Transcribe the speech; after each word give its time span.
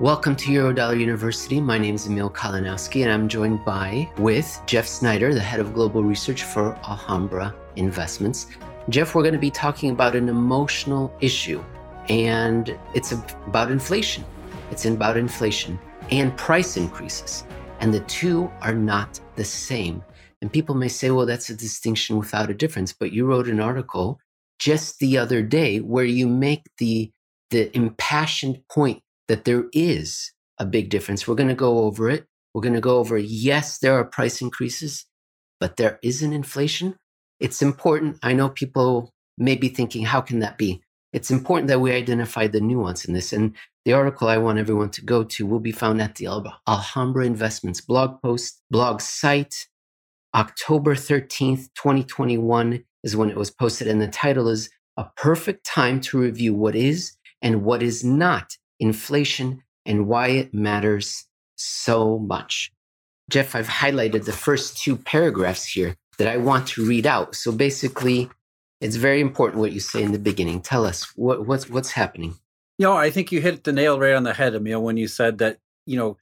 Welcome 0.00 0.36
to 0.36 0.52
Eurodollar 0.52 1.00
University. 1.00 1.60
My 1.60 1.76
name 1.76 1.96
is 1.96 2.06
Emil 2.06 2.30
Kalinowski, 2.30 3.02
and 3.02 3.10
I'm 3.10 3.28
joined 3.28 3.64
by 3.64 4.08
with 4.18 4.62
Jeff 4.64 4.86
Snyder, 4.86 5.34
the 5.34 5.40
head 5.40 5.58
of 5.58 5.74
global 5.74 6.04
research 6.04 6.44
for 6.44 6.76
Alhambra 6.88 7.52
Investments. 7.74 8.46
Jeff, 8.90 9.16
we're 9.16 9.24
going 9.24 9.34
to 9.34 9.40
be 9.40 9.50
talking 9.50 9.90
about 9.90 10.14
an 10.14 10.28
emotional 10.28 11.12
issue, 11.20 11.64
and 12.08 12.78
it's 12.94 13.10
about 13.10 13.72
inflation. 13.72 14.24
It's 14.70 14.84
about 14.84 15.16
inflation 15.16 15.80
and 16.12 16.36
price 16.36 16.76
increases, 16.76 17.42
and 17.80 17.92
the 17.92 18.00
two 18.02 18.48
are 18.60 18.74
not 18.74 19.18
the 19.34 19.44
same. 19.44 20.04
And 20.42 20.52
people 20.52 20.76
may 20.76 20.86
say, 20.86 21.10
well, 21.10 21.26
that's 21.26 21.50
a 21.50 21.56
distinction 21.56 22.18
without 22.18 22.50
a 22.50 22.54
difference. 22.54 22.92
But 22.92 23.10
you 23.10 23.26
wrote 23.26 23.48
an 23.48 23.58
article 23.58 24.20
just 24.60 25.00
the 25.00 25.18
other 25.18 25.42
day 25.42 25.80
where 25.80 26.04
you 26.04 26.28
make 26.28 26.62
the 26.78 27.10
the 27.50 27.74
impassioned 27.76 28.60
point 28.68 29.02
that 29.28 29.44
there 29.44 29.66
is 29.72 30.32
a 30.58 30.66
big 30.66 30.90
difference. 30.90 31.28
We're 31.28 31.36
going 31.36 31.48
to 31.48 31.54
go 31.54 31.80
over 31.80 32.10
it. 32.10 32.26
We're 32.54 32.62
going 32.62 32.74
to 32.74 32.80
go 32.80 32.98
over, 32.98 33.16
yes, 33.16 33.78
there 33.78 33.94
are 33.94 34.04
price 34.04 34.40
increases, 34.40 35.04
but 35.60 35.76
there 35.76 35.98
isn't 36.02 36.32
inflation. 36.32 36.96
It's 37.38 37.62
important. 37.62 38.18
I 38.22 38.32
know 38.32 38.48
people 38.48 39.12
may 39.36 39.54
be 39.54 39.68
thinking, 39.68 40.04
how 40.04 40.20
can 40.20 40.40
that 40.40 40.58
be? 40.58 40.82
It's 41.12 41.30
important 41.30 41.68
that 41.68 41.80
we 41.80 41.92
identify 41.92 42.48
the 42.48 42.60
nuance 42.60 43.04
in 43.04 43.14
this. 43.14 43.32
And 43.32 43.54
the 43.84 43.92
article 43.92 44.28
I 44.28 44.38
want 44.38 44.58
everyone 44.58 44.90
to 44.90 45.04
go 45.04 45.24
to 45.24 45.46
will 45.46 45.60
be 45.60 45.72
found 45.72 46.02
at 46.02 46.16
the 46.16 46.26
Alhambra 46.66 47.24
Investments 47.24 47.80
blog 47.80 48.20
post, 48.22 48.60
blog 48.70 49.00
site. 49.00 49.66
October 50.34 50.94
13th, 50.94 51.68
2021 51.74 52.84
is 53.02 53.16
when 53.16 53.30
it 53.30 53.36
was 53.36 53.50
posted. 53.50 53.88
And 53.88 54.00
the 54.00 54.08
title 54.08 54.48
is 54.48 54.68
A 54.96 55.06
Perfect 55.16 55.64
Time 55.64 56.00
to 56.02 56.18
Review 56.18 56.54
What 56.54 56.74
Is 56.74 57.16
and 57.40 57.62
What 57.62 57.82
Is 57.82 58.04
Not 58.04 58.56
inflation, 58.80 59.62
and 59.84 60.06
why 60.06 60.28
it 60.28 60.54
matters 60.54 61.26
so 61.56 62.18
much. 62.18 62.72
Jeff, 63.30 63.54
I've 63.54 63.68
highlighted 63.68 64.24
the 64.24 64.32
first 64.32 64.78
two 64.78 64.96
paragraphs 64.96 65.64
here 65.66 65.96
that 66.18 66.28
I 66.28 66.36
want 66.36 66.68
to 66.68 66.86
read 66.86 67.06
out. 67.06 67.34
So 67.34 67.52
basically, 67.52 68.30
it's 68.80 68.96
very 68.96 69.20
important 69.20 69.60
what 69.60 69.72
you 69.72 69.80
say 69.80 70.02
in 70.02 70.12
the 70.12 70.18
beginning. 70.18 70.60
Tell 70.60 70.86
us 70.86 71.04
what, 71.16 71.46
what's 71.46 71.68
what's 71.68 71.92
happening. 71.92 72.36
You 72.78 72.86
know, 72.86 72.96
I 72.96 73.10
think 73.10 73.32
you 73.32 73.40
hit 73.40 73.64
the 73.64 73.72
nail 73.72 73.98
right 73.98 74.14
on 74.14 74.22
the 74.22 74.34
head, 74.34 74.54
Emil, 74.54 74.82
when 74.82 74.96
you 74.96 75.08
said 75.08 75.38
that, 75.38 75.58
you 75.84 75.96
know, 75.96 76.16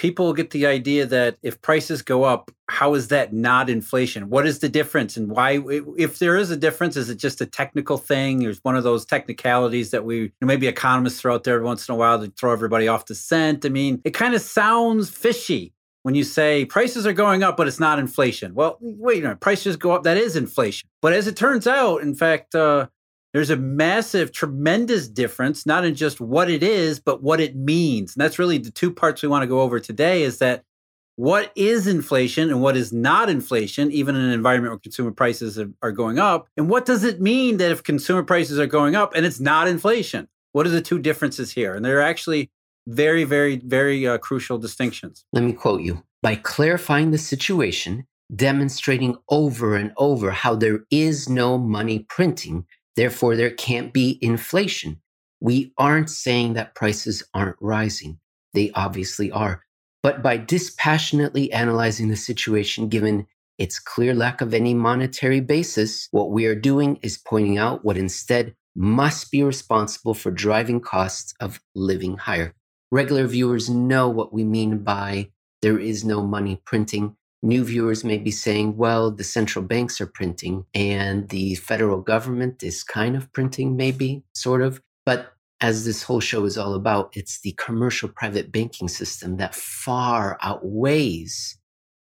people 0.00 0.32
get 0.32 0.48
the 0.48 0.64
idea 0.64 1.04
that 1.04 1.36
if 1.42 1.60
prices 1.60 2.00
go 2.00 2.24
up, 2.24 2.50
how 2.70 2.94
is 2.94 3.08
that 3.08 3.34
not 3.34 3.68
inflation? 3.68 4.30
What 4.30 4.46
is 4.46 4.60
the 4.60 4.68
difference? 4.70 5.14
And 5.18 5.30
why, 5.30 5.62
if 5.98 6.18
there 6.18 6.38
is 6.38 6.50
a 6.50 6.56
difference, 6.56 6.96
is 6.96 7.10
it 7.10 7.18
just 7.18 7.42
a 7.42 7.46
technical 7.46 7.98
thing? 7.98 8.38
There's 8.38 8.60
one 8.64 8.76
of 8.76 8.82
those 8.82 9.04
technicalities 9.04 9.90
that 9.90 10.06
we, 10.06 10.32
maybe 10.40 10.68
economists 10.68 11.20
throw 11.20 11.34
out 11.34 11.44
there 11.44 11.60
once 11.60 11.86
in 11.86 11.92
a 11.92 11.98
while 11.98 12.18
to 12.18 12.32
throw 12.32 12.50
everybody 12.50 12.88
off 12.88 13.04
the 13.04 13.14
scent. 13.14 13.66
I 13.66 13.68
mean, 13.68 14.00
it 14.06 14.14
kind 14.14 14.34
of 14.34 14.40
sounds 14.40 15.10
fishy 15.10 15.74
when 16.02 16.14
you 16.14 16.24
say 16.24 16.64
prices 16.64 17.06
are 17.06 17.12
going 17.12 17.42
up, 17.42 17.58
but 17.58 17.68
it's 17.68 17.78
not 17.78 17.98
inflation. 17.98 18.54
Well, 18.54 18.78
wait 18.80 19.18
a 19.18 19.22
minute, 19.24 19.40
prices 19.40 19.76
go 19.76 19.90
up, 19.92 20.04
that 20.04 20.16
is 20.16 20.34
inflation. 20.34 20.88
But 21.02 21.12
as 21.12 21.26
it 21.26 21.36
turns 21.36 21.66
out, 21.66 22.00
in 22.00 22.14
fact, 22.14 22.54
uh, 22.54 22.86
there's 23.32 23.50
a 23.50 23.56
massive, 23.56 24.32
tremendous 24.32 25.08
difference, 25.08 25.64
not 25.64 25.84
in 25.84 25.94
just 25.94 26.20
what 26.20 26.50
it 26.50 26.62
is, 26.62 26.98
but 26.98 27.22
what 27.22 27.40
it 27.40 27.54
means. 27.54 28.14
And 28.14 28.20
that's 28.22 28.38
really 28.38 28.58
the 28.58 28.70
two 28.70 28.92
parts 28.92 29.22
we 29.22 29.28
want 29.28 29.42
to 29.42 29.46
go 29.46 29.60
over 29.60 29.78
today 29.78 30.22
is 30.22 30.38
that 30.38 30.64
what 31.16 31.52
is 31.54 31.86
inflation 31.86 32.50
and 32.50 32.62
what 32.62 32.76
is 32.76 32.92
not 32.92 33.28
inflation, 33.28 33.92
even 33.92 34.16
in 34.16 34.22
an 34.22 34.32
environment 34.32 34.72
where 34.72 34.78
consumer 34.78 35.10
prices 35.10 35.58
are 35.82 35.92
going 35.92 36.18
up? 36.18 36.48
And 36.56 36.68
what 36.68 36.86
does 36.86 37.04
it 37.04 37.20
mean 37.20 37.58
that 37.58 37.70
if 37.70 37.82
consumer 37.82 38.22
prices 38.22 38.58
are 38.58 38.66
going 38.66 38.96
up 38.96 39.14
and 39.14 39.26
it's 39.26 39.38
not 39.38 39.68
inflation? 39.68 40.28
What 40.52 40.66
are 40.66 40.70
the 40.70 40.80
two 40.80 40.98
differences 40.98 41.52
here? 41.52 41.74
And 41.74 41.84
they're 41.84 42.02
actually 42.02 42.50
very, 42.86 43.24
very, 43.24 43.56
very 43.56 44.06
uh, 44.06 44.18
crucial 44.18 44.58
distinctions. 44.58 45.24
Let 45.32 45.44
me 45.44 45.52
quote 45.52 45.82
you 45.82 46.02
by 46.22 46.36
clarifying 46.36 47.10
the 47.10 47.18
situation, 47.18 48.06
demonstrating 48.34 49.16
over 49.28 49.76
and 49.76 49.92
over 49.96 50.30
how 50.30 50.54
there 50.54 50.80
is 50.90 51.28
no 51.28 51.58
money 51.58 52.06
printing 52.08 52.66
Therefore, 52.96 53.36
there 53.36 53.50
can't 53.50 53.92
be 53.92 54.18
inflation. 54.20 55.00
We 55.40 55.72
aren't 55.78 56.10
saying 56.10 56.54
that 56.54 56.74
prices 56.74 57.22
aren't 57.32 57.56
rising. 57.60 58.18
They 58.52 58.70
obviously 58.74 59.30
are. 59.30 59.64
But 60.02 60.22
by 60.22 60.38
dispassionately 60.38 61.52
analyzing 61.52 62.08
the 62.08 62.16
situation, 62.16 62.88
given 62.88 63.26
its 63.58 63.78
clear 63.78 64.14
lack 64.14 64.40
of 64.40 64.54
any 64.54 64.72
monetary 64.72 65.40
basis, 65.40 66.08
what 66.10 66.30
we 66.30 66.46
are 66.46 66.54
doing 66.54 66.98
is 67.02 67.18
pointing 67.18 67.58
out 67.58 67.84
what 67.84 67.98
instead 67.98 68.54
must 68.74 69.30
be 69.30 69.42
responsible 69.42 70.14
for 70.14 70.30
driving 70.30 70.80
costs 70.80 71.34
of 71.40 71.60
living 71.74 72.16
higher. 72.16 72.54
Regular 72.90 73.26
viewers 73.26 73.68
know 73.68 74.08
what 74.08 74.32
we 74.32 74.44
mean 74.44 74.78
by 74.78 75.30
there 75.62 75.78
is 75.78 76.04
no 76.04 76.22
money 76.22 76.60
printing. 76.64 77.16
New 77.42 77.64
viewers 77.64 78.04
may 78.04 78.18
be 78.18 78.30
saying, 78.30 78.76
well, 78.76 79.10
the 79.10 79.24
central 79.24 79.64
banks 79.64 80.00
are 80.00 80.06
printing 80.06 80.64
and 80.74 81.28
the 81.30 81.54
federal 81.56 82.00
government 82.00 82.62
is 82.62 82.84
kind 82.84 83.16
of 83.16 83.32
printing, 83.32 83.76
maybe, 83.76 84.22
sort 84.34 84.60
of. 84.60 84.82
But 85.06 85.32
as 85.60 85.84
this 85.84 86.02
whole 86.02 86.20
show 86.20 86.44
is 86.44 86.58
all 86.58 86.74
about, 86.74 87.10
it's 87.14 87.40
the 87.40 87.52
commercial 87.52 88.08
private 88.08 88.52
banking 88.52 88.88
system 88.88 89.38
that 89.38 89.54
far 89.54 90.38
outweighs 90.42 91.58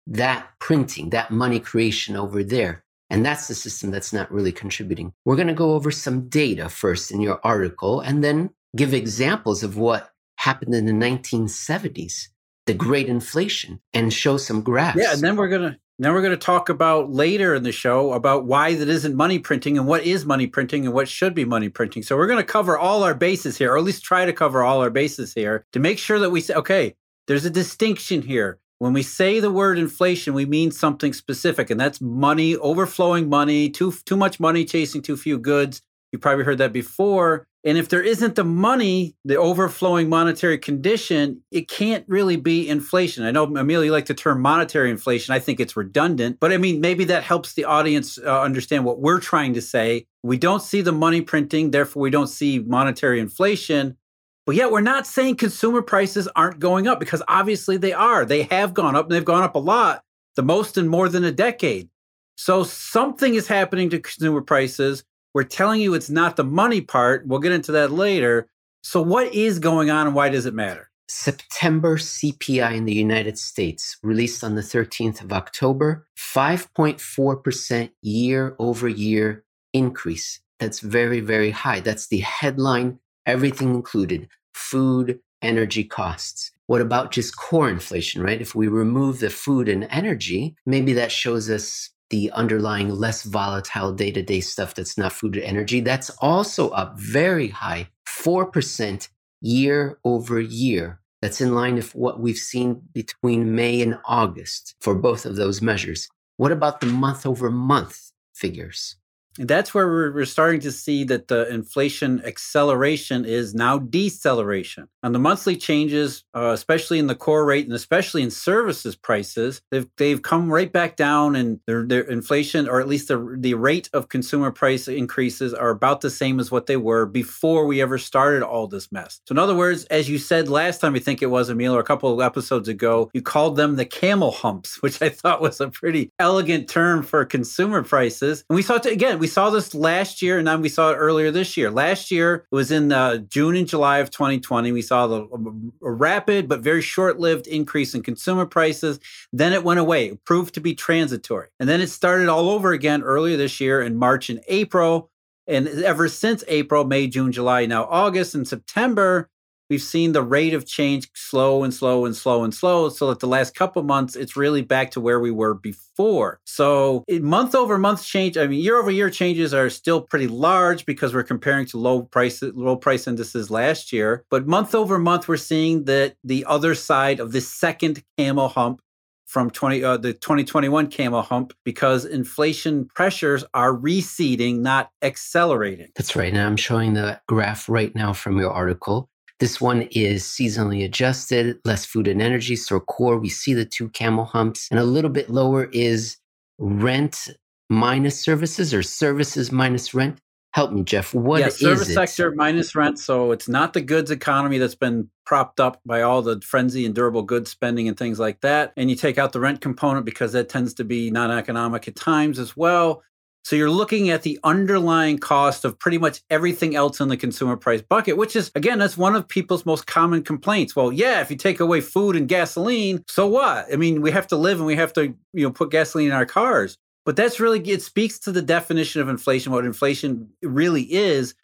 that 0.06 0.48
printing, 0.58 1.10
that 1.10 1.30
money 1.30 1.60
creation 1.60 2.16
over 2.16 2.42
there. 2.42 2.84
And 3.10 3.24
that's 3.24 3.48
the 3.48 3.54
system 3.54 3.90
that's 3.90 4.12
not 4.12 4.32
really 4.32 4.52
contributing. 4.52 5.12
We're 5.24 5.36
going 5.36 5.48
to 5.48 5.54
go 5.54 5.74
over 5.74 5.90
some 5.90 6.28
data 6.28 6.68
first 6.68 7.10
in 7.10 7.20
your 7.20 7.40
article 7.44 8.00
and 8.00 8.24
then 8.24 8.50
give 8.74 8.94
examples 8.94 9.62
of 9.62 9.76
what 9.76 10.10
happened 10.36 10.74
in 10.74 10.86
the 10.86 10.92
1970s 10.92 12.28
the 12.66 12.74
great 12.74 13.08
inflation 13.08 13.80
and 13.92 14.12
show 14.12 14.36
some 14.36 14.62
graphs. 14.62 14.98
Yeah, 15.00 15.12
and 15.12 15.20
then 15.20 15.36
we're 15.36 15.48
gonna 15.48 15.78
then 15.98 16.12
we're 16.12 16.22
gonna 16.22 16.36
talk 16.36 16.68
about 16.68 17.12
later 17.12 17.54
in 17.54 17.62
the 17.62 17.72
show 17.72 18.12
about 18.12 18.44
why 18.44 18.74
that 18.74 18.88
isn't 18.88 19.14
money 19.14 19.38
printing 19.38 19.78
and 19.78 19.86
what 19.86 20.04
is 20.04 20.24
money 20.24 20.46
printing 20.46 20.84
and 20.86 20.94
what 20.94 21.08
should 21.08 21.34
be 21.34 21.44
money 21.44 21.68
printing. 21.68 22.02
So 22.02 22.16
we're 22.16 22.26
gonna 22.26 22.44
cover 22.44 22.78
all 22.78 23.02
our 23.02 23.14
bases 23.14 23.56
here, 23.58 23.72
or 23.72 23.78
at 23.78 23.84
least 23.84 24.04
try 24.04 24.24
to 24.24 24.32
cover 24.32 24.62
all 24.62 24.80
our 24.80 24.90
bases 24.90 25.34
here 25.34 25.66
to 25.72 25.80
make 25.80 25.98
sure 25.98 26.18
that 26.18 26.30
we 26.30 26.40
say, 26.40 26.54
okay, 26.54 26.94
there's 27.26 27.44
a 27.44 27.50
distinction 27.50 28.22
here. 28.22 28.58
When 28.78 28.92
we 28.92 29.02
say 29.04 29.38
the 29.38 29.50
word 29.50 29.78
inflation, 29.78 30.34
we 30.34 30.44
mean 30.44 30.72
something 30.72 31.12
specific, 31.12 31.70
and 31.70 31.78
that's 31.78 32.00
money, 32.00 32.56
overflowing 32.56 33.28
money, 33.28 33.70
too 33.70 33.92
too 34.04 34.16
much 34.16 34.40
money 34.40 34.64
chasing 34.64 35.02
too 35.02 35.16
few 35.16 35.38
goods. 35.38 35.82
You 36.10 36.18
probably 36.18 36.44
heard 36.44 36.58
that 36.58 36.72
before. 36.72 37.46
And 37.64 37.78
if 37.78 37.88
there 37.88 38.02
isn't 38.02 38.34
the 38.34 38.44
money, 38.44 39.14
the 39.24 39.36
overflowing 39.36 40.08
monetary 40.08 40.58
condition, 40.58 41.42
it 41.52 41.68
can't 41.68 42.04
really 42.08 42.36
be 42.36 42.68
inflation. 42.68 43.24
I 43.24 43.30
know, 43.30 43.44
Emil, 43.44 43.84
you 43.84 43.92
like 43.92 44.06
the 44.06 44.14
term 44.14 44.40
monetary 44.42 44.90
inflation. 44.90 45.32
I 45.32 45.38
think 45.38 45.60
it's 45.60 45.76
redundant, 45.76 46.40
but 46.40 46.52
I 46.52 46.56
mean, 46.56 46.80
maybe 46.80 47.04
that 47.04 47.22
helps 47.22 47.52
the 47.52 47.64
audience 47.64 48.18
uh, 48.18 48.42
understand 48.42 48.84
what 48.84 48.98
we're 48.98 49.20
trying 49.20 49.54
to 49.54 49.62
say. 49.62 50.06
We 50.24 50.38
don't 50.38 50.62
see 50.62 50.80
the 50.80 50.92
money 50.92 51.20
printing, 51.20 51.70
therefore, 51.70 52.02
we 52.02 52.10
don't 52.10 52.26
see 52.26 52.58
monetary 52.58 53.20
inflation. 53.20 53.96
But 54.44 54.56
yet, 54.56 54.72
we're 54.72 54.80
not 54.80 55.06
saying 55.06 55.36
consumer 55.36 55.82
prices 55.82 56.26
aren't 56.34 56.58
going 56.58 56.88
up 56.88 56.98
because 56.98 57.22
obviously 57.28 57.76
they 57.76 57.92
are. 57.92 58.24
They 58.24 58.42
have 58.44 58.74
gone 58.74 58.96
up 58.96 59.06
and 59.06 59.14
they've 59.14 59.24
gone 59.24 59.44
up 59.44 59.54
a 59.54 59.60
lot, 59.60 60.02
the 60.34 60.42
most 60.42 60.76
in 60.76 60.88
more 60.88 61.08
than 61.08 61.22
a 61.22 61.30
decade. 61.30 61.90
So 62.34 62.64
something 62.64 63.36
is 63.36 63.46
happening 63.46 63.90
to 63.90 64.00
consumer 64.00 64.40
prices 64.40 65.04
we're 65.34 65.44
telling 65.44 65.80
you 65.80 65.94
it's 65.94 66.10
not 66.10 66.36
the 66.36 66.44
money 66.44 66.80
part. 66.80 67.26
We'll 67.26 67.40
get 67.40 67.52
into 67.52 67.72
that 67.72 67.90
later. 67.90 68.48
So, 68.82 69.00
what 69.00 69.34
is 69.34 69.58
going 69.58 69.90
on 69.90 70.06
and 70.06 70.16
why 70.16 70.28
does 70.28 70.46
it 70.46 70.54
matter? 70.54 70.90
September 71.08 71.98
CPI 71.98 72.74
in 72.74 72.86
the 72.86 72.94
United 72.94 73.38
States, 73.38 73.98
released 74.02 74.42
on 74.42 74.54
the 74.54 74.62
13th 74.62 75.20
of 75.20 75.32
October, 75.32 76.06
5.4% 76.18 77.90
year 78.00 78.56
over 78.58 78.88
year 78.88 79.44
increase. 79.72 80.40
That's 80.58 80.80
very, 80.80 81.20
very 81.20 81.50
high. 81.50 81.80
That's 81.80 82.08
the 82.08 82.20
headline, 82.20 82.98
everything 83.26 83.74
included 83.74 84.28
food, 84.54 85.20
energy 85.42 85.84
costs. 85.84 86.52
What 86.66 86.80
about 86.80 87.10
just 87.10 87.36
core 87.36 87.68
inflation, 87.68 88.22
right? 88.22 88.40
If 88.40 88.54
we 88.54 88.68
remove 88.68 89.18
the 89.18 89.28
food 89.28 89.68
and 89.68 89.86
energy, 89.90 90.56
maybe 90.64 90.94
that 90.94 91.12
shows 91.12 91.50
us 91.50 91.90
the 92.12 92.30
underlying 92.32 92.90
less 92.90 93.22
volatile 93.22 93.90
day 93.90 94.12
to 94.12 94.22
day 94.22 94.40
stuff 94.40 94.74
that's 94.74 94.98
not 94.98 95.14
food 95.14 95.34
or 95.38 95.40
energy, 95.40 95.80
that's 95.80 96.10
also 96.20 96.68
up 96.70 96.98
very 96.98 97.48
high, 97.48 97.88
4% 98.06 99.08
year 99.40 99.98
over 100.04 100.38
year. 100.38 101.00
That's 101.22 101.40
in 101.40 101.54
line 101.54 101.76
with 101.76 101.94
what 101.94 102.20
we've 102.20 102.36
seen 102.36 102.82
between 102.92 103.54
May 103.54 103.80
and 103.80 103.98
August 104.04 104.74
for 104.82 104.94
both 104.94 105.24
of 105.24 105.36
those 105.36 105.62
measures. 105.62 106.06
What 106.36 106.52
about 106.52 106.80
the 106.80 106.86
month 106.86 107.24
over 107.24 107.50
month 107.50 108.12
figures? 108.34 108.96
And 109.38 109.48
that's 109.48 109.72
where 109.74 109.86
we're, 109.88 110.22
starting 110.32 110.60
to 110.60 110.72
see 110.72 111.04
that 111.04 111.28
the 111.28 111.52
inflation 111.52 112.22
acceleration 112.24 113.24
is 113.24 113.54
now 113.54 113.78
deceleration. 113.78 114.88
And 115.02 115.14
the 115.14 115.18
monthly 115.18 115.56
changes, 115.56 116.24
uh, 116.34 116.52
especially 116.54 116.98
in 116.98 117.08
the 117.08 117.14
core 117.14 117.44
rate 117.44 117.66
and 117.66 117.74
especially 117.74 118.22
in 118.22 118.30
services 118.30 118.94
prices, 118.94 119.60
they've, 119.70 119.86
they've 119.96 120.22
come 120.22 120.50
right 120.50 120.72
back 120.72 120.96
down 120.96 121.34
and 121.34 121.58
their, 121.66 121.84
their 121.84 122.02
inflation, 122.02 122.68
or 122.68 122.80
at 122.80 122.88
least 122.88 123.08
the, 123.08 123.36
the 123.38 123.54
rate 123.54 123.90
of 123.92 124.08
consumer 124.08 124.50
price 124.50 124.86
increases, 124.86 125.52
are 125.52 125.70
about 125.70 126.02
the 126.02 126.10
same 126.10 126.38
as 126.38 126.50
what 126.50 126.66
they 126.66 126.76
were 126.76 127.04
before 127.04 127.66
we 127.66 127.82
ever 127.82 127.98
started 127.98 128.42
all 128.42 128.66
this 128.66 128.92
mess. 128.92 129.20
So, 129.26 129.32
in 129.32 129.38
other 129.38 129.54
words, 129.54 129.84
as 129.86 130.08
you 130.08 130.18
said 130.18 130.48
last 130.48 130.80
time, 130.80 130.94
I 130.94 131.00
think 131.00 131.20
it 131.20 131.26
was, 131.26 131.50
Emil, 131.50 131.74
or 131.74 131.80
a 131.80 131.84
couple 131.84 132.12
of 132.12 132.20
episodes 132.20 132.68
ago, 132.68 133.10
you 133.12 133.22
called 133.22 133.56
them 133.56 133.76
the 133.76 133.84
camel 133.84 134.30
humps, 134.30 134.76
which 134.82 135.02
I 135.02 135.08
thought 135.08 135.42
was 135.42 135.60
a 135.60 135.68
pretty 135.68 136.10
elegant 136.18 136.68
term 136.68 137.02
for 137.02 137.24
consumer 137.24 137.82
prices. 137.82 138.44
And 138.48 138.56
we 138.56 138.62
saw 138.62 138.74
it 138.74 138.86
again, 138.86 139.18
we 139.22 139.28
saw 139.28 139.50
this 139.50 139.72
last 139.72 140.20
year 140.20 140.36
and 140.36 140.48
then 140.48 140.60
we 140.60 140.68
saw 140.68 140.90
it 140.90 140.96
earlier 140.96 141.30
this 141.30 141.56
year. 141.56 141.70
Last 141.70 142.10
year, 142.10 142.44
it 142.50 142.54
was 142.56 142.72
in 142.72 142.90
uh, 142.90 143.18
June 143.18 143.54
and 143.54 143.68
July 143.68 143.98
of 143.98 144.10
2020. 144.10 144.72
We 144.72 144.82
saw 144.82 145.06
the, 145.06 145.20
a, 145.22 145.86
a 145.86 145.92
rapid 145.92 146.48
but 146.48 146.58
very 146.58 146.82
short 146.82 147.20
lived 147.20 147.46
increase 147.46 147.94
in 147.94 148.02
consumer 148.02 148.46
prices. 148.46 148.98
Then 149.32 149.52
it 149.52 149.62
went 149.62 149.78
away, 149.78 150.06
it 150.08 150.24
proved 150.24 150.54
to 150.54 150.60
be 150.60 150.74
transitory. 150.74 151.46
And 151.60 151.68
then 151.68 151.80
it 151.80 151.86
started 151.86 152.28
all 152.28 152.48
over 152.48 152.72
again 152.72 153.00
earlier 153.02 153.36
this 153.36 153.60
year 153.60 153.80
in 153.80 153.94
March 153.94 154.28
and 154.28 154.40
April. 154.48 155.08
And 155.46 155.68
ever 155.68 156.08
since 156.08 156.42
April, 156.48 156.82
May, 156.82 157.06
June, 157.06 157.30
July, 157.30 157.66
now 157.66 157.84
August 157.84 158.34
and 158.34 158.48
September, 158.48 159.30
we've 159.72 159.80
seen 159.80 160.12
the 160.12 160.22
rate 160.22 160.52
of 160.52 160.66
change 160.66 161.08
slow 161.14 161.64
and 161.64 161.72
slow 161.72 162.04
and 162.04 162.14
slow 162.14 162.44
and 162.44 162.52
slow. 162.52 162.90
So 162.90 163.08
that 163.08 163.20
the 163.20 163.26
last 163.26 163.54
couple 163.54 163.82
months, 163.82 164.16
it's 164.16 164.36
really 164.36 164.60
back 164.60 164.90
to 164.90 165.00
where 165.00 165.18
we 165.18 165.30
were 165.30 165.54
before. 165.54 166.40
So 166.44 167.04
month 167.08 167.54
over 167.54 167.78
month 167.78 168.04
change, 168.04 168.36
I 168.36 168.46
mean, 168.46 168.60
year 168.60 168.78
over 168.78 168.90
year 168.90 169.08
changes 169.08 169.54
are 169.54 169.70
still 169.70 170.02
pretty 170.02 170.26
large 170.26 170.84
because 170.84 171.14
we're 171.14 171.22
comparing 171.22 171.64
to 171.68 171.78
low 171.78 172.02
price 172.02 172.42
low 172.42 172.76
price 172.76 173.06
indices 173.06 173.50
last 173.50 173.94
year. 173.94 174.26
But 174.28 174.46
month 174.46 174.74
over 174.74 174.98
month, 174.98 175.26
we're 175.26 175.38
seeing 175.38 175.84
that 175.84 176.16
the 176.22 176.44
other 176.44 176.74
side 176.74 177.18
of 177.18 177.32
the 177.32 177.40
second 177.40 178.04
camel 178.18 178.48
hump 178.48 178.82
from 179.24 179.48
20 179.48 179.82
uh, 179.82 179.96
the 179.96 180.12
2021 180.12 180.88
camel 180.88 181.22
hump 181.22 181.54
because 181.64 182.04
inflation 182.04 182.84
pressures 182.94 183.42
are 183.54 183.74
receding 183.74 184.60
not 184.60 184.90
accelerating 185.00 185.88
that's 185.96 186.14
right 186.14 186.34
now 186.34 186.46
i'm 186.46 186.56
showing 186.56 186.92
the 186.92 187.18
graph 187.28 187.66
right 187.66 187.94
now 187.94 188.12
from 188.12 188.36
your 188.36 188.50
article 188.50 189.08
this 189.40 189.60
one 189.60 189.82
is 189.90 190.24
seasonally 190.24 190.84
adjusted, 190.84 191.58
less 191.64 191.84
food 191.84 192.08
and 192.08 192.22
energy. 192.22 192.56
So 192.56 192.80
core, 192.80 193.18
we 193.18 193.28
see 193.28 193.54
the 193.54 193.64
two 193.64 193.88
camel 193.90 194.24
humps. 194.24 194.68
And 194.70 194.78
a 194.78 194.84
little 194.84 195.10
bit 195.10 195.30
lower 195.30 195.64
is 195.72 196.16
rent 196.58 197.28
minus 197.68 198.20
services 198.20 198.72
or 198.72 198.82
services 198.82 199.50
minus 199.50 199.94
rent. 199.94 200.18
Help 200.52 200.70
me, 200.70 200.82
Jeff. 200.82 201.14
What 201.14 201.40
yeah, 201.40 201.48
service 201.48 201.88
it? 201.88 201.94
sector 201.94 202.32
minus 202.34 202.76
rent. 202.76 202.98
So 202.98 203.32
it's 203.32 203.48
not 203.48 203.72
the 203.72 203.80
goods 203.80 204.10
economy 204.10 204.58
that's 204.58 204.74
been 204.74 205.08
propped 205.24 205.60
up 205.60 205.80
by 205.86 206.02
all 206.02 206.20
the 206.20 206.42
frenzy 206.42 206.84
and 206.84 206.94
durable 206.94 207.22
goods 207.22 207.50
spending 207.50 207.88
and 207.88 207.96
things 207.96 208.18
like 208.20 208.42
that. 208.42 208.74
And 208.76 208.90
you 208.90 208.96
take 208.96 209.16
out 209.16 209.32
the 209.32 209.40
rent 209.40 209.62
component 209.62 210.04
because 210.04 210.32
that 210.32 210.50
tends 210.50 210.74
to 210.74 210.84
be 210.84 211.10
non 211.10 211.30
economic 211.30 211.88
at 211.88 211.96
times 211.96 212.38
as 212.38 212.54
well. 212.54 213.02
So 213.44 213.56
you're 213.56 213.70
looking 213.70 214.08
at 214.10 214.22
the 214.22 214.38
underlying 214.44 215.18
cost 215.18 215.64
of 215.64 215.78
pretty 215.78 215.98
much 215.98 216.22
everything 216.30 216.76
else 216.76 217.00
in 217.00 217.08
the 217.08 217.16
consumer 217.16 217.56
price 217.56 217.82
bucket, 217.82 218.16
which 218.16 218.36
is, 218.36 218.52
again, 218.54 218.78
that's 218.78 218.96
one 218.96 219.16
of 219.16 219.26
people's 219.26 219.66
most 219.66 219.86
common 219.86 220.22
complaints. 220.22 220.76
Well, 220.76 220.92
yeah, 220.92 221.20
if 221.20 221.30
you 221.30 221.36
take 221.36 221.58
away 221.58 221.80
food 221.80 222.14
and 222.14 222.28
gasoline, 222.28 223.02
so 223.08 223.26
what? 223.26 223.66
I 223.72 223.76
mean, 223.76 224.00
we 224.00 224.12
have 224.12 224.28
to 224.28 224.36
live 224.36 224.58
and 224.58 224.66
we 224.66 224.76
have 224.76 224.92
to, 224.92 225.14
you 225.32 225.42
know, 225.42 225.50
put 225.50 225.72
gasoline 225.72 226.08
in 226.08 226.12
our 226.12 226.26
cars. 226.26 226.78
But 227.04 227.16
that's 227.16 227.40
really, 227.40 227.58
it 227.68 227.82
speaks 227.82 228.20
to 228.20 228.32
the 228.32 228.42
definition 228.42 229.02
of 229.02 229.08
inflation, 229.08 229.50
what 229.50 229.64
inflation 229.64 230.28
really 230.40 230.84
is, 230.92 231.34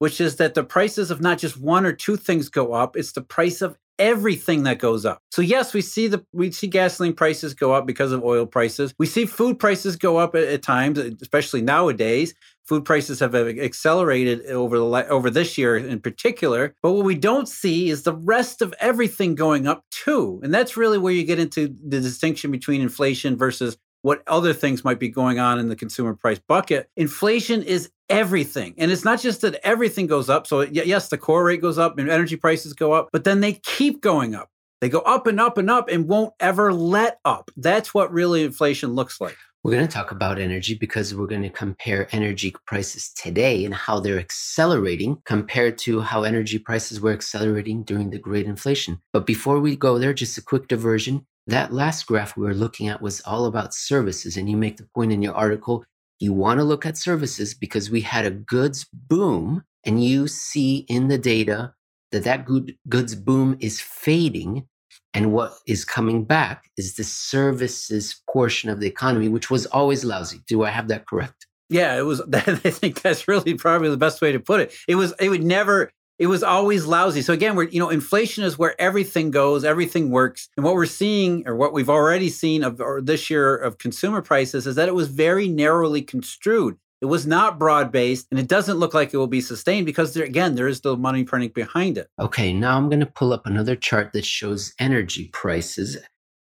which 0.00 0.20
is 0.20 0.36
that 0.36 0.54
the 0.54 0.64
prices 0.64 1.12
of 1.12 1.20
not 1.20 1.38
just 1.38 1.56
one 1.56 1.86
or 1.86 1.92
two 1.92 2.16
things 2.16 2.48
go 2.48 2.72
up, 2.72 2.96
it's 2.96 3.12
the 3.12 3.22
price 3.22 3.62
of 3.62 3.78
everything 3.98 4.64
that 4.64 4.78
goes 4.78 5.04
up. 5.04 5.20
So 5.30 5.42
yes, 5.42 5.74
we 5.74 5.80
see 5.80 6.06
the 6.08 6.24
we 6.32 6.50
see 6.50 6.66
gasoline 6.66 7.14
prices 7.14 7.54
go 7.54 7.72
up 7.72 7.86
because 7.86 8.12
of 8.12 8.22
oil 8.22 8.46
prices. 8.46 8.94
We 8.98 9.06
see 9.06 9.26
food 9.26 9.58
prices 9.58 9.96
go 9.96 10.18
up 10.18 10.34
at, 10.34 10.44
at 10.44 10.62
times, 10.62 10.98
especially 10.98 11.62
nowadays. 11.62 12.34
Food 12.64 12.86
prices 12.86 13.20
have 13.20 13.34
accelerated 13.34 14.46
over 14.46 14.78
the 14.78 15.08
over 15.08 15.30
this 15.30 15.58
year 15.58 15.76
in 15.76 16.00
particular. 16.00 16.74
But 16.82 16.92
what 16.92 17.04
we 17.04 17.14
don't 17.14 17.48
see 17.48 17.90
is 17.90 18.02
the 18.02 18.14
rest 18.14 18.62
of 18.62 18.74
everything 18.80 19.34
going 19.34 19.66
up 19.66 19.84
too, 19.90 20.40
and 20.42 20.52
that's 20.52 20.76
really 20.76 20.98
where 20.98 21.12
you 21.12 21.24
get 21.24 21.38
into 21.38 21.74
the 21.86 22.00
distinction 22.00 22.50
between 22.50 22.80
inflation 22.80 23.36
versus 23.36 23.76
what 24.04 24.22
other 24.26 24.52
things 24.52 24.84
might 24.84 24.98
be 24.98 25.08
going 25.08 25.38
on 25.38 25.58
in 25.58 25.70
the 25.70 25.76
consumer 25.76 26.14
price 26.14 26.38
bucket. 26.46 26.90
Inflation 26.94 27.62
is 27.62 27.90
everything. 28.08 28.74
And 28.78 28.90
it's 28.90 29.04
not 29.04 29.20
just 29.20 29.40
that 29.42 29.60
everything 29.66 30.06
goes 30.06 30.28
up. 30.28 30.46
So, 30.46 30.62
yes, 30.62 31.08
the 31.08 31.18
core 31.18 31.44
rate 31.44 31.62
goes 31.62 31.78
up 31.78 31.98
and 31.98 32.10
energy 32.10 32.36
prices 32.36 32.72
go 32.72 32.92
up, 32.92 33.08
but 33.12 33.24
then 33.24 33.40
they 33.40 33.54
keep 33.54 34.00
going 34.00 34.34
up. 34.34 34.48
They 34.80 34.88
go 34.88 35.00
up 35.00 35.26
and 35.26 35.40
up 35.40 35.56
and 35.56 35.70
up 35.70 35.88
and 35.88 36.08
won't 36.08 36.34
ever 36.40 36.72
let 36.72 37.18
up. 37.24 37.50
That's 37.56 37.94
what 37.94 38.12
really 38.12 38.44
inflation 38.44 38.94
looks 38.94 39.20
like. 39.20 39.36
We're 39.62 39.72
going 39.72 39.86
to 39.86 39.92
talk 39.92 40.10
about 40.10 40.38
energy 40.38 40.74
because 40.74 41.14
we're 41.14 41.26
going 41.26 41.42
to 41.42 41.48
compare 41.48 42.06
energy 42.12 42.54
prices 42.66 43.10
today 43.14 43.64
and 43.64 43.72
how 43.72 43.98
they're 43.98 44.18
accelerating 44.18 45.22
compared 45.24 45.78
to 45.78 46.00
how 46.00 46.22
energy 46.24 46.58
prices 46.58 47.00
were 47.00 47.12
accelerating 47.12 47.82
during 47.82 48.10
the 48.10 48.18
great 48.18 48.44
inflation. 48.44 49.00
But 49.14 49.24
before 49.24 49.60
we 49.60 49.74
go 49.74 49.98
there, 49.98 50.12
just 50.12 50.36
a 50.36 50.42
quick 50.42 50.68
diversion. 50.68 51.24
That 51.46 51.72
last 51.72 52.06
graph 52.06 52.36
we 52.36 52.44
were 52.44 52.52
looking 52.52 52.88
at 52.88 53.00
was 53.00 53.22
all 53.22 53.46
about 53.46 53.72
services. 53.72 54.36
And 54.36 54.50
you 54.50 54.58
make 54.58 54.76
the 54.76 54.88
point 54.94 55.12
in 55.12 55.22
your 55.22 55.34
article 55.34 55.82
you 56.18 56.32
want 56.32 56.60
to 56.60 56.64
look 56.64 56.86
at 56.86 56.96
services 56.96 57.54
because 57.54 57.90
we 57.90 58.00
had 58.00 58.26
a 58.26 58.30
goods 58.30 58.86
boom, 58.92 59.64
and 59.84 60.04
you 60.04 60.28
see 60.28 60.78
in 60.88 61.08
the 61.08 61.18
data 61.18 61.74
that 62.12 62.24
that 62.24 62.44
good, 62.44 62.76
goods 62.88 63.14
boom 63.14 63.56
is 63.60 63.80
fading. 63.80 64.66
And 65.12 65.32
what 65.32 65.54
is 65.66 65.84
coming 65.84 66.24
back 66.24 66.70
is 66.76 66.96
the 66.96 67.04
services 67.04 68.20
portion 68.28 68.68
of 68.68 68.80
the 68.80 68.86
economy, 68.88 69.28
which 69.28 69.50
was 69.50 69.66
always 69.66 70.04
lousy. 70.04 70.40
Do 70.48 70.64
I 70.64 70.70
have 70.70 70.88
that 70.88 71.06
correct? 71.06 71.46
Yeah, 71.68 71.96
it 71.96 72.02
was. 72.02 72.20
I 72.32 72.40
think 72.40 73.02
that's 73.02 73.28
really 73.28 73.54
probably 73.54 73.90
the 73.90 73.96
best 73.96 74.20
way 74.20 74.32
to 74.32 74.40
put 74.40 74.60
it. 74.60 74.74
It 74.88 74.96
was. 74.96 75.14
It 75.20 75.28
would 75.28 75.44
never 75.44 75.90
it 76.18 76.26
was 76.28 76.42
always 76.42 76.86
lousy. 76.86 77.22
So 77.22 77.32
again, 77.32 77.56
we're 77.56 77.68
you 77.68 77.80
know, 77.80 77.90
inflation 77.90 78.44
is 78.44 78.58
where 78.58 78.80
everything 78.80 79.30
goes, 79.30 79.64
everything 79.64 80.10
works, 80.10 80.48
and 80.56 80.64
what 80.64 80.74
we're 80.74 80.86
seeing, 80.86 81.46
or 81.46 81.56
what 81.56 81.72
we've 81.72 81.90
already 81.90 82.30
seen 82.30 82.62
of 82.62 82.80
this 83.04 83.30
year 83.30 83.56
of 83.56 83.78
consumer 83.78 84.22
prices, 84.22 84.66
is 84.66 84.76
that 84.76 84.88
it 84.88 84.94
was 84.94 85.08
very 85.08 85.48
narrowly 85.48 86.02
construed. 86.02 86.78
It 87.00 87.06
was 87.06 87.26
not 87.26 87.58
broad 87.58 87.92
based, 87.92 88.28
and 88.30 88.40
it 88.40 88.48
doesn't 88.48 88.78
look 88.78 88.94
like 88.94 89.12
it 89.12 89.18
will 89.18 89.26
be 89.26 89.40
sustained 89.40 89.84
because 89.84 90.14
there, 90.14 90.24
again, 90.24 90.54
there 90.54 90.68
is 90.68 90.80
the 90.80 90.96
money 90.96 91.24
printing 91.24 91.50
behind 91.50 91.98
it. 91.98 92.08
Okay, 92.18 92.52
now 92.52 92.76
I'm 92.76 92.88
going 92.88 93.00
to 93.00 93.06
pull 93.06 93.32
up 93.32 93.44
another 93.44 93.76
chart 93.76 94.12
that 94.12 94.24
shows 94.24 94.72
energy 94.78 95.28
prices 95.32 95.98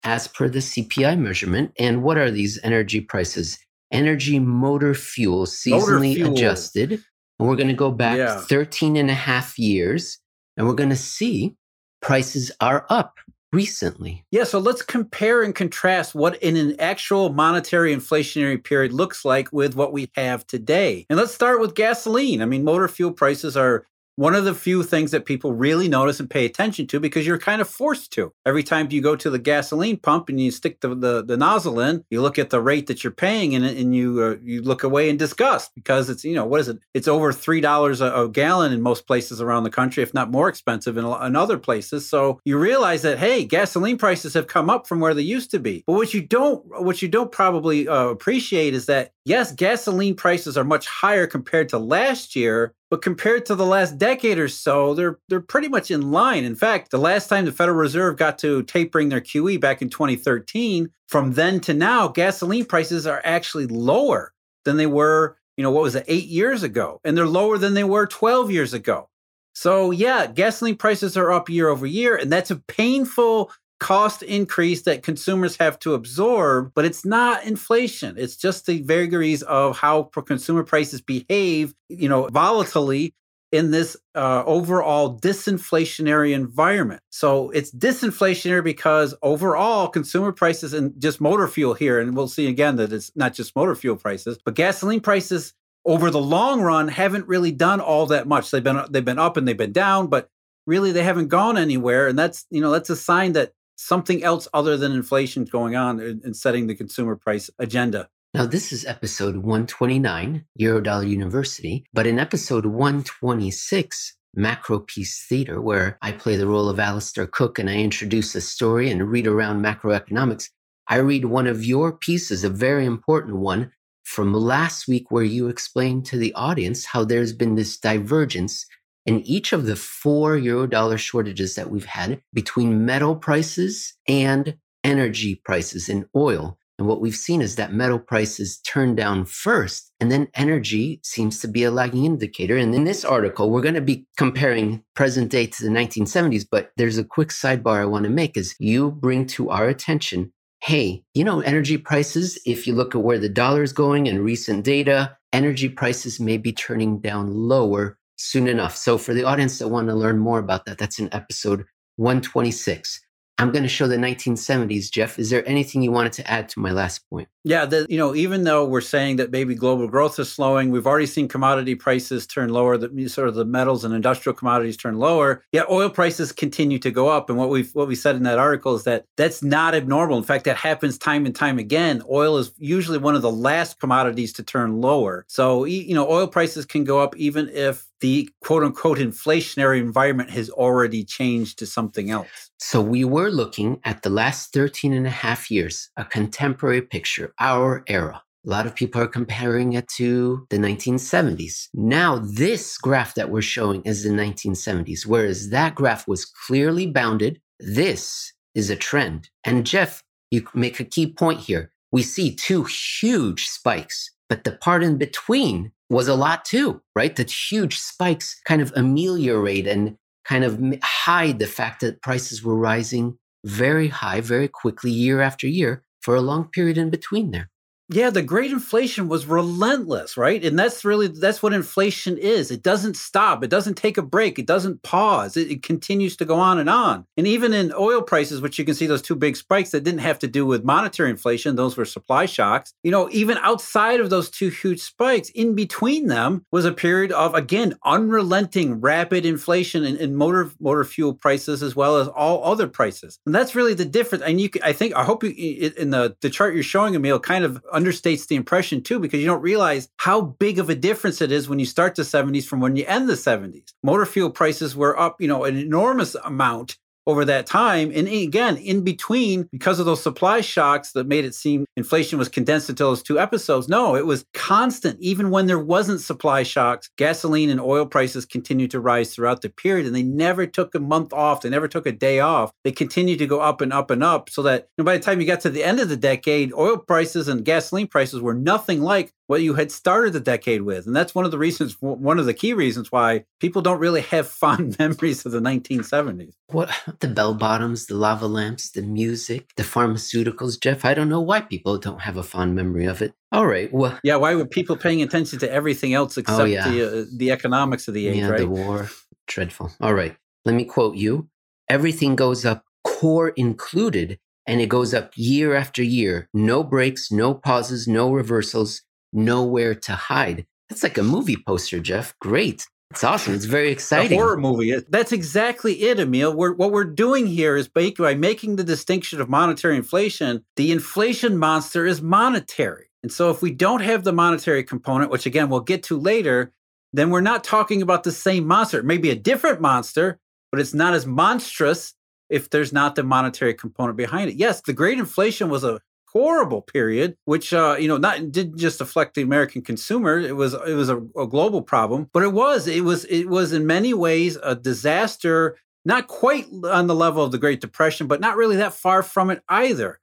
as 0.02 0.26
per 0.26 0.48
the 0.48 0.58
CPI 0.58 1.18
measurement. 1.18 1.72
And 1.78 2.02
what 2.02 2.16
are 2.16 2.30
these 2.30 2.58
energy 2.64 3.00
prices? 3.00 3.58
Energy 3.92 4.38
motor 4.38 4.94
fuel, 4.94 5.46
seasonally 5.46 6.08
motor 6.08 6.14
fuel. 6.14 6.32
adjusted 6.32 7.02
and 7.38 7.48
we're 7.48 7.56
going 7.56 7.68
to 7.68 7.74
go 7.74 7.90
back 7.90 8.16
yeah. 8.16 8.40
13 8.40 8.96
and 8.96 9.10
a 9.10 9.14
half 9.14 9.58
years 9.58 10.18
and 10.56 10.66
we're 10.66 10.74
going 10.74 10.90
to 10.90 10.96
see 10.96 11.54
prices 12.00 12.50
are 12.60 12.86
up 12.90 13.18
recently. 13.52 14.24
Yeah, 14.30 14.44
so 14.44 14.58
let's 14.58 14.82
compare 14.82 15.42
and 15.42 15.54
contrast 15.54 16.14
what 16.14 16.40
in 16.42 16.56
an 16.56 16.78
actual 16.78 17.30
monetary 17.30 17.94
inflationary 17.94 18.62
period 18.62 18.92
looks 18.92 19.24
like 19.24 19.52
with 19.52 19.74
what 19.74 19.92
we 19.92 20.10
have 20.14 20.46
today. 20.46 21.06
And 21.08 21.18
let's 21.18 21.34
start 21.34 21.60
with 21.60 21.74
gasoline. 21.74 22.42
I 22.42 22.44
mean, 22.44 22.64
motor 22.64 22.88
fuel 22.88 23.12
prices 23.12 23.56
are 23.56 23.86
one 24.18 24.34
of 24.34 24.44
the 24.44 24.52
few 24.52 24.82
things 24.82 25.12
that 25.12 25.26
people 25.26 25.52
really 25.52 25.86
notice 25.86 26.18
and 26.18 26.28
pay 26.28 26.44
attention 26.44 26.88
to 26.88 26.98
because 26.98 27.24
you're 27.24 27.38
kind 27.38 27.60
of 27.60 27.68
forced 27.68 28.12
to. 28.12 28.32
Every 28.44 28.64
time 28.64 28.88
you 28.90 29.00
go 29.00 29.14
to 29.14 29.30
the 29.30 29.38
gasoline 29.38 29.96
pump 29.96 30.28
and 30.28 30.40
you 30.40 30.50
stick 30.50 30.80
the, 30.80 30.92
the, 30.92 31.24
the 31.24 31.36
nozzle 31.36 31.78
in, 31.78 32.04
you 32.10 32.20
look 32.20 32.36
at 32.36 32.50
the 32.50 32.60
rate 32.60 32.88
that 32.88 33.04
you're 33.04 33.12
paying 33.12 33.54
and, 33.54 33.64
and 33.64 33.94
you 33.94 34.20
uh, 34.20 34.36
you 34.42 34.60
look 34.60 34.82
away 34.82 35.08
in 35.08 35.18
disgust 35.18 35.70
because 35.76 36.10
it's, 36.10 36.24
you 36.24 36.34
know, 36.34 36.44
what 36.44 36.58
is 36.58 36.68
it? 36.68 36.80
It's 36.94 37.06
over 37.06 37.32
$3 37.32 38.00
a, 38.00 38.22
a 38.24 38.28
gallon 38.28 38.72
in 38.72 38.82
most 38.82 39.06
places 39.06 39.40
around 39.40 39.62
the 39.62 39.70
country, 39.70 40.02
if 40.02 40.12
not 40.12 40.32
more 40.32 40.48
expensive 40.48 40.96
in, 40.96 41.04
in 41.04 41.36
other 41.36 41.56
places. 41.56 42.08
So 42.08 42.40
you 42.44 42.58
realize 42.58 43.02
that, 43.02 43.20
hey, 43.20 43.44
gasoline 43.44 43.98
prices 43.98 44.34
have 44.34 44.48
come 44.48 44.68
up 44.68 44.88
from 44.88 44.98
where 44.98 45.14
they 45.14 45.22
used 45.22 45.52
to 45.52 45.60
be. 45.60 45.84
But 45.86 45.92
what 45.92 46.12
you 46.12 46.22
don't, 46.22 46.64
what 46.82 47.02
you 47.02 47.06
don't 47.06 47.30
probably 47.30 47.86
uh, 47.86 48.06
appreciate 48.06 48.74
is 48.74 48.86
that, 48.86 49.12
yes, 49.24 49.52
gasoline 49.52 50.16
prices 50.16 50.58
are 50.58 50.64
much 50.64 50.88
higher 50.88 51.28
compared 51.28 51.68
to 51.68 51.78
last 51.78 52.34
year, 52.34 52.74
but 52.90 53.02
compared 53.02 53.44
to 53.46 53.54
the 53.54 53.66
last 53.66 53.98
decade 53.98 54.38
or 54.38 54.48
so, 54.48 54.94
they're 54.94 55.18
they're 55.28 55.40
pretty 55.40 55.68
much 55.68 55.90
in 55.90 56.10
line. 56.10 56.44
In 56.44 56.54
fact, 56.54 56.90
the 56.90 56.98
last 56.98 57.28
time 57.28 57.44
the 57.44 57.52
Federal 57.52 57.76
Reserve 57.76 58.16
got 58.16 58.38
to 58.38 58.62
tapering 58.62 59.08
their 59.08 59.20
QE 59.20 59.60
back 59.60 59.82
in 59.82 59.90
2013, 59.90 60.90
from 61.06 61.34
then 61.34 61.60
to 61.60 61.74
now, 61.74 62.08
gasoline 62.08 62.64
prices 62.64 63.06
are 63.06 63.22
actually 63.24 63.66
lower 63.66 64.32
than 64.64 64.76
they 64.76 64.86
were, 64.86 65.36
you 65.56 65.62
know, 65.62 65.70
what 65.70 65.82
was 65.82 65.94
it, 65.94 66.04
8 66.08 66.24
years 66.24 66.62
ago, 66.62 67.00
and 67.04 67.16
they're 67.16 67.26
lower 67.26 67.58
than 67.58 67.74
they 67.74 67.84
were 67.84 68.06
12 68.06 68.50
years 68.50 68.74
ago. 68.74 69.08
So, 69.54 69.90
yeah, 69.90 70.26
gasoline 70.26 70.76
prices 70.76 71.16
are 71.16 71.32
up 71.32 71.48
year 71.48 71.68
over 71.68 71.86
year, 71.86 72.16
and 72.16 72.30
that's 72.30 72.50
a 72.50 72.56
painful 72.56 73.50
cost 73.78 74.22
increase 74.22 74.82
that 74.82 75.02
consumers 75.02 75.56
have 75.56 75.78
to 75.80 75.94
absorb, 75.94 76.72
but 76.74 76.84
it's 76.84 77.04
not 77.04 77.44
inflation. 77.44 78.16
It's 78.18 78.36
just 78.36 78.66
the 78.66 78.82
vagaries 78.82 79.42
of 79.42 79.78
how 79.78 80.04
consumer 80.04 80.64
prices 80.64 81.00
behave, 81.00 81.74
you 81.88 82.08
know, 82.08 82.26
volatilely 82.26 83.12
in 83.50 83.70
this 83.70 83.96
uh, 84.14 84.42
overall 84.44 85.18
disinflationary 85.18 86.32
environment. 86.32 87.00
So 87.10 87.50
it's 87.50 87.70
disinflationary 87.70 88.62
because 88.62 89.14
overall 89.22 89.88
consumer 89.88 90.32
prices 90.32 90.74
and 90.74 91.00
just 91.00 91.20
motor 91.20 91.48
fuel 91.48 91.74
here, 91.74 91.98
and 91.98 92.14
we'll 92.14 92.28
see 92.28 92.46
again 92.46 92.76
that 92.76 92.92
it's 92.92 93.10
not 93.16 93.32
just 93.32 93.56
motor 93.56 93.74
fuel 93.74 93.96
prices, 93.96 94.38
but 94.44 94.54
gasoline 94.54 95.00
prices 95.00 95.54
over 95.86 96.10
the 96.10 96.20
long 96.20 96.60
run 96.60 96.88
haven't 96.88 97.26
really 97.26 97.52
done 97.52 97.80
all 97.80 98.06
that 98.06 98.28
much. 98.28 98.50
They've 98.50 98.62
been 98.62 98.84
they've 98.90 99.04
been 99.04 99.18
up 99.18 99.36
and 99.36 99.48
they've 99.48 99.56
been 99.56 99.72
down, 99.72 100.08
but 100.08 100.28
really 100.66 100.92
they 100.92 101.02
haven't 101.02 101.28
gone 101.28 101.56
anywhere. 101.56 102.08
And 102.08 102.18
that's 102.18 102.44
you 102.50 102.60
know 102.60 102.70
that's 102.70 102.90
a 102.90 102.96
sign 102.96 103.32
that 103.32 103.52
something 103.78 104.22
else 104.22 104.48
other 104.52 104.76
than 104.76 104.92
inflation 104.92 105.44
going 105.44 105.76
on 105.76 106.00
in 106.00 106.34
setting 106.34 106.66
the 106.66 106.74
consumer 106.74 107.16
price 107.16 107.48
agenda. 107.58 108.08
Now, 108.34 108.44
this 108.44 108.72
is 108.72 108.84
episode 108.84 109.36
129, 109.36 110.44
Eurodollar 110.60 111.08
University, 111.08 111.84
but 111.94 112.06
in 112.06 112.18
episode 112.18 112.66
126, 112.66 114.16
Macro 114.34 114.80
Piece 114.80 115.24
Theater, 115.26 115.60
where 115.62 115.96
I 116.02 116.12
play 116.12 116.36
the 116.36 116.46
role 116.46 116.68
of 116.68 116.78
Alistair 116.78 117.26
Cooke 117.26 117.58
and 117.58 117.70
I 117.70 117.76
introduce 117.76 118.34
a 118.34 118.42
story 118.42 118.90
and 118.90 119.10
read 119.10 119.26
around 119.26 119.62
macroeconomics, 119.62 120.50
I 120.88 120.96
read 120.96 121.24
one 121.26 121.46
of 121.46 121.64
your 121.64 121.92
pieces, 121.92 122.44
a 122.44 122.50
very 122.50 122.84
important 122.84 123.36
one 123.36 123.72
from 124.04 124.34
last 124.34 124.88
week, 124.88 125.10
where 125.10 125.24
you 125.24 125.48
explained 125.48 126.04
to 126.06 126.18
the 126.18 126.34
audience 126.34 126.84
how 126.84 127.04
there's 127.04 127.32
been 127.32 127.54
this 127.54 127.78
divergence 127.78 128.66
in 129.06 129.20
each 129.20 129.52
of 129.52 129.66
the 129.66 129.76
four 129.76 130.36
euro 130.36 130.66
dollar 130.66 130.98
shortages 130.98 131.54
that 131.54 131.70
we've 131.70 131.86
had 131.86 132.20
between 132.32 132.84
metal 132.84 133.16
prices 133.16 133.94
and 134.06 134.56
energy 134.84 135.34
prices 135.44 135.88
in 135.88 136.06
oil. 136.14 136.58
And 136.78 136.86
what 136.86 137.00
we've 137.00 137.16
seen 137.16 137.42
is 137.42 137.56
that 137.56 137.72
metal 137.72 137.98
prices 137.98 138.58
turn 138.58 138.94
down 138.94 139.24
first, 139.24 139.90
and 139.98 140.12
then 140.12 140.28
energy 140.34 141.00
seems 141.02 141.40
to 141.40 141.48
be 141.48 141.64
a 141.64 141.72
lagging 141.72 142.04
indicator. 142.04 142.56
And 142.56 142.72
in 142.72 142.84
this 142.84 143.04
article, 143.04 143.50
we're 143.50 143.62
going 143.62 143.74
to 143.74 143.80
be 143.80 144.06
comparing 144.16 144.84
present 144.94 145.30
day 145.30 145.46
to 145.46 145.64
the 145.64 145.70
1970s. 145.70 146.46
But 146.48 146.70
there's 146.76 146.96
a 146.96 147.04
quick 147.04 147.30
sidebar 147.30 147.80
I 147.80 147.84
want 147.84 148.04
to 148.04 148.10
make 148.10 148.36
is 148.36 148.54
you 148.60 148.92
bring 148.92 149.26
to 149.28 149.50
our 149.50 149.66
attention, 149.66 150.32
hey, 150.62 151.02
you 151.14 151.24
know, 151.24 151.40
energy 151.40 151.78
prices, 151.78 152.38
if 152.46 152.66
you 152.66 152.74
look 152.74 152.94
at 152.94 153.02
where 153.02 153.18
the 153.18 153.28
dollar 153.28 153.64
is 153.64 153.72
going 153.72 154.06
and 154.06 154.20
recent 154.20 154.64
data, 154.64 155.16
energy 155.32 155.68
prices 155.68 156.20
may 156.20 156.36
be 156.36 156.52
turning 156.52 157.00
down 157.00 157.34
lower 157.34 157.97
soon 158.18 158.48
enough. 158.48 158.76
So 158.76 158.98
for 158.98 159.14
the 159.14 159.24
audience 159.24 159.58
that 159.58 159.68
want 159.68 159.88
to 159.88 159.94
learn 159.94 160.18
more 160.18 160.38
about 160.38 160.66
that, 160.66 160.78
that's 160.78 160.98
in 160.98 161.08
episode 161.14 161.64
126. 161.96 163.00
I'm 163.40 163.52
going 163.52 163.62
to 163.62 163.68
show 163.68 163.86
the 163.86 163.96
1970s. 163.96 164.90
Jeff, 164.90 165.16
is 165.16 165.30
there 165.30 165.48
anything 165.48 165.80
you 165.80 165.92
wanted 165.92 166.12
to 166.14 166.28
add 166.28 166.48
to 166.50 166.58
my 166.58 166.72
last 166.72 167.08
point? 167.08 167.28
Yeah, 167.44 167.66
the, 167.66 167.86
you 167.88 167.96
know, 167.96 168.12
even 168.16 168.42
though 168.42 168.64
we're 168.64 168.80
saying 168.80 169.16
that 169.16 169.30
maybe 169.30 169.54
global 169.54 169.86
growth 169.86 170.18
is 170.18 170.30
slowing, 170.30 170.72
we've 170.72 170.88
already 170.88 171.06
seen 171.06 171.28
commodity 171.28 171.76
prices 171.76 172.26
turn 172.26 172.48
lower. 172.48 172.76
The 172.76 173.08
sort 173.08 173.28
of 173.28 173.36
the 173.36 173.44
metals 173.44 173.84
and 173.84 173.94
industrial 173.94 174.34
commodities 174.34 174.76
turn 174.76 174.98
lower. 174.98 175.44
Yet 175.52 175.70
oil 175.70 175.88
prices 175.88 176.32
continue 176.32 176.80
to 176.80 176.90
go 176.90 177.08
up. 177.08 177.30
And 177.30 177.38
what 177.38 177.48
we 177.48 177.62
what 177.74 177.86
we 177.86 177.94
said 177.94 178.16
in 178.16 178.24
that 178.24 178.40
article 178.40 178.74
is 178.74 178.82
that 178.84 179.04
that's 179.16 179.40
not 179.40 179.72
abnormal. 179.72 180.18
In 180.18 180.24
fact, 180.24 180.44
that 180.46 180.56
happens 180.56 180.98
time 180.98 181.24
and 181.24 181.34
time 181.34 181.60
again. 181.60 182.02
Oil 182.10 182.38
is 182.38 182.50
usually 182.58 182.98
one 182.98 183.14
of 183.14 183.22
the 183.22 183.30
last 183.30 183.78
commodities 183.78 184.32
to 184.34 184.42
turn 184.42 184.80
lower. 184.80 185.24
So 185.28 185.64
you 185.64 185.94
know, 185.94 186.10
oil 186.10 186.26
prices 186.26 186.66
can 186.66 186.82
go 186.82 186.98
up 186.98 187.16
even 187.16 187.48
if 187.50 187.87
the 188.00 188.28
quote 188.42 188.62
unquote 188.62 188.98
inflationary 188.98 189.80
environment 189.80 190.30
has 190.30 190.50
already 190.50 191.04
changed 191.04 191.58
to 191.58 191.66
something 191.66 192.10
else. 192.10 192.50
So 192.58 192.80
we 192.80 193.04
were 193.04 193.30
looking 193.30 193.80
at 193.84 194.02
the 194.02 194.10
last 194.10 194.52
13 194.52 194.92
and 194.92 195.06
a 195.06 195.10
half 195.10 195.50
years, 195.50 195.90
a 195.96 196.04
contemporary 196.04 196.82
picture, 196.82 197.32
our 197.38 197.84
era. 197.86 198.22
A 198.46 198.48
lot 198.48 198.66
of 198.66 198.74
people 198.74 199.00
are 199.02 199.08
comparing 199.08 199.72
it 199.72 199.88
to 199.96 200.46
the 200.48 200.58
1970s. 200.58 201.68
Now, 201.74 202.18
this 202.18 202.78
graph 202.78 203.14
that 203.16 203.30
we're 203.30 203.42
showing 203.42 203.82
is 203.82 204.04
the 204.04 204.10
1970s, 204.10 205.04
whereas 205.04 205.50
that 205.50 205.74
graph 205.74 206.06
was 206.06 206.24
clearly 206.24 206.86
bounded. 206.86 207.40
This 207.58 208.32
is 208.54 208.70
a 208.70 208.76
trend. 208.76 209.28
And 209.44 209.66
Jeff, 209.66 210.02
you 210.30 210.46
make 210.54 210.78
a 210.78 210.84
key 210.84 211.12
point 211.12 211.40
here. 211.40 211.72
We 211.90 212.02
see 212.02 212.34
two 212.34 212.64
huge 212.64 213.46
spikes, 213.46 214.10
but 214.28 214.44
the 214.44 214.52
part 214.52 214.82
in 214.82 214.98
between 214.98 215.72
was 215.90 216.08
a 216.08 216.14
lot 216.14 216.44
too, 216.44 216.82
right? 216.94 217.14
That 217.16 217.30
huge 217.30 217.78
spikes 217.78 218.40
kind 218.44 218.60
of 218.60 218.72
ameliorate 218.76 219.66
and 219.66 219.96
kind 220.24 220.44
of 220.44 220.60
hide 220.82 221.38
the 221.38 221.46
fact 221.46 221.80
that 221.80 222.02
prices 222.02 222.42
were 222.42 222.56
rising 222.56 223.18
very 223.44 223.88
high, 223.88 224.20
very 224.20 224.48
quickly, 224.48 224.90
year 224.90 225.20
after 225.20 225.46
year 225.46 225.82
for 226.02 226.14
a 226.14 226.20
long 226.20 226.48
period 226.48 226.76
in 226.76 226.90
between 226.90 227.30
there. 227.30 227.48
Yeah, 227.90 228.10
the 228.10 228.22
great 228.22 228.50
inflation 228.50 229.08
was 229.08 229.24
relentless, 229.24 230.18
right? 230.18 230.44
And 230.44 230.58
that's 230.58 230.84
really 230.84 231.06
that's 231.06 231.42
what 231.42 231.54
inflation 231.54 232.18
is. 232.18 232.50
It 232.50 232.62
doesn't 232.62 232.96
stop. 232.96 233.42
It 233.42 233.48
doesn't 233.48 233.76
take 233.76 233.96
a 233.96 234.02
break. 234.02 234.38
It 234.38 234.46
doesn't 234.46 234.82
pause. 234.82 235.36
It, 235.36 235.50
it, 235.50 235.62
continues 235.62 236.16
to 236.16 236.24
go 236.24 236.36
on 236.36 236.58
and 236.58 236.68
on. 236.68 237.06
And 237.16 237.26
even 237.26 237.52
in 237.52 237.72
oil 237.72 238.02
prices, 238.02 238.40
which 238.40 238.58
you 238.58 238.64
can 238.64 238.74
see 238.74 238.86
those 238.86 239.02
two 239.02 239.16
big 239.16 239.36
spikes 239.36 239.70
that 239.70 239.84
didn't 239.84 240.00
have 240.00 240.18
to 240.20 240.26
do 240.26 240.44
with 240.44 240.64
monetary 240.64 241.10
inflation, 241.10 241.56
those 241.56 241.76
were 241.76 241.84
supply 241.84 242.26
shocks. 242.26 242.74
You 242.82 242.90
know, 242.90 243.08
even 243.10 243.38
outside 243.38 244.00
of 244.00 244.10
those 244.10 244.30
two 244.30 244.48
huge 244.48 244.80
spikes, 244.80 245.30
in 245.30 245.54
between 245.54 246.08
them 246.08 246.44
was 246.52 246.64
a 246.64 246.72
period 246.72 247.10
of 247.12 247.34
again 247.34 247.74
unrelenting 247.84 248.80
rapid 248.80 249.24
inflation 249.24 249.84
in, 249.84 249.96
in 249.96 250.14
motor 250.14 250.50
motor 250.60 250.84
fuel 250.84 251.14
prices 251.14 251.62
as 251.62 251.74
well 251.74 251.96
as 251.96 252.08
all 252.08 252.44
other 252.44 252.68
prices. 252.68 253.18
And 253.24 253.34
that's 253.34 253.54
really 253.54 253.74
the 253.74 253.86
difference. 253.86 254.24
And 254.24 254.40
you, 254.40 254.50
I 254.62 254.74
think, 254.74 254.94
I 254.94 255.04
hope 255.04 255.24
you 255.24 255.30
in 255.76 255.90
the 255.90 256.16
the 256.20 256.30
chart 256.30 256.54
you're 256.54 256.62
showing, 256.62 256.94
Emil, 256.94 257.18
kind 257.18 257.44
of 257.44 257.62
understates 257.78 258.26
the 258.26 258.36
impression 258.36 258.82
too, 258.82 258.98
because 258.98 259.20
you 259.20 259.26
don't 259.26 259.42
realize 259.42 259.88
how 259.98 260.20
big 260.20 260.58
of 260.58 260.68
a 260.68 260.74
difference 260.74 261.20
it 261.20 261.30
is 261.30 261.48
when 261.48 261.58
you 261.58 261.66
start 261.66 261.94
the 261.94 262.02
70s 262.02 262.44
from 262.44 262.60
when 262.60 262.76
you 262.76 262.84
end 262.86 263.08
the 263.08 263.14
70s. 263.14 263.72
Motor 263.82 264.06
fuel 264.06 264.30
prices 264.30 264.74
were 264.74 264.98
up, 264.98 265.20
you 265.20 265.28
know, 265.28 265.44
an 265.44 265.56
enormous 265.56 266.14
amount 266.16 266.76
over 267.08 267.24
that 267.24 267.46
time. 267.46 267.90
And 267.94 268.06
again, 268.06 268.58
in 268.58 268.84
between, 268.84 269.48
because 269.50 269.80
of 269.80 269.86
those 269.86 270.02
supply 270.02 270.42
shocks 270.42 270.92
that 270.92 271.06
made 271.06 271.24
it 271.24 271.34
seem 271.34 271.64
inflation 271.74 272.18
was 272.18 272.28
condensed 272.28 272.68
into 272.68 272.84
those 272.84 273.02
two 273.02 273.18
episodes, 273.18 273.66
no, 273.66 273.96
it 273.96 274.04
was 274.04 274.26
constant. 274.34 275.00
Even 275.00 275.30
when 275.30 275.46
there 275.46 275.58
wasn't 275.58 276.02
supply 276.02 276.42
shocks, 276.42 276.90
gasoline 276.98 277.48
and 277.48 277.62
oil 277.62 277.86
prices 277.86 278.26
continued 278.26 278.70
to 278.70 278.78
rise 278.78 279.14
throughout 279.14 279.40
the 279.40 279.48
period. 279.48 279.86
And 279.86 279.96
they 279.96 280.02
never 280.02 280.46
took 280.46 280.74
a 280.74 280.80
month 280.80 281.14
off. 281.14 281.40
They 281.40 281.48
never 281.48 281.66
took 281.66 281.86
a 281.86 281.92
day 281.92 282.20
off. 282.20 282.52
They 282.62 282.72
continued 282.72 283.20
to 283.20 283.26
go 283.26 283.40
up 283.40 283.62
and 283.62 283.72
up 283.72 283.90
and 283.90 284.04
up 284.04 284.28
so 284.28 284.42
that 284.42 284.68
you 284.76 284.82
know, 284.82 284.84
by 284.84 284.98
the 284.98 285.02
time 285.02 285.18
you 285.18 285.26
got 285.26 285.40
to 285.40 285.50
the 285.50 285.64
end 285.64 285.80
of 285.80 285.88
the 285.88 285.96
decade, 285.96 286.52
oil 286.52 286.76
prices 286.76 287.26
and 287.26 287.42
gasoline 287.42 287.86
prices 287.86 288.20
were 288.20 288.34
nothing 288.34 288.82
like 288.82 289.14
what 289.28 289.42
you 289.42 289.54
had 289.54 289.70
started 289.70 290.14
the 290.14 290.20
decade 290.20 290.62
with. 290.62 290.86
And 290.86 290.96
that's 290.96 291.14
one 291.14 291.26
of 291.26 291.30
the 291.30 291.38
reasons, 291.38 291.76
one 291.80 292.18
of 292.18 292.24
the 292.24 292.34
key 292.34 292.54
reasons 292.54 292.90
why 292.90 293.24
people 293.40 293.62
don't 293.62 293.78
really 293.78 294.00
have 294.00 294.26
fond 294.42 294.76
memories 294.78 295.24
of 295.24 295.32
the 295.32 295.40
1970s. 295.40 296.32
What 296.48 296.70
the 297.00 297.08
bell 297.08 297.34
bottoms, 297.34 297.86
the 297.86 297.94
lava 297.94 298.26
lamps, 298.26 298.70
the 298.70 298.82
music, 298.82 299.50
the 299.56 299.62
pharmaceuticals, 299.62 300.60
Jeff? 300.60 300.84
I 300.84 300.94
don't 300.94 301.10
know 301.10 301.20
why 301.20 301.42
people 301.42 301.76
don't 301.78 302.00
have 302.00 302.16
a 302.16 302.22
fond 302.22 302.56
memory 302.56 302.86
of 302.86 303.02
it. 303.02 303.12
All 303.30 303.46
right. 303.46 303.72
Well, 303.72 303.98
yeah. 304.02 304.16
Why 304.16 304.34
were 304.34 304.46
people 304.46 304.76
paying 304.76 305.02
attention 305.02 305.38
to 305.40 305.52
everything 305.52 305.92
else 305.92 306.16
oh, 306.16 306.22
except 306.22 306.40
oh, 306.40 306.44
yeah. 306.44 306.68
the 306.68 307.02
uh, 307.02 307.04
the 307.14 307.30
economics 307.30 307.86
of 307.86 307.94
the 307.94 308.08
age? 308.08 308.16
Yeah, 308.16 308.28
right? 308.28 308.40
the 308.40 308.48
war. 308.48 308.88
Dreadful. 309.26 309.72
All 309.82 309.92
right. 309.92 310.16
Let 310.46 310.54
me 310.54 310.64
quote 310.64 310.96
you. 310.96 311.28
Everything 311.68 312.16
goes 312.16 312.46
up, 312.46 312.64
core 312.82 313.28
included, 313.28 314.18
and 314.46 314.62
it 314.62 314.70
goes 314.70 314.94
up 314.94 315.12
year 315.14 315.54
after 315.54 315.82
year. 315.82 316.30
No 316.32 316.64
breaks, 316.64 317.12
no 317.12 317.34
pauses, 317.34 317.86
no 317.86 318.10
reversals 318.10 318.80
nowhere 319.12 319.74
to 319.74 319.92
hide. 319.92 320.46
That's 320.68 320.82
like 320.82 320.98
a 320.98 321.02
movie 321.02 321.36
poster, 321.46 321.80
Jeff. 321.80 322.14
Great. 322.20 322.66
It's 322.90 323.04
awesome. 323.04 323.34
It's 323.34 323.44
very 323.44 323.70
exciting. 323.70 324.18
A 324.18 324.22
horror 324.22 324.38
movie. 324.38 324.74
That's 324.88 325.12
exactly 325.12 325.82
it, 325.82 326.00
Emil. 326.00 326.34
We're, 326.34 326.54
what 326.54 326.72
we're 326.72 326.84
doing 326.84 327.26
here 327.26 327.56
is 327.56 327.68
by, 327.68 327.92
by 327.98 328.14
making 328.14 328.56
the 328.56 328.64
distinction 328.64 329.20
of 329.20 329.28
monetary 329.28 329.76
inflation, 329.76 330.44
the 330.56 330.72
inflation 330.72 331.36
monster 331.36 331.84
is 331.84 332.00
monetary. 332.00 332.86
And 333.02 333.12
so 333.12 333.30
if 333.30 333.42
we 333.42 333.50
don't 333.50 333.82
have 333.82 334.04
the 334.04 334.12
monetary 334.12 334.64
component, 334.64 335.10
which 335.10 335.26
again 335.26 335.50
we'll 335.50 335.60
get 335.60 335.82
to 335.84 335.98
later, 335.98 336.52
then 336.92 337.10
we're 337.10 337.20
not 337.20 337.44
talking 337.44 337.82
about 337.82 338.04
the 338.04 338.12
same 338.12 338.46
monster. 338.46 338.78
It 338.78 338.86
may 338.86 338.98
be 338.98 339.10
a 339.10 339.14
different 339.14 339.60
monster, 339.60 340.18
but 340.50 340.60
it's 340.60 340.74
not 340.74 340.94
as 340.94 341.06
monstrous 341.06 341.94
if 342.30 342.48
there's 342.50 342.72
not 342.72 342.94
the 342.94 343.02
monetary 343.02 343.54
component 343.54 343.96
behind 343.96 344.30
it. 344.30 344.36
Yes, 344.36 344.62
the 344.62 344.72
great 344.72 344.98
inflation 344.98 345.50
was 345.50 345.64
a 345.64 345.80
horrible 346.12 346.62
period, 346.62 347.16
which 347.24 347.52
uh, 347.52 347.76
you 347.78 347.88
know 347.88 347.96
not 347.96 348.32
didn't 348.32 348.58
just 348.58 348.80
affect 348.80 349.14
the 349.14 349.22
American 349.22 349.62
consumer. 349.62 350.18
It 350.18 350.36
was 350.36 350.54
it 350.54 350.74
was 350.74 350.88
a, 350.88 350.98
a 351.16 351.26
global 351.26 351.62
problem, 351.62 352.08
but 352.12 352.22
it 352.22 352.32
was 352.32 352.66
it 352.66 352.82
was 352.82 353.04
it 353.06 353.28
was 353.28 353.52
in 353.52 353.66
many 353.66 353.94
ways 353.94 354.38
a 354.42 354.54
disaster. 354.54 355.56
Not 355.84 356.06
quite 356.06 356.46
on 356.64 356.86
the 356.86 356.94
level 356.94 357.24
of 357.24 357.32
the 357.32 357.38
Great 357.38 357.60
Depression, 357.60 358.08
but 358.08 358.20
not 358.20 358.36
really 358.36 358.56
that 358.56 358.74
far 358.74 359.02
from 359.02 359.30
it 359.30 359.42
either. 359.48 360.00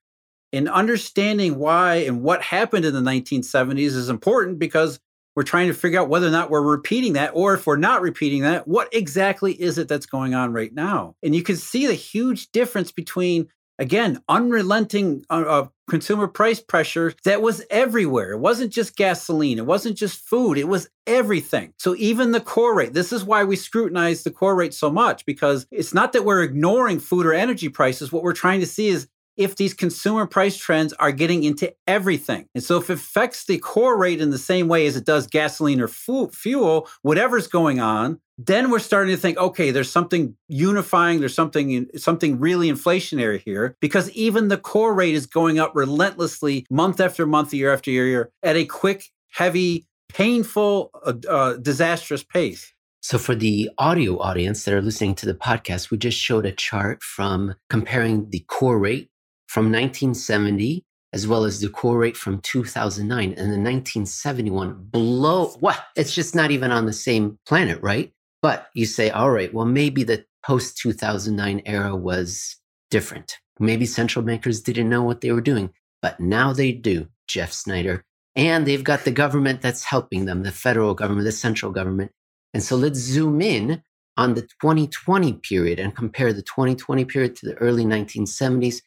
And 0.51 0.69
understanding 0.69 1.59
why 1.59 1.95
and 1.95 2.23
what 2.23 2.41
happened 2.41 2.85
in 2.85 2.93
the 2.93 3.01
1970s 3.01 3.77
is 3.77 4.09
important 4.09 4.57
because 4.57 4.99
we're 5.35 5.43
trying 5.43 5.67
to 5.67 5.73
figure 5.73 5.99
out 5.99 6.07
whether 6.07 6.27
or 6.27 6.31
not 6.31 6.49
we're 6.49 6.61
repeating 6.61 7.13
that, 7.13 7.31
or 7.33 7.53
if 7.55 7.67
we're 7.67 7.75
not 7.75 8.01
repeating 8.01 8.43
that, 8.43 8.67
what 8.67 8.87
exactly 8.93 9.51
is 9.51 9.77
it 9.77 9.87
that's 9.87 10.05
going 10.05 10.33
on 10.33 10.53
right 10.53 10.73
now? 10.73 11.15
And 11.21 11.35
you 11.35 11.43
can 11.43 11.57
see 11.57 11.85
the 11.85 11.93
huge 11.93 12.51
difference 12.51 12.91
between 12.91 13.49
again, 13.79 14.21
unrelenting 14.27 15.25
uh, 15.29 15.43
uh, 15.47 15.67
consumer 15.89 16.27
price 16.27 16.59
pressure 16.59 17.13
that 17.23 17.41
was 17.41 17.63
everywhere. 17.69 18.31
It 18.31 18.39
wasn't 18.39 18.71
just 18.71 18.95
gasoline, 18.95 19.57
it 19.57 19.65
wasn't 19.65 19.97
just 19.97 20.27
food, 20.27 20.57
it 20.57 20.67
was 20.67 20.89
everything. 21.07 21.73
So 21.77 21.95
even 21.97 22.31
the 22.31 22.39
core 22.39 22.75
rate, 22.75 22.93
this 22.93 23.13
is 23.13 23.23
why 23.23 23.43
we 23.43 23.55
scrutinize 23.55 24.23
the 24.23 24.31
core 24.31 24.55
rate 24.55 24.73
so 24.73 24.89
much 24.89 25.25
because 25.25 25.67
it's 25.71 25.93
not 25.93 26.13
that 26.13 26.25
we're 26.25 26.43
ignoring 26.43 26.99
food 26.99 27.25
or 27.25 27.33
energy 27.33 27.69
prices. 27.69 28.11
What 28.11 28.23
we're 28.23 28.33
trying 28.33 28.61
to 28.61 28.67
see 28.67 28.87
is 28.87 29.07
if 29.37 29.55
these 29.55 29.73
consumer 29.73 30.25
price 30.25 30.55
trends 30.57 30.93
are 30.93 31.11
getting 31.11 31.43
into 31.43 31.73
everything. 31.87 32.47
And 32.55 32.63
so 32.63 32.77
if 32.77 32.89
it 32.89 32.93
affects 32.93 33.45
the 33.45 33.57
core 33.57 33.97
rate 33.97 34.21
in 34.21 34.29
the 34.29 34.37
same 34.37 34.67
way 34.67 34.87
as 34.87 34.95
it 34.95 35.05
does 35.05 35.27
gasoline 35.27 35.81
or 35.81 35.87
fu- 35.87 36.29
fuel, 36.29 36.87
whatever's 37.01 37.47
going 37.47 37.79
on, 37.79 38.21
then 38.37 38.69
we're 38.69 38.79
starting 38.79 39.15
to 39.15 39.21
think, 39.21 39.37
okay, 39.37 39.71
there's 39.71 39.91
something 39.91 40.35
unifying, 40.47 41.19
there's 41.19 41.35
something 41.35 41.87
something 41.95 42.39
really 42.39 42.69
inflationary 42.69 43.41
here 43.41 43.77
because 43.79 44.09
even 44.11 44.49
the 44.49 44.57
core 44.57 44.93
rate 44.93 45.15
is 45.15 45.25
going 45.25 45.59
up 45.59 45.71
relentlessly 45.73 46.65
month 46.69 46.99
after 46.99 47.25
month, 47.25 47.53
year 47.53 47.73
after 47.73 47.91
year, 47.91 48.31
at 48.43 48.55
a 48.55 48.65
quick, 48.65 49.05
heavy, 49.31 49.87
painful, 50.09 50.91
uh, 51.05 51.13
uh, 51.29 51.53
disastrous 51.53 52.23
pace. 52.23 52.73
So, 53.01 53.17
for 53.17 53.35
the 53.35 53.69
audio 53.77 54.17
audience 54.19 54.65
that 54.65 54.73
are 54.73 54.81
listening 54.81 55.15
to 55.15 55.25
the 55.25 55.35
podcast, 55.35 55.91
we 55.91 55.97
just 55.97 56.17
showed 56.17 56.45
a 56.45 56.51
chart 56.51 57.03
from 57.03 57.55
comparing 57.69 58.29
the 58.31 58.39
core 58.47 58.79
rate 58.79 59.09
from 59.47 59.65
1970 59.65 60.83
as 61.13 61.25
well 61.25 61.45
as 61.45 61.61
the 61.61 61.69
core 61.69 61.97
rate 61.97 62.17
from 62.17 62.41
2009 62.41 63.29
and 63.29 63.35
the 63.35 63.41
1971 63.41 64.73
blow 64.89 65.47
what 65.61 65.79
it's 65.95 66.13
just 66.13 66.35
not 66.35 66.51
even 66.51 66.71
on 66.71 66.85
the 66.85 66.93
same 66.93 67.39
planet 67.47 67.79
right 67.81 68.11
but 68.45 68.67
you 68.75 68.85
say 68.85 69.09
all 69.09 69.31
right 69.31 69.51
well 69.55 69.65
maybe 69.65 70.03
the 70.03 70.23
post 70.45 70.77
2009 70.77 71.63
era 71.65 71.95
was 71.95 72.57
different. 72.91 73.37
Maybe 73.59 73.87
central 73.87 74.23
bankers 74.23 74.61
didn't 74.61 74.87
know 74.87 75.01
what 75.01 75.21
they 75.21 75.31
were 75.31 75.41
doing. 75.41 75.71
But 76.03 76.19
now 76.19 76.53
they 76.53 76.71
do 76.71 77.07
jeff 77.27 77.51
Snyder. 77.51 78.05
and 78.35 78.67
they've 78.67 78.83
got 78.91 79.03
the 79.05 79.11
government 79.23 79.61
that's 79.61 79.83
helping 79.83 80.25
them 80.25 80.43
the 80.43 80.51
federal 80.51 80.93
government 80.93 81.25
the 81.25 81.31
central 81.31 81.71
government. 81.71 82.11
And 82.53 82.61
so 82.61 82.75
let's 82.75 82.99
zoom 82.99 83.41
in 83.41 83.81
on 84.15 84.35
the 84.35 84.43
2020 84.61 85.33
period 85.49 85.79
and 85.79 85.95
compare 85.95 86.31
the 86.31 86.43
2020 86.43 87.03
period 87.05 87.35
to 87.37 87.47
the 87.47 87.55
early 87.55 87.85
1970s 87.85 88.77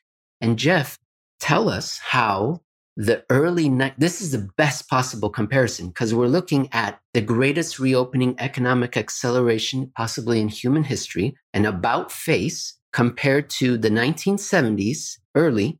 and 0.40 0.56
Jeff, 0.56 0.98
tell 1.40 1.68
us 1.68 1.98
how 1.98 2.60
the 2.98 3.24
early 3.30 3.68
ni- 3.68 3.94
this 3.96 4.20
is 4.20 4.32
the 4.32 4.50
best 4.56 4.88
possible 4.90 5.30
comparison 5.30 5.86
because 5.86 6.12
we're 6.12 6.26
looking 6.26 6.68
at 6.72 7.00
the 7.14 7.20
greatest 7.20 7.78
reopening 7.78 8.34
economic 8.38 8.96
acceleration 8.96 9.90
possibly 9.96 10.40
in 10.40 10.48
human 10.48 10.82
history 10.82 11.36
and 11.54 11.64
about 11.64 12.10
face 12.10 12.76
compared 12.92 13.48
to 13.48 13.78
the 13.78 13.88
1970s 13.88 15.18
early 15.36 15.78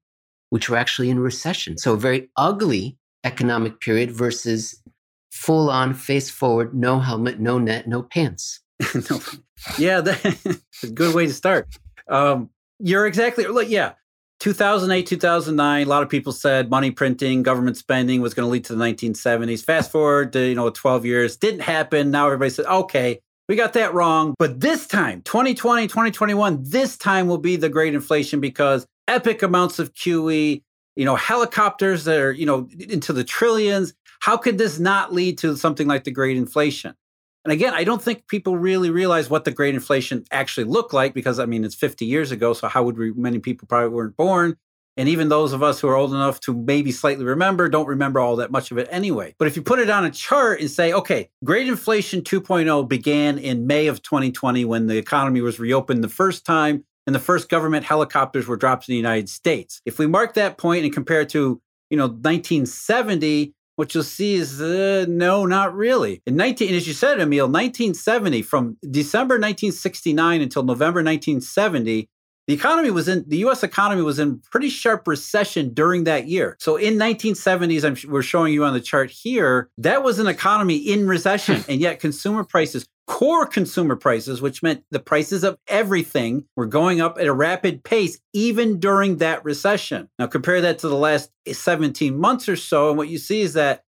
which 0.50 0.70
were 0.70 0.78
actually 0.78 1.10
in 1.10 1.18
recession. 1.18 1.76
So 1.76 1.92
a 1.92 1.98
very 1.98 2.30
ugly 2.36 2.96
economic 3.24 3.80
period 3.80 4.12
versus 4.12 4.80
full 5.30 5.68
on 5.68 5.92
face 5.94 6.30
forward 6.30 6.72
no 6.72 7.00
helmet 7.00 7.40
no 7.40 7.58
net 7.58 7.88
no 7.88 8.02
pants. 8.02 8.60
No. 9.10 9.20
yeah 9.76 10.00
that's 10.02 10.84
a 10.84 10.86
good 10.86 11.16
way 11.16 11.26
to 11.26 11.32
start. 11.32 11.66
Um, 12.08 12.50
you're 12.78 13.08
exactly 13.08 13.44
like 13.44 13.68
yeah 13.68 13.94
2008, 14.40 15.04
2009, 15.06 15.86
a 15.86 15.88
lot 15.88 16.02
of 16.02 16.08
people 16.08 16.32
said 16.32 16.70
money 16.70 16.92
printing, 16.92 17.42
government 17.42 17.76
spending 17.76 18.20
was 18.20 18.34
going 18.34 18.46
to 18.46 18.50
lead 18.50 18.64
to 18.66 18.74
the 18.74 18.84
1970s. 18.84 19.64
Fast 19.64 19.90
forward 19.90 20.32
to, 20.32 20.40
you 20.40 20.54
know, 20.54 20.70
12 20.70 21.04
years, 21.04 21.36
didn't 21.36 21.60
happen. 21.60 22.10
Now 22.12 22.26
everybody 22.26 22.50
said, 22.50 22.66
okay, 22.66 23.20
we 23.48 23.56
got 23.56 23.72
that 23.72 23.94
wrong. 23.94 24.34
But 24.38 24.60
this 24.60 24.86
time, 24.86 25.22
2020, 25.22 25.88
2021, 25.88 26.62
this 26.62 26.96
time 26.96 27.26
will 27.26 27.38
be 27.38 27.56
the 27.56 27.68
great 27.68 27.94
inflation 27.94 28.40
because 28.40 28.86
epic 29.08 29.42
amounts 29.42 29.80
of 29.80 29.92
QE, 29.94 30.62
you 30.94 31.04
know, 31.04 31.16
helicopters 31.16 32.04
that 32.04 32.20
are, 32.20 32.32
you 32.32 32.46
know, 32.46 32.68
into 32.78 33.12
the 33.12 33.24
trillions. 33.24 33.92
How 34.20 34.36
could 34.36 34.58
this 34.58 34.78
not 34.78 35.12
lead 35.12 35.38
to 35.38 35.56
something 35.56 35.88
like 35.88 36.04
the 36.04 36.10
great 36.10 36.36
inflation? 36.36 36.94
And 37.44 37.52
again, 37.52 37.72
I 37.72 37.84
don't 37.84 38.02
think 38.02 38.26
people 38.26 38.56
really 38.56 38.90
realize 38.90 39.30
what 39.30 39.44
the 39.44 39.50
great 39.50 39.74
inflation 39.74 40.24
actually 40.30 40.64
looked 40.64 40.92
like 40.92 41.14
because 41.14 41.38
I 41.38 41.46
mean, 41.46 41.64
it's 41.64 41.74
50 41.74 42.04
years 42.04 42.30
ago. 42.30 42.52
So 42.52 42.68
how 42.68 42.82
would 42.82 42.98
we, 42.98 43.12
many 43.12 43.38
people 43.38 43.66
probably 43.68 43.88
weren't 43.90 44.16
born. 44.16 44.56
And 44.98 45.08
even 45.08 45.28
those 45.28 45.52
of 45.52 45.62
us 45.62 45.78
who 45.78 45.86
are 45.88 45.94
old 45.94 46.12
enough 46.12 46.40
to 46.40 46.52
maybe 46.52 46.90
slightly 46.90 47.24
remember 47.24 47.68
don't 47.68 47.86
remember 47.86 48.18
all 48.18 48.34
that 48.36 48.50
much 48.50 48.72
of 48.72 48.78
it 48.78 48.88
anyway. 48.90 49.32
But 49.38 49.46
if 49.46 49.54
you 49.54 49.62
put 49.62 49.78
it 49.78 49.88
on 49.88 50.04
a 50.04 50.10
chart 50.10 50.60
and 50.60 50.68
say, 50.68 50.92
okay, 50.92 51.30
great 51.44 51.68
inflation 51.68 52.22
2.0 52.22 52.88
began 52.88 53.38
in 53.38 53.68
May 53.68 53.86
of 53.86 54.02
2020 54.02 54.64
when 54.64 54.88
the 54.88 54.96
economy 54.98 55.40
was 55.40 55.60
reopened 55.60 56.02
the 56.02 56.08
first 56.08 56.44
time 56.44 56.84
and 57.06 57.14
the 57.14 57.20
first 57.20 57.48
government 57.48 57.86
helicopters 57.86 58.48
were 58.48 58.56
dropped 58.56 58.88
in 58.88 58.92
the 58.92 58.96
United 58.96 59.28
States. 59.28 59.80
If 59.86 60.00
we 60.00 60.08
mark 60.08 60.34
that 60.34 60.58
point 60.58 60.84
and 60.84 60.92
compare 60.92 61.20
it 61.20 61.28
to, 61.30 61.62
you 61.90 61.96
know, 61.96 62.08
1970, 62.08 63.54
what 63.78 63.94
you'll 63.94 64.02
see 64.02 64.34
is 64.34 64.60
uh, 64.60 65.06
no, 65.08 65.46
not 65.46 65.72
really. 65.72 66.20
In 66.26 66.34
19, 66.34 66.74
as 66.74 66.88
you 66.88 66.92
said, 66.92 67.20
Emil, 67.20 67.46
1970, 67.46 68.42
from 68.42 68.76
December 68.90 69.34
1969 69.34 70.40
until 70.40 70.64
November 70.64 70.98
1970, 70.98 72.08
the 72.48 72.54
economy 72.54 72.90
was 72.90 73.08
in 73.08 73.26
the 73.28 73.36
U.S. 73.38 73.62
economy 73.62 74.00
was 74.00 74.18
in 74.18 74.40
pretty 74.50 74.70
sharp 74.70 75.06
recession 75.06 75.74
during 75.74 76.04
that 76.04 76.28
year. 76.28 76.56
So 76.58 76.76
in 76.76 76.94
1970s, 76.94 77.84
I'm, 77.84 78.10
we're 78.10 78.22
showing 78.22 78.54
you 78.54 78.64
on 78.64 78.72
the 78.72 78.80
chart 78.80 79.10
here, 79.10 79.68
that 79.76 80.02
was 80.02 80.18
an 80.18 80.26
economy 80.26 80.76
in 80.76 81.06
recession, 81.06 81.62
and 81.68 81.78
yet 81.78 82.00
consumer 82.00 82.44
prices, 82.44 82.86
core 83.06 83.44
consumer 83.44 83.96
prices, 83.96 84.40
which 84.40 84.62
meant 84.62 84.82
the 84.90 84.98
prices 84.98 85.44
of 85.44 85.58
everything, 85.68 86.46
were 86.56 86.64
going 86.64 87.02
up 87.02 87.18
at 87.18 87.26
a 87.26 87.34
rapid 87.34 87.84
pace 87.84 88.18
even 88.32 88.80
during 88.80 89.18
that 89.18 89.44
recession. 89.44 90.08
Now 90.18 90.26
compare 90.26 90.62
that 90.62 90.78
to 90.78 90.88
the 90.88 90.96
last 90.96 91.30
17 91.46 92.18
months 92.18 92.48
or 92.48 92.56
so, 92.56 92.88
and 92.88 92.96
what 92.96 93.08
you 93.08 93.18
see 93.18 93.42
is 93.42 93.52
that 93.52 93.82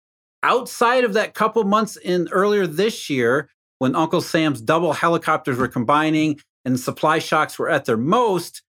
outside 0.42 1.04
of 1.04 1.12
that 1.12 1.32
couple 1.32 1.62
months 1.62 1.96
in 1.96 2.28
earlier 2.32 2.66
this 2.66 3.08
year, 3.08 3.50
when 3.78 3.94
Uncle 3.94 4.20
Sam's 4.20 4.60
double 4.60 4.92
helicopters 4.92 5.56
were 5.56 5.68
combining 5.68 6.40
and 6.64 6.78
supply 6.78 7.18
shocks 7.18 7.58
were 7.58 7.68
at 7.68 7.84
their 7.84 7.96
most, 7.96 8.62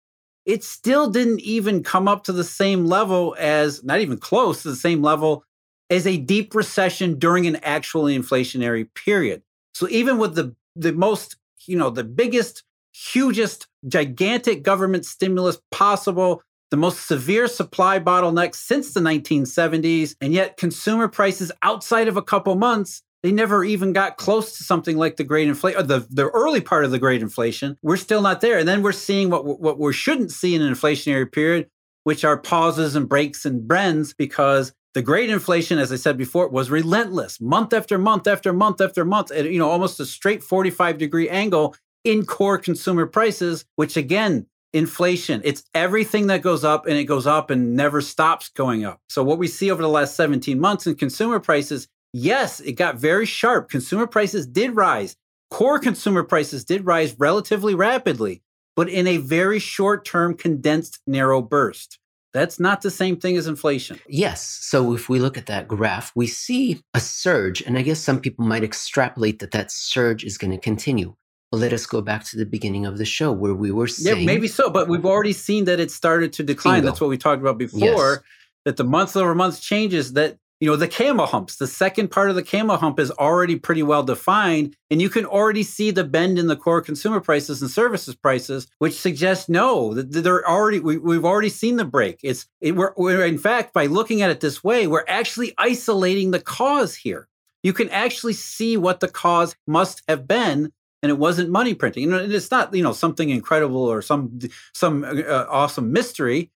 it 0.46 0.64
still 0.64 1.10
didn't 1.10 1.40
even 1.40 1.82
come 1.82 2.08
up 2.08 2.24
to 2.24 2.32
the 2.32 2.44
same 2.44 2.86
level 2.86 3.36
as, 3.38 3.84
not 3.84 4.00
even 4.00 4.16
close 4.16 4.62
to 4.62 4.70
the 4.70 4.76
same 4.76 5.02
level 5.02 5.44
as 5.90 6.06
a 6.06 6.16
deep 6.16 6.54
recession 6.54 7.18
during 7.18 7.46
an 7.46 7.56
actually 7.56 8.16
inflationary 8.16 8.88
period. 8.94 9.42
So 9.74 9.88
even 9.90 10.18
with 10.18 10.34
the, 10.34 10.54
the 10.74 10.92
most, 10.92 11.36
you 11.66 11.76
know, 11.76 11.90
the 11.90 12.04
biggest, 12.04 12.62
hugest, 12.92 13.66
gigantic 13.86 14.62
government 14.62 15.04
stimulus 15.06 15.58
possible, 15.70 16.42
the 16.70 16.76
most 16.76 17.06
severe 17.06 17.46
supply 17.46 17.98
bottleneck 17.98 18.54
since 18.54 18.92
the 18.92 19.00
1970s, 19.00 20.16
and 20.20 20.32
yet 20.32 20.56
consumer 20.56 21.08
prices 21.08 21.52
outside 21.62 22.08
of 22.08 22.16
a 22.16 22.22
couple 22.22 22.54
months 22.54 23.02
they 23.22 23.32
never 23.32 23.64
even 23.64 23.92
got 23.92 24.16
close 24.16 24.56
to 24.56 24.64
something 24.64 24.96
like 24.96 25.16
the 25.16 25.24
great 25.24 25.48
inflation, 25.48 25.86
the, 25.86 26.06
the 26.08 26.28
early 26.28 26.60
part 26.60 26.84
of 26.84 26.90
the 26.90 26.98
great 26.98 27.20
inflation. 27.22 27.76
We're 27.82 27.96
still 27.96 28.22
not 28.22 28.40
there. 28.40 28.58
And 28.58 28.68
then 28.68 28.82
we're 28.82 28.92
seeing 28.92 29.30
what, 29.30 29.44
what 29.44 29.78
we 29.78 29.92
shouldn't 29.92 30.30
see 30.30 30.54
in 30.54 30.62
an 30.62 30.72
inflationary 30.72 31.30
period, 31.30 31.68
which 32.04 32.24
are 32.24 32.38
pauses 32.38 32.94
and 32.94 33.08
breaks 33.08 33.44
and 33.44 33.66
bends, 33.66 34.14
because 34.14 34.72
the 34.94 35.02
great 35.02 35.30
inflation, 35.30 35.78
as 35.78 35.92
I 35.92 35.96
said 35.96 36.16
before, 36.16 36.48
was 36.48 36.70
relentless, 36.70 37.40
month 37.40 37.72
after 37.72 37.98
month 37.98 38.26
after 38.26 38.52
month 38.52 38.80
after 38.80 39.04
month, 39.04 39.30
at 39.32 39.50
you 39.50 39.58
know 39.58 39.68
almost 39.68 40.00
a 40.00 40.06
straight 40.06 40.42
45 40.42 40.98
degree 40.98 41.28
angle 41.28 41.76
in 42.04 42.24
core 42.24 42.58
consumer 42.58 43.06
prices, 43.06 43.64
which 43.76 43.96
again, 43.96 44.46
inflation, 44.72 45.40
it's 45.44 45.64
everything 45.74 46.28
that 46.28 46.42
goes 46.42 46.64
up 46.64 46.86
and 46.86 46.96
it 46.96 47.04
goes 47.04 47.26
up 47.26 47.50
and 47.50 47.74
never 47.74 48.00
stops 48.00 48.48
going 48.50 48.84
up. 48.84 49.00
So 49.08 49.22
what 49.22 49.38
we 49.38 49.48
see 49.48 49.70
over 49.70 49.82
the 49.82 49.88
last 49.88 50.14
17 50.14 50.60
months 50.60 50.86
in 50.86 50.94
consumer 50.94 51.40
prices 51.40 51.88
Yes, 52.12 52.60
it 52.60 52.72
got 52.72 52.96
very 52.96 53.26
sharp. 53.26 53.68
Consumer 53.68 54.06
prices 54.06 54.46
did 54.46 54.74
rise. 54.74 55.16
Core 55.50 55.78
consumer 55.78 56.22
prices 56.22 56.64
did 56.64 56.84
rise 56.86 57.14
relatively 57.18 57.74
rapidly, 57.74 58.42
but 58.76 58.88
in 58.88 59.06
a 59.06 59.16
very 59.16 59.58
short 59.58 60.04
term, 60.04 60.34
condensed, 60.34 61.00
narrow 61.06 61.40
burst. 61.40 61.98
That's 62.34 62.60
not 62.60 62.82
the 62.82 62.90
same 62.90 63.16
thing 63.16 63.36
as 63.38 63.46
inflation. 63.46 63.98
Yes. 64.06 64.42
So 64.60 64.94
if 64.94 65.08
we 65.08 65.18
look 65.18 65.38
at 65.38 65.46
that 65.46 65.66
graph, 65.66 66.12
we 66.14 66.26
see 66.26 66.82
a 66.92 67.00
surge. 67.00 67.62
And 67.62 67.78
I 67.78 67.82
guess 67.82 68.00
some 68.00 68.20
people 68.20 68.44
might 68.44 68.62
extrapolate 68.62 69.38
that 69.38 69.52
that 69.52 69.72
surge 69.72 70.24
is 70.24 70.36
going 70.36 70.50
to 70.50 70.58
continue. 70.58 71.14
But 71.50 71.58
let 71.58 71.72
us 71.72 71.86
go 71.86 72.02
back 72.02 72.24
to 72.24 72.36
the 72.36 72.44
beginning 72.44 72.84
of 72.84 72.98
the 72.98 73.06
show 73.06 73.32
where 73.32 73.54
we 73.54 73.70
were 73.70 73.88
saying. 73.88 74.18
Yeah, 74.20 74.26
maybe 74.26 74.46
so. 74.46 74.68
But 74.68 74.88
we've 74.88 75.06
already 75.06 75.32
seen 75.32 75.64
that 75.64 75.80
it 75.80 75.90
started 75.90 76.34
to 76.34 76.42
decline. 76.42 76.76
Bingo. 76.76 76.88
That's 76.88 77.00
what 77.00 77.08
we 77.08 77.16
talked 77.16 77.40
about 77.40 77.56
before. 77.56 77.80
Yes. 77.80 78.18
That 78.66 78.76
the 78.76 78.84
month 78.84 79.16
over 79.16 79.34
month 79.34 79.62
changes 79.62 80.12
that 80.12 80.36
you 80.60 80.68
know, 80.68 80.76
the 80.76 80.88
camel 80.88 81.26
humps, 81.26 81.56
the 81.56 81.68
second 81.68 82.08
part 82.08 82.30
of 82.30 82.36
the 82.36 82.42
camel 82.42 82.76
hump 82.76 82.98
is 82.98 83.12
already 83.12 83.56
pretty 83.56 83.82
well 83.82 84.02
defined. 84.02 84.74
And 84.90 85.00
you 85.00 85.08
can 85.08 85.24
already 85.24 85.62
see 85.62 85.90
the 85.90 86.02
bend 86.02 86.38
in 86.38 86.48
the 86.48 86.56
core 86.56 86.80
consumer 86.80 87.20
prices 87.20 87.62
and 87.62 87.70
services 87.70 88.16
prices, 88.16 88.66
which 88.78 88.94
suggests 88.94 89.48
no, 89.48 89.94
that 89.94 90.10
they're 90.10 90.48
already, 90.48 90.80
we, 90.80 91.14
have 91.14 91.24
already 91.24 91.48
seen 91.48 91.76
the 91.76 91.84
break. 91.84 92.18
It's, 92.24 92.46
it, 92.60 92.74
we're, 92.74 92.92
we're, 92.96 93.24
in 93.24 93.38
fact, 93.38 93.72
by 93.72 93.86
looking 93.86 94.20
at 94.22 94.30
it 94.30 94.40
this 94.40 94.64
way, 94.64 94.86
we're 94.86 95.04
actually 95.06 95.54
isolating 95.58 96.32
the 96.32 96.40
cause 96.40 96.96
here. 96.96 97.28
You 97.62 97.72
can 97.72 97.88
actually 97.90 98.32
see 98.32 98.76
what 98.76 99.00
the 99.00 99.08
cause 99.08 99.54
must 99.66 100.02
have 100.08 100.26
been 100.26 100.72
and 101.02 101.10
it 101.10 101.18
wasn't 101.18 101.50
money 101.50 101.74
printing. 101.74 102.12
And 102.12 102.32
it's 102.32 102.50
not, 102.50 102.74
you 102.74 102.82
know, 102.82 102.92
something 102.92 103.30
incredible 103.30 103.82
or 103.82 104.02
some 104.02 104.38
some 104.74 105.04
uh, 105.04 105.46
awesome 105.48 105.92
mystery. 105.92 106.50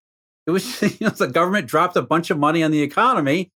It 0.45 0.51
was 0.51 0.81
you 0.99 1.07
know, 1.07 1.09
the 1.09 1.27
government 1.27 1.67
dropped 1.67 1.95
a 1.95 2.01
bunch 2.01 2.29
of 2.29 2.37
money 2.37 2.63
on 2.63 2.71
the 2.71 2.81
economy 2.81 3.51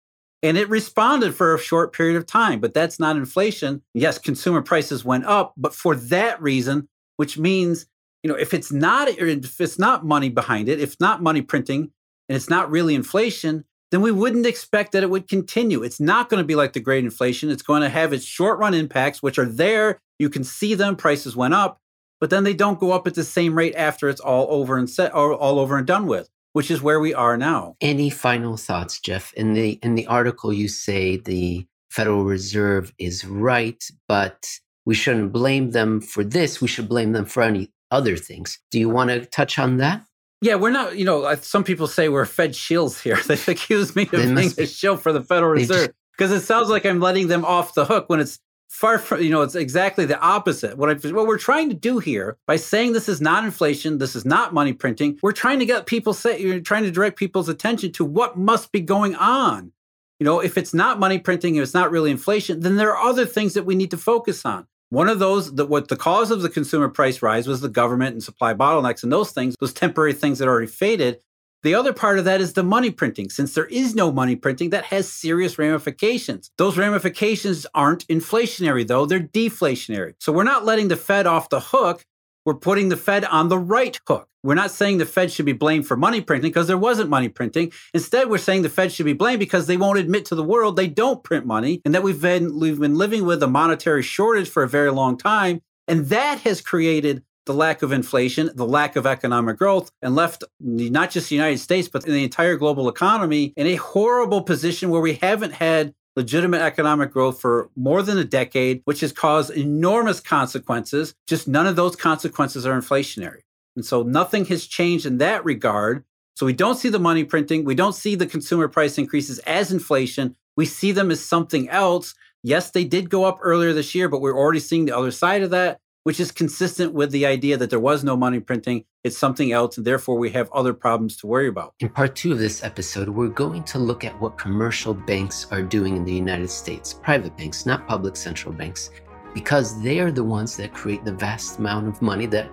and 0.46 0.56
it 0.56 0.68
responded 0.68 1.34
for 1.34 1.54
a 1.54 1.58
short 1.58 1.92
period 1.92 2.16
of 2.16 2.24
time, 2.24 2.60
but 2.60 2.72
that's 2.72 3.00
not 3.00 3.16
inflation. 3.16 3.82
Yes, 3.94 4.16
consumer 4.16 4.62
prices 4.62 5.04
went 5.04 5.24
up, 5.24 5.54
but 5.56 5.74
for 5.74 5.96
that 5.96 6.40
reason, 6.40 6.88
which 7.16 7.36
means, 7.36 7.86
you 8.22 8.30
know, 8.30 8.36
if 8.36 8.54
it's 8.54 8.70
not 8.70 9.08
if 9.08 9.60
it's 9.60 9.78
not 9.78 10.06
money 10.06 10.28
behind 10.28 10.68
it, 10.68 10.80
if 10.80 10.94
not 11.00 11.20
money 11.20 11.42
printing 11.42 11.90
and 12.28 12.36
it's 12.36 12.48
not 12.48 12.70
really 12.70 12.94
inflation, 12.94 13.64
then 13.90 14.02
we 14.02 14.12
wouldn't 14.12 14.46
expect 14.46 14.92
that 14.92 15.02
it 15.02 15.10
would 15.10 15.28
continue. 15.28 15.82
It's 15.82 15.98
not 15.98 16.28
going 16.28 16.42
to 16.42 16.46
be 16.46 16.54
like 16.54 16.74
the 16.74 16.80
great 16.80 17.04
inflation. 17.04 17.50
It's 17.50 17.62
going 17.62 17.82
to 17.82 17.88
have 17.88 18.12
its 18.12 18.24
short 18.24 18.60
run 18.60 18.74
impacts, 18.74 19.22
which 19.22 19.38
are 19.40 19.46
there. 19.46 20.00
You 20.20 20.30
can 20.30 20.44
see 20.44 20.74
them. 20.74 20.94
Prices 20.94 21.34
went 21.34 21.54
up, 21.54 21.80
but 22.20 22.30
then 22.30 22.44
they 22.44 22.54
don't 22.54 22.78
go 22.78 22.92
up 22.92 23.08
at 23.08 23.14
the 23.14 23.24
same 23.24 23.58
rate 23.58 23.74
after 23.76 24.08
it's 24.08 24.20
all 24.20 24.46
over 24.50 24.76
and 24.76 24.88
set 24.88 25.12
all 25.12 25.58
over 25.58 25.76
and 25.76 25.86
done 25.86 26.06
with, 26.06 26.28
which 26.56 26.70
is 26.70 26.80
where 26.80 26.98
we 26.98 27.12
are 27.12 27.36
now. 27.36 27.76
Any 27.82 28.08
final 28.08 28.56
thoughts, 28.56 28.98
Jeff? 28.98 29.30
In 29.34 29.52
the 29.52 29.78
in 29.82 29.94
the 29.94 30.06
article, 30.06 30.54
you 30.54 30.68
say 30.68 31.18
the 31.18 31.66
Federal 31.90 32.24
Reserve 32.24 32.94
is 32.98 33.26
right, 33.26 33.84
but 34.08 34.48
we 34.86 34.94
shouldn't 34.94 35.32
blame 35.32 35.72
them 35.72 36.00
for 36.00 36.24
this. 36.24 36.62
We 36.62 36.68
should 36.68 36.88
blame 36.88 37.12
them 37.12 37.26
for 37.26 37.42
any 37.42 37.70
other 37.90 38.16
things. 38.16 38.58
Do 38.70 38.80
you 38.80 38.88
want 38.88 39.10
to 39.10 39.26
touch 39.26 39.58
on 39.58 39.76
that? 39.76 40.06
Yeah, 40.40 40.54
we're 40.54 40.70
not, 40.70 40.96
you 40.96 41.04
know, 41.04 41.34
some 41.34 41.62
people 41.62 41.88
say 41.88 42.08
we're 42.08 42.24
Fed 42.24 42.52
shills 42.52 43.02
here. 43.02 43.18
They 43.26 43.52
accuse 43.52 43.94
me 43.94 44.04
of 44.04 44.12
being 44.12 44.34
be. 44.34 44.62
a 44.62 44.66
shill 44.66 44.96
for 44.96 45.12
the 45.12 45.22
Federal 45.22 45.52
Reserve 45.52 45.90
because 46.16 46.32
it 46.32 46.40
sounds 46.40 46.70
like 46.70 46.86
I'm 46.86 47.00
letting 47.00 47.28
them 47.28 47.44
off 47.44 47.74
the 47.74 47.84
hook 47.84 48.08
when 48.08 48.18
it's 48.18 48.38
far 48.68 48.98
from, 48.98 49.22
you 49.22 49.30
know, 49.30 49.42
it's 49.42 49.54
exactly 49.54 50.04
the 50.04 50.20
opposite. 50.20 50.76
What, 50.76 50.90
I, 50.90 51.08
what 51.10 51.26
we're 51.26 51.38
trying 51.38 51.68
to 51.68 51.74
do 51.74 51.98
here 51.98 52.36
by 52.46 52.56
saying 52.56 52.92
this 52.92 53.08
is 53.08 53.20
not 53.20 53.44
inflation, 53.44 53.98
this 53.98 54.16
is 54.16 54.24
not 54.24 54.52
money 54.52 54.72
printing, 54.72 55.18
we're 55.22 55.32
trying 55.32 55.58
to 55.60 55.66
get 55.66 55.86
people 55.86 56.12
say, 56.12 56.38
you're 56.40 56.60
trying 56.60 56.84
to 56.84 56.90
direct 56.90 57.18
people's 57.18 57.48
attention 57.48 57.92
to 57.92 58.04
what 58.04 58.36
must 58.36 58.72
be 58.72 58.80
going 58.80 59.14
on. 59.14 59.72
You 60.18 60.24
know, 60.24 60.40
if 60.40 60.56
it's 60.56 60.72
not 60.72 60.98
money 60.98 61.18
printing, 61.18 61.56
if 61.56 61.62
it's 61.62 61.74
not 61.74 61.90
really 61.90 62.10
inflation, 62.10 62.60
then 62.60 62.76
there 62.76 62.94
are 62.96 63.08
other 63.08 63.26
things 63.26 63.54
that 63.54 63.66
we 63.66 63.74
need 63.74 63.90
to 63.90 63.98
focus 63.98 64.44
on. 64.46 64.66
One 64.90 65.08
of 65.08 65.18
those, 65.18 65.54
that 65.56 65.66
what 65.66 65.88
the 65.88 65.96
cause 65.96 66.30
of 66.30 66.42
the 66.42 66.48
consumer 66.48 66.88
price 66.88 67.20
rise 67.20 67.46
was 67.46 67.60
the 67.60 67.68
government 67.68 68.12
and 68.12 68.22
supply 68.22 68.54
bottlenecks 68.54 69.02
and 69.02 69.12
those 69.12 69.32
things, 69.32 69.56
those 69.60 69.72
temporary 69.72 70.12
things 70.12 70.38
that 70.38 70.48
already 70.48 70.68
faded. 70.68 71.20
The 71.66 71.74
other 71.74 71.92
part 71.92 72.20
of 72.20 72.24
that 72.26 72.40
is 72.40 72.52
the 72.52 72.62
money 72.62 72.90
printing. 72.90 73.28
Since 73.28 73.54
there 73.54 73.66
is 73.66 73.92
no 73.94 74.12
money 74.12 74.36
printing, 74.36 74.70
that 74.70 74.84
has 74.84 75.12
serious 75.12 75.58
ramifications. 75.58 76.52
Those 76.58 76.78
ramifications 76.78 77.66
aren't 77.74 78.06
inflationary, 78.06 78.86
though, 78.86 79.04
they're 79.04 79.18
deflationary. 79.18 80.14
So 80.20 80.32
we're 80.32 80.44
not 80.44 80.64
letting 80.64 80.86
the 80.86 80.96
Fed 80.96 81.26
off 81.26 81.48
the 81.48 81.58
hook 81.58 82.04
we're 82.46 82.54
putting 82.54 82.88
the 82.90 82.96
Fed 82.96 83.24
on 83.24 83.48
the 83.48 83.58
right 83.58 83.98
hook. 84.06 84.28
We're 84.44 84.54
not 84.54 84.70
saying 84.70 84.98
the 84.98 85.04
Fed 85.04 85.32
should 85.32 85.46
be 85.46 85.52
blamed 85.52 85.88
for 85.88 85.96
money 85.96 86.20
printing 86.20 86.50
because 86.50 86.68
there 86.68 86.78
wasn't 86.78 87.10
money 87.10 87.28
printing. 87.28 87.72
Instead, 87.92 88.30
we're 88.30 88.38
saying 88.38 88.62
the 88.62 88.68
Fed 88.68 88.92
should 88.92 89.04
be 89.04 89.14
blamed 89.14 89.40
because 89.40 89.66
they 89.66 89.76
won't 89.76 89.98
admit 89.98 90.26
to 90.26 90.36
the 90.36 90.44
world 90.44 90.76
they 90.76 90.86
don't 90.86 91.24
print 91.24 91.44
money 91.44 91.82
and 91.84 91.92
that 91.92 92.04
we've 92.04 92.22
been, 92.22 92.60
we've 92.60 92.78
been 92.78 92.96
living 92.96 93.26
with 93.26 93.42
a 93.42 93.48
monetary 93.48 94.04
shortage 94.04 94.48
for 94.48 94.62
a 94.62 94.68
very 94.68 94.92
long 94.92 95.18
time. 95.18 95.60
And 95.88 96.06
that 96.06 96.38
has 96.42 96.60
created 96.60 97.24
the 97.46 97.54
lack 97.54 97.82
of 97.82 97.92
inflation, 97.92 98.50
the 98.54 98.66
lack 98.66 98.96
of 98.96 99.06
economic 99.06 99.56
growth, 99.56 99.90
and 100.02 100.14
left 100.14 100.44
not 100.60 101.10
just 101.10 101.28
the 101.28 101.36
United 101.36 101.58
States, 101.58 101.88
but 101.88 102.02
the 102.02 102.24
entire 102.24 102.56
global 102.56 102.88
economy 102.88 103.54
in 103.56 103.66
a 103.66 103.76
horrible 103.76 104.42
position 104.42 104.90
where 104.90 105.00
we 105.00 105.14
haven't 105.14 105.52
had 105.52 105.94
legitimate 106.16 106.60
economic 106.60 107.12
growth 107.12 107.40
for 107.40 107.70
more 107.76 108.02
than 108.02 108.18
a 108.18 108.24
decade, 108.24 108.82
which 108.84 109.00
has 109.00 109.12
caused 109.12 109.50
enormous 109.50 110.18
consequences. 110.18 111.14
Just 111.26 111.46
none 111.46 111.66
of 111.66 111.76
those 111.76 111.94
consequences 111.94 112.66
are 112.66 112.78
inflationary. 112.78 113.40
And 113.76 113.84
so 113.84 114.02
nothing 114.02 114.46
has 114.46 114.66
changed 114.66 115.06
in 115.06 115.18
that 115.18 115.44
regard. 115.44 116.04
So 116.34 116.46
we 116.46 116.54
don't 116.54 116.76
see 116.76 116.88
the 116.88 116.98
money 116.98 117.24
printing. 117.24 117.64
We 117.64 117.74
don't 117.74 117.94
see 117.94 118.14
the 118.14 118.26
consumer 118.26 118.68
price 118.68 118.98
increases 118.98 119.38
as 119.40 119.70
inflation. 119.70 120.36
We 120.56 120.66
see 120.66 120.92
them 120.92 121.10
as 121.10 121.24
something 121.24 121.68
else. 121.68 122.14
Yes, 122.42 122.70
they 122.70 122.84
did 122.84 123.10
go 123.10 123.24
up 123.24 123.38
earlier 123.42 123.72
this 123.72 123.94
year, 123.94 124.08
but 124.08 124.20
we're 124.20 124.36
already 124.36 124.60
seeing 124.60 124.86
the 124.86 124.96
other 124.96 125.10
side 125.10 125.42
of 125.42 125.50
that 125.50 125.80
which 126.06 126.20
is 126.20 126.30
consistent 126.30 126.92
with 126.92 127.10
the 127.10 127.26
idea 127.26 127.56
that 127.56 127.68
there 127.68 127.80
was 127.80 128.04
no 128.04 128.16
money 128.16 128.38
printing. 128.38 128.84
It's 129.02 129.18
something 129.18 129.50
else, 129.50 129.76
and 129.76 129.84
therefore 129.84 130.16
we 130.16 130.30
have 130.30 130.48
other 130.52 130.72
problems 130.72 131.16
to 131.16 131.26
worry 131.26 131.48
about. 131.48 131.74
In 131.80 131.88
part 131.88 132.14
two 132.14 132.30
of 132.30 132.38
this 132.38 132.62
episode, 132.62 133.08
we're 133.08 133.26
going 133.26 133.64
to 133.64 133.80
look 133.80 134.04
at 134.04 134.20
what 134.20 134.38
commercial 134.38 134.94
banks 134.94 135.48
are 135.50 135.62
doing 135.62 135.96
in 135.96 136.04
the 136.04 136.12
United 136.12 136.48
States, 136.48 136.94
private 136.94 137.36
banks, 137.36 137.66
not 137.66 137.88
public 137.88 138.14
central 138.14 138.54
banks, 138.54 138.90
because 139.34 139.82
they 139.82 139.98
are 139.98 140.12
the 140.12 140.22
ones 140.22 140.56
that 140.58 140.72
create 140.72 141.04
the 141.04 141.12
vast 141.12 141.58
amount 141.58 141.88
of 141.88 142.00
money 142.00 142.26
that 142.26 142.52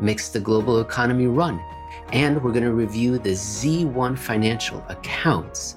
makes 0.00 0.30
the 0.30 0.40
global 0.40 0.80
economy 0.80 1.26
run. 1.26 1.60
And 2.14 2.42
we're 2.42 2.52
going 2.52 2.64
to 2.64 2.72
review 2.72 3.18
the 3.18 3.32
Z1 3.32 4.16
financial 4.16 4.82
accounts, 4.88 5.76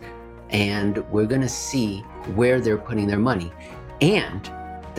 and 0.51 0.99
we're 1.11 1.27
going 1.27 1.41
to 1.41 1.49
see 1.49 1.99
where 2.35 2.61
they're 2.61 2.77
putting 2.77 3.07
their 3.07 3.19
money. 3.19 3.51
And 3.99 4.49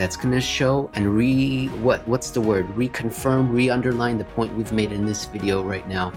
that's 0.00 0.16
going 0.16 0.32
to 0.32 0.40
show 0.40 0.90
and 0.94 1.14
re 1.14 1.66
what 1.82 2.08
what's 2.08 2.30
the 2.30 2.40
word? 2.40 2.66
Reconfirm 2.68 3.52
re-underline 3.52 4.16
the 4.16 4.24
point 4.24 4.50
we've 4.56 4.72
made 4.72 4.92
in 4.92 5.04
this 5.04 5.26
video 5.26 5.62
right 5.62 5.86
now 5.86 6.10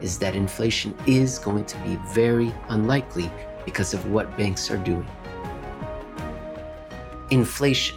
is 0.00 0.18
that 0.18 0.34
inflation 0.34 0.92
is 1.06 1.38
going 1.38 1.64
to 1.66 1.78
be 1.82 1.94
very 2.08 2.52
unlikely 2.70 3.30
because 3.64 3.94
of 3.94 4.04
what 4.10 4.36
banks 4.36 4.72
are 4.72 4.76
doing. 4.78 5.06
Inflation. 7.30 7.96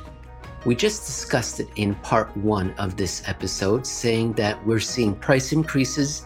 We 0.63 0.75
just 0.75 1.07
discussed 1.07 1.59
it 1.59 1.69
in 1.75 1.95
part 1.95 2.37
one 2.37 2.75
of 2.77 2.95
this 2.95 3.23
episode 3.25 3.87
saying 3.87 4.33
that 4.33 4.63
we're 4.63 4.79
seeing 4.79 5.15
price 5.15 5.53
increases 5.53 6.23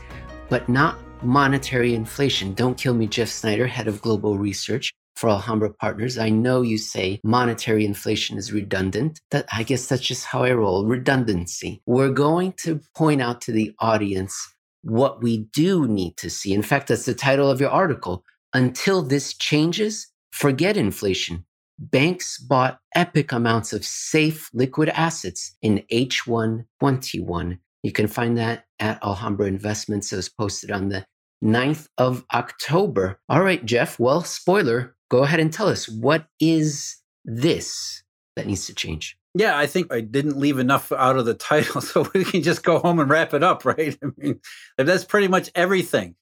but 0.49 0.67
not 0.67 0.97
monetary 1.23 1.95
inflation. 1.95 2.53
Don't 2.53 2.77
kill 2.77 2.93
me 2.93 3.07
jeff 3.07 3.29
snyder 3.29 3.65
head 3.65 3.87
of 3.87 4.01
global 4.01 4.37
research 4.37 4.91
for 5.15 5.29
Alhambra 5.29 5.71
partners. 5.73 6.17
I 6.17 6.29
know 6.29 6.61
you 6.61 6.77
say 6.77 7.19
monetary 7.23 7.85
inflation 7.85 8.37
is 8.37 8.51
redundant. 8.51 9.21
That 9.31 9.45
I 9.51 9.63
guess 9.63 9.87
that's 9.87 10.01
just 10.01 10.25
how 10.25 10.43
I 10.43 10.51
roll. 10.51 10.85
Redundancy. 10.85 11.81
We're 11.85 12.09
going 12.09 12.53
to 12.63 12.81
point 12.95 13.21
out 13.21 13.41
to 13.41 13.51
the 13.51 13.73
audience 13.79 14.53
what 14.81 15.23
we 15.23 15.37
do 15.37 15.87
need 15.87 16.17
to 16.17 16.29
see. 16.29 16.53
In 16.53 16.61
fact, 16.61 16.87
that's 16.89 17.05
the 17.05 17.13
title 17.13 17.49
of 17.49 17.59
your 17.59 17.71
article. 17.71 18.23
Until 18.53 19.01
this 19.01 19.33
changes, 19.33 20.07
forget 20.31 20.77
inflation. 20.77 21.45
Banks 21.77 22.37
bought 22.37 22.79
epic 22.93 23.31
amounts 23.31 23.73
of 23.73 23.83
safe 23.83 24.49
liquid 24.53 24.89
assets 24.89 25.57
in 25.61 25.83
H121. 25.91 27.57
You 27.83 27.91
can 27.91 28.07
find 28.07 28.37
that 28.37 28.65
at 28.79 29.03
Alhambra 29.03 29.47
Investments. 29.47 30.13
It 30.13 30.17
was 30.17 30.29
posted 30.29 30.71
on 30.71 30.89
the 30.89 31.05
9th 31.43 31.87
of 31.97 32.23
October. 32.33 33.19
All 33.27 33.41
right, 33.41 33.63
Jeff. 33.65 33.99
Well, 33.99 34.23
spoiler, 34.23 34.94
go 35.09 35.23
ahead 35.23 35.39
and 35.39 35.51
tell 35.51 35.67
us 35.67 35.87
what 35.87 36.27
is 36.39 36.97
this 37.23 38.03
that 38.35 38.47
needs 38.47 38.67
to 38.67 38.73
change? 38.73 39.17
Yeah, 39.37 39.57
I 39.57 39.67
think 39.67 39.93
I 39.93 39.99
didn't 39.99 40.37
leave 40.37 40.59
enough 40.59 40.91
out 40.91 41.17
of 41.17 41.25
the 41.25 41.33
title, 41.33 41.81
so 41.81 42.09
we 42.13 42.23
can 42.23 42.41
just 42.41 42.63
go 42.63 42.79
home 42.79 42.99
and 42.99 43.09
wrap 43.09 43.33
it 43.33 43.43
up, 43.43 43.65
right? 43.65 43.97
I 44.03 44.07
mean, 44.17 44.39
that's 44.77 45.03
pretty 45.03 45.27
much 45.27 45.51
everything. 45.55 46.15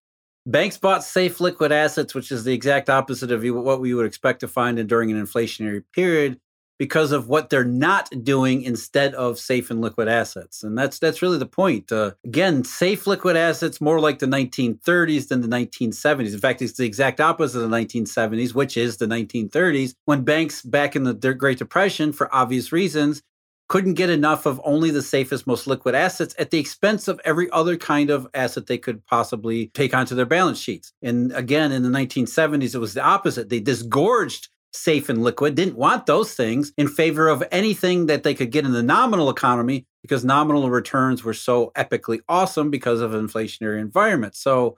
Banks 0.45 0.77
bought 0.77 1.03
safe 1.03 1.39
liquid 1.39 1.71
assets, 1.71 2.13
which 2.13 2.31
is 2.31 2.43
the 2.43 2.53
exact 2.53 2.89
opposite 2.89 3.31
of 3.31 3.43
what 3.43 3.79
we 3.79 3.93
would 3.93 4.05
expect 4.05 4.41
to 4.41 4.47
find 4.47 4.85
during 4.89 5.09
an 5.11 5.23
inflationary 5.25 5.83
period 5.93 6.39
because 6.79 7.11
of 7.11 7.27
what 7.27 7.49
they're 7.49 7.63
not 7.63 8.09
doing 8.23 8.63
instead 8.63 9.13
of 9.15 9.39
safe 9.39 9.69
and 9.69 9.81
liquid 9.81 10.07
assets. 10.07 10.63
And 10.63 10.77
that's 10.77 10.99
that's 10.99 11.21
really 11.21 11.37
the 11.37 11.45
point. 11.45 11.91
Uh, 11.91 12.11
again, 12.25 12.63
safe 12.63 13.07
liquid 13.07 13.35
assets 13.35 13.79
more 13.79 13.99
like 13.99 14.19
the 14.19 14.25
1930s 14.25 15.27
than 15.27 15.41
the 15.41 15.47
1970s. 15.47 16.33
In 16.33 16.39
fact, 16.39 16.61
it's 16.61 16.73
the 16.73 16.85
exact 16.85 17.19
opposite 17.19 17.61
of 17.61 17.69
the 17.69 17.77
1970s, 17.77 18.53
which 18.53 18.77
is 18.77 18.97
the 18.97 19.05
1930s 19.05 19.93
when 20.05 20.23
banks 20.23 20.61
back 20.61 20.95
in 20.95 21.03
the 21.03 21.13
Great 21.13 21.57
Depression 21.57 22.11
for 22.11 22.33
obvious 22.33 22.71
reasons 22.71 23.21
couldn't 23.69 23.93
get 23.93 24.09
enough 24.09 24.45
of 24.45 24.61
only 24.63 24.91
the 24.91 25.01
safest 25.01 25.47
most 25.47 25.67
liquid 25.67 25.95
assets 25.95 26.35
at 26.37 26.51
the 26.51 26.59
expense 26.59 27.07
of 27.07 27.19
every 27.25 27.49
other 27.51 27.77
kind 27.77 28.09
of 28.09 28.27
asset 28.33 28.67
they 28.67 28.77
could 28.77 29.05
possibly 29.07 29.67
take 29.73 29.93
onto 29.93 30.13
their 30.13 30.25
balance 30.25 30.59
sheets. 30.59 30.93
And 31.01 31.31
again, 31.31 31.71
in 31.71 31.81
the 31.83 31.89
1970s 31.89 32.75
it 32.75 32.79
was 32.79 32.93
the 32.93 33.03
opposite. 33.03 33.49
They 33.49 33.59
disgorged 33.59 34.49
safe 34.73 35.09
and 35.09 35.23
liquid, 35.23 35.55
didn't 35.55 35.77
want 35.77 36.05
those 36.05 36.33
things 36.33 36.73
in 36.77 36.87
favor 36.87 37.27
of 37.27 37.43
anything 37.51 38.07
that 38.07 38.23
they 38.23 38.33
could 38.33 38.51
get 38.51 38.65
in 38.65 38.71
the 38.71 38.83
nominal 38.83 39.29
economy 39.29 39.85
because 40.01 40.25
nominal 40.25 40.69
returns 40.69 41.23
were 41.23 41.33
so 41.33 41.71
epically 41.75 42.21
awesome 42.27 42.69
because 42.69 42.99
of 42.99 43.13
an 43.13 43.27
inflationary 43.27 43.79
environment. 43.79 44.35
So, 44.35 44.77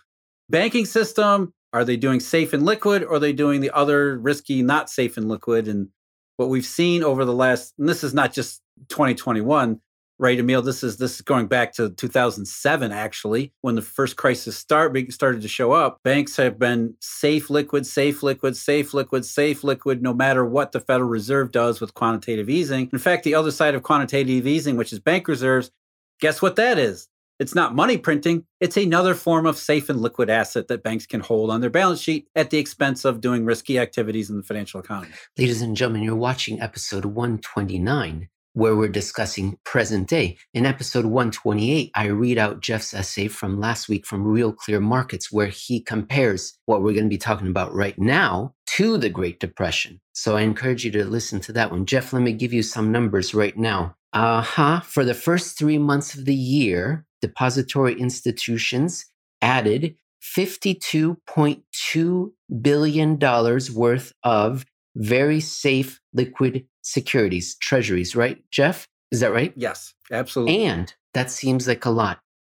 banking 0.49 0.85
system, 0.85 1.53
are 1.73 1.83
they 1.83 1.97
doing 1.97 2.19
safe 2.19 2.53
and 2.53 2.63
liquid 2.63 3.03
or 3.03 3.13
are 3.13 3.19
they 3.19 3.33
doing 3.33 3.61
the 3.61 3.71
other 3.71 4.17
risky, 4.17 4.61
not 4.61 4.89
safe 4.89 5.17
and 5.17 5.27
liquid? 5.27 5.67
And 5.67 5.89
what 6.37 6.49
we've 6.49 6.65
seen 6.65 7.03
over 7.03 7.25
the 7.25 7.33
last, 7.33 7.73
and 7.77 7.89
this 7.89 8.03
is 8.03 8.13
not 8.13 8.33
just 8.33 8.61
2021, 8.89 9.81
right, 10.19 10.39
Emil? 10.39 10.61
This 10.61 10.83
is 10.83 10.97
this 10.97 11.15
is 11.15 11.21
going 11.21 11.47
back 11.47 11.73
to 11.73 11.89
2007, 11.89 12.91
actually, 12.91 13.53
when 13.61 13.75
the 13.75 13.81
first 13.81 14.15
crisis 14.15 14.57
start 14.57 14.95
started 15.11 15.41
to 15.41 15.47
show 15.47 15.71
up. 15.71 16.01
Banks 16.03 16.37
have 16.37 16.57
been 16.57 16.95
safe 16.99 17.49
liquid, 17.49 17.85
safe 17.85 18.23
liquid, 18.23 18.55
safe 18.55 18.93
liquid, 18.93 19.25
safe 19.25 19.63
liquid, 19.63 20.01
no 20.01 20.13
matter 20.13 20.45
what 20.45 20.71
the 20.71 20.79
Federal 20.79 21.09
Reserve 21.09 21.51
does 21.51 21.81
with 21.81 21.93
quantitative 21.93 22.49
easing. 22.49 22.89
In 22.93 22.99
fact, 22.99 23.23
the 23.23 23.35
other 23.35 23.51
side 23.51 23.75
of 23.75 23.83
quantitative 23.83 24.47
easing, 24.47 24.77
which 24.77 24.93
is 24.93 24.99
bank 24.99 25.27
reserves, 25.27 25.71
guess 26.19 26.41
what 26.41 26.55
that 26.55 26.77
is? 26.77 27.07
It's 27.37 27.53
not 27.53 27.75
money 27.75 27.97
printing. 27.97 28.45
It's 28.61 28.77
another 28.77 29.13
form 29.13 29.45
of 29.45 29.57
safe 29.57 29.89
and 29.89 29.99
liquid 29.99 30.29
asset 30.29 30.69
that 30.69 30.83
banks 30.83 31.05
can 31.05 31.19
hold 31.19 31.49
on 31.49 31.59
their 31.59 31.69
balance 31.69 31.99
sheet 31.99 32.29
at 32.33 32.49
the 32.49 32.57
expense 32.57 33.03
of 33.03 33.19
doing 33.19 33.43
risky 33.43 33.77
activities 33.77 34.29
in 34.29 34.37
the 34.37 34.43
financial 34.43 34.79
economy. 34.79 35.11
Ladies 35.37 35.61
and 35.61 35.75
gentlemen, 35.75 36.03
you're 36.03 36.15
watching 36.15 36.61
episode 36.61 37.03
129 37.03 38.29
where 38.55 38.75
we're 38.75 38.87
discussing 38.87 39.59
present 39.65 40.07
day. 40.07 40.37
In 40.53 40.65
episode 40.65 41.03
128, 41.05 41.91
I 41.93 42.05
read 42.05 42.37
out 42.37 42.61
Jeff's 42.61 42.93
essay 42.93 43.27
from 43.27 43.59
last 43.59 43.89
week 43.89 44.05
from 44.05 44.25
Real 44.25 44.53
Clear 44.53 44.79
Markets, 44.79 45.29
where 45.29 45.47
he 45.47 45.81
compares 45.81 46.57
what 46.65 46.81
we're 46.81 46.93
going 46.93 47.03
to 47.03 47.09
be 47.09 47.17
talking 47.17 47.49
about 47.49 47.73
right 47.73 47.99
now 47.99 48.53
to 48.67 48.97
the 48.97 49.09
Great 49.09 49.41
Depression. 49.41 49.99
So 50.13 50.37
I 50.37 50.41
encourage 50.41 50.85
you 50.85 50.91
to 50.91 51.03
listen 51.03 51.41
to 51.41 51.51
that 51.51 51.69
one. 51.69 51.85
Jeff, 51.85 52.13
let 52.13 52.21
me 52.21 52.31
give 52.31 52.53
you 52.53 52.63
some 52.63 52.93
numbers 52.93 53.33
right 53.33 53.57
now. 53.57 53.97
Uh 54.13 54.41
huh. 54.41 54.79
For 54.79 55.03
the 55.03 55.13
first 55.13 55.57
three 55.57 55.77
months 55.77 56.15
of 56.15 56.23
the 56.23 56.33
year, 56.33 57.05
depository 57.21 57.99
institutions 57.99 59.05
added 59.41 59.97
$52.2 60.23 62.31
billion 62.61 63.19
worth 63.19 64.13
of 64.23 64.65
very 64.95 65.39
safe 65.39 65.99
liquid 66.13 66.65
securities, 66.81 67.55
treasuries, 67.57 68.15
right, 68.15 68.43
Jeff? 68.51 68.87
Is 69.11 69.19
that 69.19 69.31
right? 69.31 69.53
Yes, 69.55 69.93
absolutely. 70.11 70.63
And 70.63 70.93
that 71.13 71.29
seems 71.31 71.67
like 71.67 71.85
a 71.85 71.89
lot. 71.89 72.19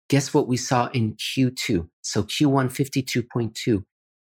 Guess 0.09 0.33
what 0.33 0.47
we 0.47 0.57
saw 0.57 0.87
in 0.87 1.15
Q2? 1.15 1.87
So 2.01 2.23
Q1, 2.23 2.69
52.2. 2.69 3.83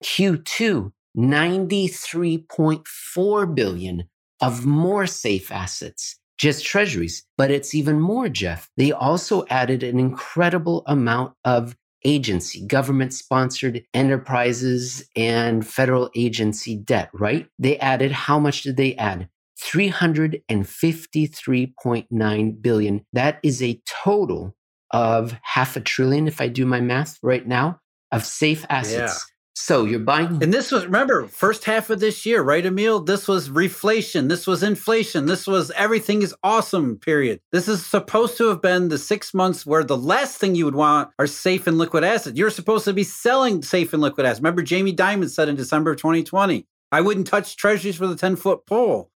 Q2, 0.04 0.92
93.4 1.18 3.56
billion 3.56 4.04
of 4.42 4.66
more 4.66 5.08
safe 5.08 5.52
assets, 5.52 6.20
just 6.38 6.66
treasuries. 6.66 7.26
But 7.38 7.52
it's 7.52 7.74
even 7.74 8.00
more, 8.00 8.30
Jeff. 8.30 8.70
They 8.78 8.92
also 8.92 9.46
added 9.50 9.84
an 9.84 10.00
incredible 10.00 10.84
amount 10.86 11.34
of 11.46 11.76
agency, 12.06 12.66
government 12.66 13.13
sponsored 13.13 13.84
enterprises 13.94 15.08
and 15.16 15.68
federal 15.68 16.10
agency 16.16 16.76
debt, 16.76 17.10
right? 17.13 17.48
They 17.60 17.78
added, 17.80 18.12
how 18.12 18.39
much 18.39 18.63
did 18.63 18.78
they 18.78 18.96
add? 18.96 19.30
353.9 19.62 22.62
billion. 22.62 23.06
That 23.13 23.39
is 23.44 23.62
a 23.62 23.80
total 23.86 24.56
of 24.92 25.38
half 25.42 25.76
a 25.76 25.82
trillion, 25.82 26.28
if 26.28 26.42
I 26.42 26.48
do 26.48 26.66
my 26.66 26.82
math 26.82 27.20
right 27.24 27.48
now, 27.48 27.80
of 28.12 28.26
safe 28.26 28.66
assets. 28.70 29.26
So 29.56 29.86
you're 29.86 30.00
buying. 30.00 30.42
And 30.42 30.52
this 30.52 30.72
was, 30.72 30.86
remember, 30.86 31.28
first 31.28 31.63
half 31.63 31.89
of 31.92 32.00
this 32.00 32.26
year, 32.26 32.42
right, 32.42 32.66
Emil? 32.66 33.00
This 33.02 33.28
was 33.28 33.50
reflation. 33.50 34.28
This 34.28 34.48
was 34.48 34.63
inflation. 34.63 35.28
This 35.28 35.46
was 35.46 35.72
everything 35.72 36.24
is 36.24 36.34
awesome, 36.44 36.98
period. 36.98 37.39
This 37.52 37.68
is 37.68 37.86
supposed 37.86 38.38
to 38.38 38.50
have 38.50 38.62
been 38.62 38.89
the 38.89 38.98
six 38.98 39.34
months 39.34 39.66
where 39.66 39.84
the 39.84 39.98
last 39.98 40.38
thing 40.38 40.56
you 40.56 40.66
would 40.66 40.76
want 40.76 41.12
are 41.20 41.28
safe 41.28 41.68
and 41.68 41.78
liquid 41.78 42.04
assets. 42.04 42.38
You're 42.38 42.50
supposed 42.50 42.86
to 42.86 42.94
be 42.94 43.04
selling 43.04 43.62
safe 43.62 43.94
and 43.94 44.02
liquid 44.02 44.26
assets. 44.26 44.39
Remember, 44.39 44.63
Jamie 44.63 44.96
Dimon 44.96 45.30
said 45.30 45.50
in 45.50 45.56
December 45.56 45.92
of 45.92 45.98
2020, 45.98 46.66
I 46.92 47.02
wouldn't 47.02 47.28
touch 47.28 47.56
treasuries 47.56 47.96
for 47.96 48.08
the 48.08 48.16
10 48.16 48.36
foot 48.38 48.66
pole. 48.66 49.12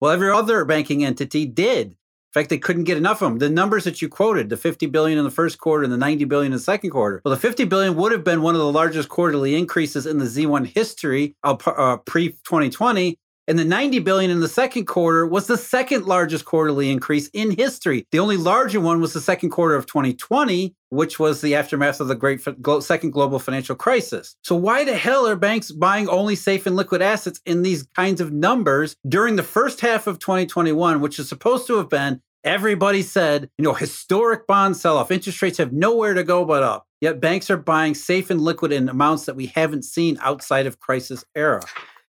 Well, 0.00 0.10
every 0.10 0.30
other 0.30 0.64
banking 0.64 1.04
entity 1.04 1.46
did. 1.46 1.96
In 2.34 2.40
fact, 2.40 2.48
they 2.48 2.56
couldn't 2.56 2.84
get 2.84 2.96
enough 2.96 3.20
of 3.20 3.28
them. 3.28 3.38
The 3.40 3.50
numbers 3.50 3.84
that 3.84 4.00
you 4.00 4.08
quoted, 4.08 4.48
the 4.48 4.56
50 4.56 4.86
billion 4.86 5.18
in 5.18 5.24
the 5.24 5.30
first 5.30 5.58
quarter 5.58 5.84
and 5.84 5.92
the 5.92 5.98
90 5.98 6.24
billion 6.24 6.52
in 6.52 6.56
the 6.56 6.62
second 6.62 6.88
quarter. 6.88 7.20
Well, 7.26 7.34
the 7.34 7.40
50 7.40 7.64
billion 7.64 7.94
would 7.96 8.10
have 8.10 8.24
been 8.24 8.40
one 8.40 8.54
of 8.54 8.60
the 8.60 8.72
largest 8.72 9.10
quarterly 9.10 9.54
increases 9.54 10.06
in 10.06 10.16
the 10.16 10.24
Z1 10.24 10.68
history 10.68 11.36
uh, 11.44 11.98
pre 11.98 12.30
2020. 12.30 13.18
And 13.48 13.58
the 13.58 13.64
90 13.64 13.98
billion 14.00 14.30
in 14.30 14.40
the 14.40 14.48
second 14.48 14.86
quarter 14.86 15.26
was 15.26 15.46
the 15.46 15.56
second 15.56 16.06
largest 16.06 16.44
quarterly 16.44 16.90
increase 16.90 17.28
in 17.32 17.50
history. 17.50 18.06
The 18.12 18.20
only 18.20 18.36
larger 18.36 18.80
one 18.80 19.00
was 19.00 19.12
the 19.12 19.20
second 19.20 19.50
quarter 19.50 19.74
of 19.74 19.86
2020, 19.86 20.74
which 20.90 21.18
was 21.18 21.40
the 21.40 21.54
aftermath 21.56 22.00
of 22.00 22.08
the 22.08 22.14
great 22.14 22.40
second 22.80 23.10
global 23.10 23.38
financial 23.38 23.74
crisis. 23.74 24.36
So 24.42 24.54
why 24.54 24.84
the 24.84 24.96
hell 24.96 25.26
are 25.26 25.36
banks 25.36 25.72
buying 25.72 26.08
only 26.08 26.36
safe 26.36 26.66
and 26.66 26.76
liquid 26.76 27.02
assets 27.02 27.40
in 27.44 27.62
these 27.62 27.82
kinds 27.96 28.20
of 28.20 28.32
numbers 28.32 28.94
during 29.08 29.36
the 29.36 29.42
first 29.42 29.80
half 29.80 30.06
of 30.06 30.20
2021, 30.20 31.00
which 31.00 31.18
is 31.18 31.28
supposed 31.28 31.66
to 31.66 31.76
have 31.78 31.88
been 31.88 32.20
Everybody 32.44 33.02
said, 33.02 33.48
you 33.56 33.62
know, 33.62 33.72
historic 33.72 34.48
bond 34.48 34.76
sell 34.76 34.96
off. 34.96 35.12
Interest 35.12 35.40
rates 35.42 35.58
have 35.58 35.72
nowhere 35.72 36.14
to 36.14 36.24
go 36.24 36.44
but 36.44 36.64
up. 36.64 36.88
Yet 37.00 37.20
banks 37.20 37.50
are 37.50 37.56
buying 37.56 37.94
safe 37.94 38.30
and 38.30 38.40
liquid 38.40 38.72
in 38.72 38.88
amounts 38.88 39.26
that 39.26 39.36
we 39.36 39.46
haven't 39.46 39.84
seen 39.84 40.18
outside 40.20 40.66
of 40.66 40.80
crisis 40.80 41.24
era. 41.36 41.62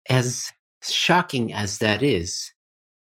As 0.07 0.51
shocking 0.81 1.53
as 1.53 1.79
that 1.79 2.01
is, 2.03 2.51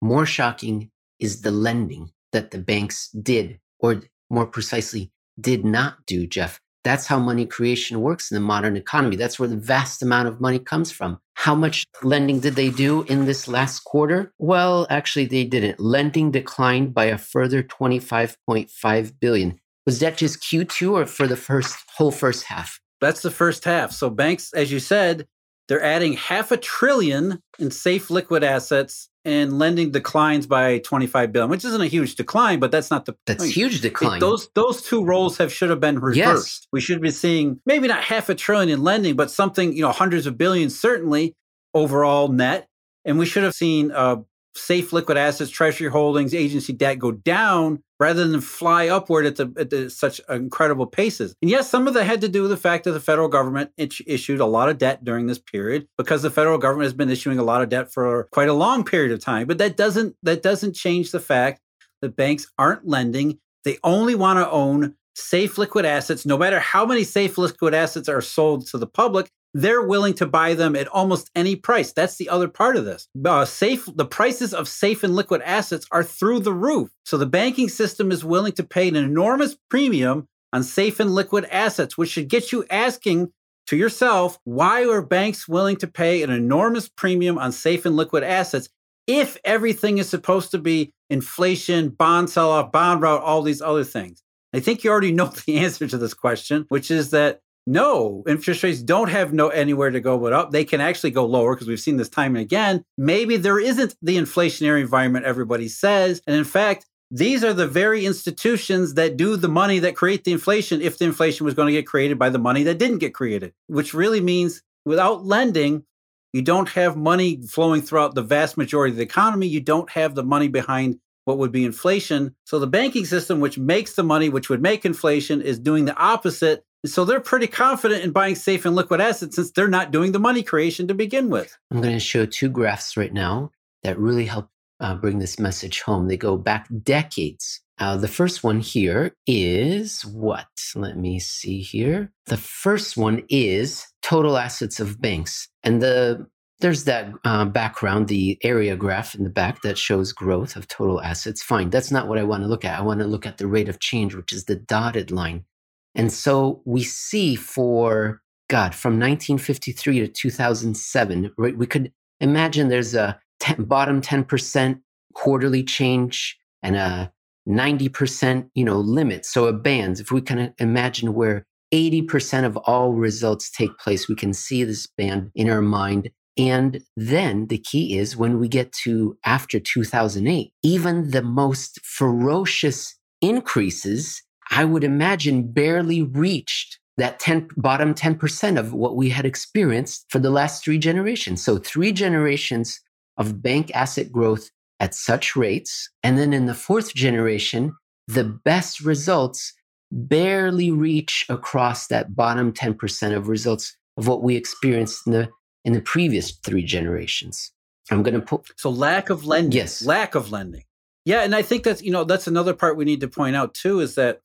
more 0.00 0.26
shocking 0.26 0.90
is 1.18 1.42
the 1.42 1.50
lending 1.50 2.10
that 2.32 2.50
the 2.50 2.58
banks 2.58 3.08
did, 3.10 3.58
or 3.80 4.02
more 4.30 4.46
precisely, 4.46 5.10
did 5.40 5.64
not 5.64 6.06
do, 6.06 6.26
Jeff. 6.26 6.60
That's 6.84 7.06
how 7.06 7.18
money 7.18 7.44
creation 7.44 8.00
works 8.00 8.30
in 8.30 8.36
the 8.36 8.40
modern 8.40 8.76
economy. 8.76 9.16
That's 9.16 9.38
where 9.38 9.48
the 9.48 9.56
vast 9.56 10.02
amount 10.02 10.28
of 10.28 10.40
money 10.40 10.58
comes 10.58 10.90
from. 10.90 11.18
How 11.34 11.54
much 11.54 11.84
lending 12.02 12.40
did 12.40 12.54
they 12.54 12.70
do 12.70 13.02
in 13.04 13.26
this 13.26 13.48
last 13.48 13.80
quarter? 13.80 14.32
Well, 14.38 14.86
actually, 14.88 15.26
they 15.26 15.44
didn't. 15.44 15.80
Lending 15.80 16.30
declined 16.30 16.94
by 16.94 17.06
a 17.06 17.18
further 17.18 17.62
25.5 17.62 19.12
billion. 19.20 19.60
Was 19.86 19.98
that 20.00 20.16
just 20.16 20.40
Q2 20.42 20.92
or 20.92 21.06
for 21.06 21.26
the 21.26 21.36
first 21.36 21.76
whole 21.96 22.10
first 22.10 22.44
half? 22.44 22.80
That's 23.00 23.22
the 23.22 23.30
first 23.30 23.64
half. 23.64 23.92
So 23.92 24.10
banks, 24.10 24.52
as 24.52 24.72
you 24.72 24.80
said, 24.80 25.26
they're 25.68 25.82
adding 25.82 26.14
half 26.14 26.50
a 26.50 26.56
trillion 26.56 27.42
in 27.58 27.70
safe 27.70 28.10
liquid 28.10 28.42
assets 28.42 29.08
and 29.24 29.58
lending 29.58 29.90
declines 29.90 30.46
by 30.46 30.78
25 30.78 31.32
billion, 31.32 31.50
which 31.50 31.64
isn't 31.64 31.80
a 31.82 31.86
huge 31.86 32.14
decline, 32.14 32.58
but 32.58 32.70
that's 32.70 32.90
not 32.90 33.04
the 33.04 33.14
That's 33.26 33.44
point. 33.44 33.52
huge 33.52 33.82
decline. 33.82 34.16
It, 34.16 34.20
those 34.20 34.48
those 34.54 34.80
two 34.80 35.04
roles 35.04 35.36
have 35.36 35.52
should 35.52 35.68
have 35.68 35.80
been 35.80 35.98
reversed. 35.98 36.16
Yes. 36.16 36.66
We 36.72 36.80
should 36.80 37.02
be 37.02 37.10
seeing 37.10 37.60
maybe 37.66 37.88
not 37.88 38.02
half 38.02 38.30
a 38.30 38.34
trillion 38.34 38.70
in 38.70 38.82
lending, 38.82 39.16
but 39.16 39.30
something, 39.30 39.74
you 39.74 39.82
know, 39.82 39.92
hundreds 39.92 40.26
of 40.26 40.38
billions 40.38 40.78
certainly 40.78 41.34
overall 41.74 42.28
net. 42.28 42.68
And 43.04 43.18
we 43.18 43.26
should 43.26 43.42
have 43.44 43.54
seen 43.54 43.90
uh, 43.90 44.16
safe 44.54 44.92
liquid 44.92 45.18
assets, 45.18 45.50
treasury 45.50 45.90
holdings, 45.90 46.34
agency 46.34 46.72
debt 46.72 46.98
go 46.98 47.12
down 47.12 47.82
rather 48.00 48.26
than 48.26 48.40
fly 48.40 48.88
upward 48.88 49.26
at, 49.26 49.36
the, 49.36 49.52
at 49.58 49.70
the, 49.70 49.90
such 49.90 50.20
incredible 50.28 50.86
paces. 50.86 51.34
And 51.42 51.50
yes, 51.50 51.68
some 51.68 51.88
of 51.88 51.94
that 51.94 52.04
had 52.04 52.20
to 52.20 52.28
do 52.28 52.42
with 52.42 52.50
the 52.50 52.56
fact 52.56 52.84
that 52.84 52.92
the 52.92 53.00
federal 53.00 53.28
government 53.28 53.70
issued 53.76 54.40
a 54.40 54.46
lot 54.46 54.68
of 54.68 54.78
debt 54.78 55.04
during 55.04 55.26
this 55.26 55.38
period 55.38 55.88
because 55.96 56.22
the 56.22 56.30
federal 56.30 56.58
government 56.58 56.84
has 56.84 56.94
been 56.94 57.10
issuing 57.10 57.38
a 57.38 57.44
lot 57.44 57.62
of 57.62 57.68
debt 57.68 57.92
for 57.92 58.28
quite 58.30 58.48
a 58.48 58.54
long 58.54 58.84
period 58.84 59.12
of 59.12 59.20
time. 59.20 59.46
But 59.46 59.58
that 59.58 59.76
doesn't 59.76 60.16
that 60.22 60.42
doesn't 60.42 60.74
change 60.74 61.10
the 61.10 61.20
fact 61.20 61.60
that 62.00 62.16
banks 62.16 62.46
aren't 62.58 62.86
lending. 62.86 63.38
They 63.64 63.78
only 63.82 64.14
want 64.14 64.38
to 64.38 64.50
own 64.50 64.94
safe 65.14 65.58
liquid 65.58 65.84
assets, 65.84 66.24
no 66.24 66.38
matter 66.38 66.60
how 66.60 66.86
many 66.86 67.02
safe 67.04 67.36
liquid 67.38 67.74
assets 67.74 68.08
are 68.08 68.20
sold 68.20 68.66
to 68.68 68.78
the 68.78 68.86
public, 68.86 69.28
they're 69.54 69.82
willing 69.82 70.14
to 70.14 70.26
buy 70.26 70.54
them 70.54 70.76
at 70.76 70.88
almost 70.88 71.30
any 71.34 71.56
price. 71.56 71.92
That's 71.92 72.16
the 72.16 72.28
other 72.28 72.48
part 72.48 72.76
of 72.76 72.84
this. 72.84 73.08
Uh, 73.24 73.44
safe, 73.44 73.88
the 73.94 74.04
prices 74.04 74.52
of 74.52 74.68
safe 74.68 75.02
and 75.02 75.14
liquid 75.14 75.42
assets 75.42 75.86
are 75.90 76.04
through 76.04 76.40
the 76.40 76.52
roof. 76.52 76.90
So 77.04 77.16
the 77.16 77.26
banking 77.26 77.68
system 77.68 78.12
is 78.12 78.24
willing 78.24 78.52
to 78.52 78.62
pay 78.62 78.88
an 78.88 78.96
enormous 78.96 79.56
premium 79.70 80.28
on 80.52 80.62
safe 80.62 81.00
and 81.00 81.14
liquid 81.14 81.46
assets, 81.50 81.96
which 81.96 82.10
should 82.10 82.28
get 82.28 82.52
you 82.52 82.64
asking 82.70 83.32
to 83.68 83.76
yourself, 83.76 84.38
why 84.44 84.86
are 84.86 85.02
banks 85.02 85.46
willing 85.46 85.76
to 85.76 85.86
pay 85.86 86.22
an 86.22 86.30
enormous 86.30 86.88
premium 86.88 87.36
on 87.36 87.52
safe 87.52 87.84
and 87.84 87.96
liquid 87.96 88.24
assets 88.24 88.70
if 89.06 89.36
everything 89.44 89.98
is 89.98 90.08
supposed 90.08 90.50
to 90.50 90.58
be 90.58 90.92
inflation, 91.10 91.90
bond 91.90 92.30
sell 92.30 92.50
off, 92.50 92.72
bond 92.72 93.02
rout, 93.02 93.20
all 93.20 93.42
these 93.42 93.60
other 93.60 93.84
things? 93.84 94.22
I 94.54 94.60
think 94.60 94.84
you 94.84 94.90
already 94.90 95.12
know 95.18 95.26
the 95.26 95.58
answer 95.58 95.86
to 95.86 95.98
this 95.98 96.14
question, 96.14 96.64
which 96.68 96.90
is 96.90 97.10
that 97.10 97.40
no, 97.68 98.24
interest 98.26 98.62
rates 98.62 98.82
don't 98.82 99.10
have 99.10 99.34
no 99.34 99.48
anywhere 99.48 99.90
to 99.90 100.00
go 100.00 100.16
but 100.18 100.32
up. 100.32 100.52
They 100.52 100.64
can 100.64 100.80
actually 100.80 101.10
go 101.10 101.26
lower 101.26 101.54
because 101.54 101.68
we've 101.68 101.78
seen 101.78 101.98
this 101.98 102.08
time 102.08 102.34
and 102.34 102.42
again. 102.42 102.82
Maybe 102.96 103.36
there 103.36 103.60
isn't 103.60 103.94
the 104.00 104.16
inflationary 104.16 104.80
environment 104.80 105.26
everybody 105.26 105.68
says. 105.68 106.22
And 106.26 106.34
in 106.34 106.44
fact, 106.44 106.86
these 107.10 107.44
are 107.44 107.52
the 107.52 107.66
very 107.66 108.06
institutions 108.06 108.94
that 108.94 109.18
do 109.18 109.36
the 109.36 109.48
money 109.48 109.80
that 109.80 109.96
create 109.96 110.24
the 110.24 110.32
inflation 110.32 110.80
if 110.80 110.96
the 110.96 111.04
inflation 111.04 111.44
was 111.44 111.52
going 111.52 111.66
to 111.66 111.72
get 111.72 111.86
created 111.86 112.18
by 112.18 112.30
the 112.30 112.38
money 112.38 112.62
that 112.62 112.78
didn't 112.78 112.98
get 112.98 113.12
created, 113.12 113.52
which 113.66 113.92
really 113.92 114.22
means 114.22 114.62
without 114.86 115.26
lending, 115.26 115.84
you 116.32 116.40
don't 116.40 116.70
have 116.70 116.96
money 116.96 117.42
flowing 117.46 117.82
throughout 117.82 118.14
the 118.14 118.22
vast 118.22 118.56
majority 118.56 118.92
of 118.92 118.96
the 118.96 119.02
economy. 119.02 119.46
You 119.46 119.60
don't 119.60 119.90
have 119.90 120.14
the 120.14 120.24
money 120.24 120.48
behind 120.48 121.00
what 121.26 121.36
would 121.36 121.52
be 121.52 121.66
inflation. 121.66 122.34
So 122.44 122.58
the 122.58 122.66
banking 122.66 123.04
system, 123.04 123.40
which 123.40 123.58
makes 123.58 123.94
the 123.94 124.02
money, 124.02 124.30
which 124.30 124.48
would 124.48 124.62
make 124.62 124.86
inflation, 124.86 125.42
is 125.42 125.58
doing 125.58 125.84
the 125.84 125.96
opposite 125.96 126.64
so 126.86 127.04
they're 127.04 127.20
pretty 127.20 127.46
confident 127.46 128.04
in 128.04 128.10
buying 128.12 128.34
safe 128.34 128.64
and 128.64 128.76
liquid 128.76 129.00
assets 129.00 129.36
since 129.36 129.50
they're 129.50 129.68
not 129.68 129.90
doing 129.90 130.12
the 130.12 130.18
money 130.18 130.42
creation 130.42 130.86
to 130.88 130.94
begin 130.94 131.28
with. 131.30 131.56
I'm 131.70 131.80
going 131.80 131.94
to 131.94 132.00
show 132.00 132.26
two 132.26 132.48
graphs 132.48 132.96
right 132.96 133.12
now 133.12 133.50
that 133.82 133.98
really 133.98 134.26
help 134.26 134.48
uh, 134.80 134.94
bring 134.94 135.18
this 135.18 135.38
message 135.38 135.80
home. 135.82 136.08
They 136.08 136.16
go 136.16 136.36
back 136.36 136.68
decades 136.82 137.60
Uh, 137.80 137.96
the 137.96 138.08
first 138.08 138.42
one 138.42 138.60
here 138.60 139.14
is 139.26 140.04
what? 140.04 140.48
Let 140.74 140.96
me 140.96 141.20
see 141.20 141.60
here. 141.60 142.10
The 142.26 142.36
first 142.36 142.96
one 142.96 143.22
is 143.28 143.86
total 144.02 144.36
assets 144.36 144.80
of 144.80 145.00
banks. 145.00 145.48
And 145.62 145.80
the 145.80 146.26
there's 146.60 146.84
that 146.84 147.12
uh, 147.24 147.44
background, 147.44 148.08
the 148.08 148.36
area 148.42 148.74
graph 148.76 149.14
in 149.14 149.22
the 149.22 149.30
back 149.30 149.62
that 149.62 149.78
shows 149.78 150.12
growth 150.12 150.56
of 150.56 150.66
total 150.66 151.00
assets. 151.00 151.40
Fine. 151.40 151.70
That's 151.70 151.92
not 151.92 152.08
what 152.08 152.18
I 152.18 152.24
want 152.24 152.42
to 152.42 152.48
look 152.48 152.64
at. 152.64 152.76
I 152.76 152.82
want 152.82 152.98
to 152.98 153.06
look 153.06 153.26
at 153.26 153.38
the 153.38 153.46
rate 153.46 153.68
of 153.68 153.78
change, 153.78 154.16
which 154.16 154.32
is 154.32 154.44
the 154.46 154.56
dotted 154.56 155.12
line. 155.12 155.44
And 155.94 156.12
so 156.12 156.62
we 156.64 156.82
see 156.82 157.34
for, 157.34 158.20
God, 158.48 158.74
from 158.74 158.94
1953 158.94 160.00
to 160.00 160.08
2007, 160.08 161.32
right, 161.36 161.56
we 161.56 161.66
could 161.66 161.92
imagine 162.20 162.68
there's 162.68 162.94
a 162.94 163.18
10, 163.40 163.64
bottom 163.64 164.00
10% 164.00 164.80
quarterly 165.14 165.64
change 165.64 166.38
and 166.62 166.76
a 166.76 167.12
90% 167.48 168.50
you 168.54 168.64
know 168.64 168.78
limit. 168.78 169.24
So 169.24 169.46
a 169.46 169.52
bands. 169.52 170.00
If 170.00 170.12
we 170.12 170.20
can 170.20 170.54
imagine 170.58 171.14
where 171.14 171.46
80% 171.72 172.44
of 172.44 172.56
all 172.58 172.92
results 172.92 173.50
take 173.50 173.76
place 173.78 174.08
we 174.08 174.14
can 174.14 174.32
see 174.32 174.64
this 174.64 174.86
band 174.86 175.30
in 175.34 175.50
our 175.50 175.62
mind. 175.62 176.10
And 176.36 176.82
then 176.96 177.48
the 177.48 177.58
key 177.58 177.98
is 177.98 178.16
when 178.16 178.38
we 178.38 178.48
get 178.48 178.72
to 178.84 179.18
after 179.24 179.58
2008 179.58 180.52
even 180.62 181.10
the 181.10 181.22
most 181.22 181.80
ferocious 181.82 182.96
increases 183.20 184.22
i 184.50 184.64
would 184.64 184.84
imagine 184.84 185.52
barely 185.52 186.02
reached 186.02 186.78
that 186.96 187.20
10 187.20 187.48
bottom 187.56 187.94
10% 187.94 188.58
of 188.58 188.72
what 188.72 188.96
we 188.96 189.08
had 189.08 189.24
experienced 189.24 190.04
for 190.08 190.18
the 190.18 190.30
last 190.30 190.64
three 190.64 190.78
generations 190.78 191.42
so 191.42 191.56
three 191.56 191.92
generations 191.92 192.80
of 193.18 193.42
bank 193.42 193.70
asset 193.74 194.10
growth 194.10 194.50
at 194.80 194.94
such 194.94 195.36
rates. 195.36 195.90
And 196.02 196.18
then 196.18 196.32
in 196.32 196.46
the 196.46 196.54
fourth 196.54 196.94
generation, 196.94 197.76
the 198.06 198.24
best 198.24 198.80
results 198.80 199.52
barely 199.90 200.70
reach 200.70 201.26
across 201.28 201.88
that 201.88 202.14
bottom 202.14 202.52
10% 202.52 203.16
of 203.16 203.28
results 203.28 203.76
of 203.96 204.06
what 204.06 204.22
we 204.22 204.36
experienced 204.36 205.06
in 205.06 205.12
the 205.12 205.28
in 205.64 205.72
the 205.72 205.80
previous 205.80 206.30
three 206.30 206.62
generations. 206.62 207.52
I'm 207.90 208.02
going 208.02 208.14
to 208.14 208.20
put 208.20 208.52
so 208.56 208.70
lack 208.70 209.10
of 209.10 209.26
lending. 209.26 209.52
Yes, 209.58 209.84
lack 209.84 210.14
of 210.14 210.30
lending. 210.30 210.64
Yeah, 211.04 211.22
and 211.22 211.34
I 211.34 211.42
think 211.42 211.64
that's 211.64 211.82
you 211.82 211.90
know 211.90 212.04
that's 212.04 212.26
another 212.26 212.54
part 212.54 212.76
we 212.76 212.84
need 212.84 213.00
to 213.00 213.08
point 213.08 213.34
out 213.34 213.54
too 213.54 213.80
is 213.80 213.96
that 213.96 214.20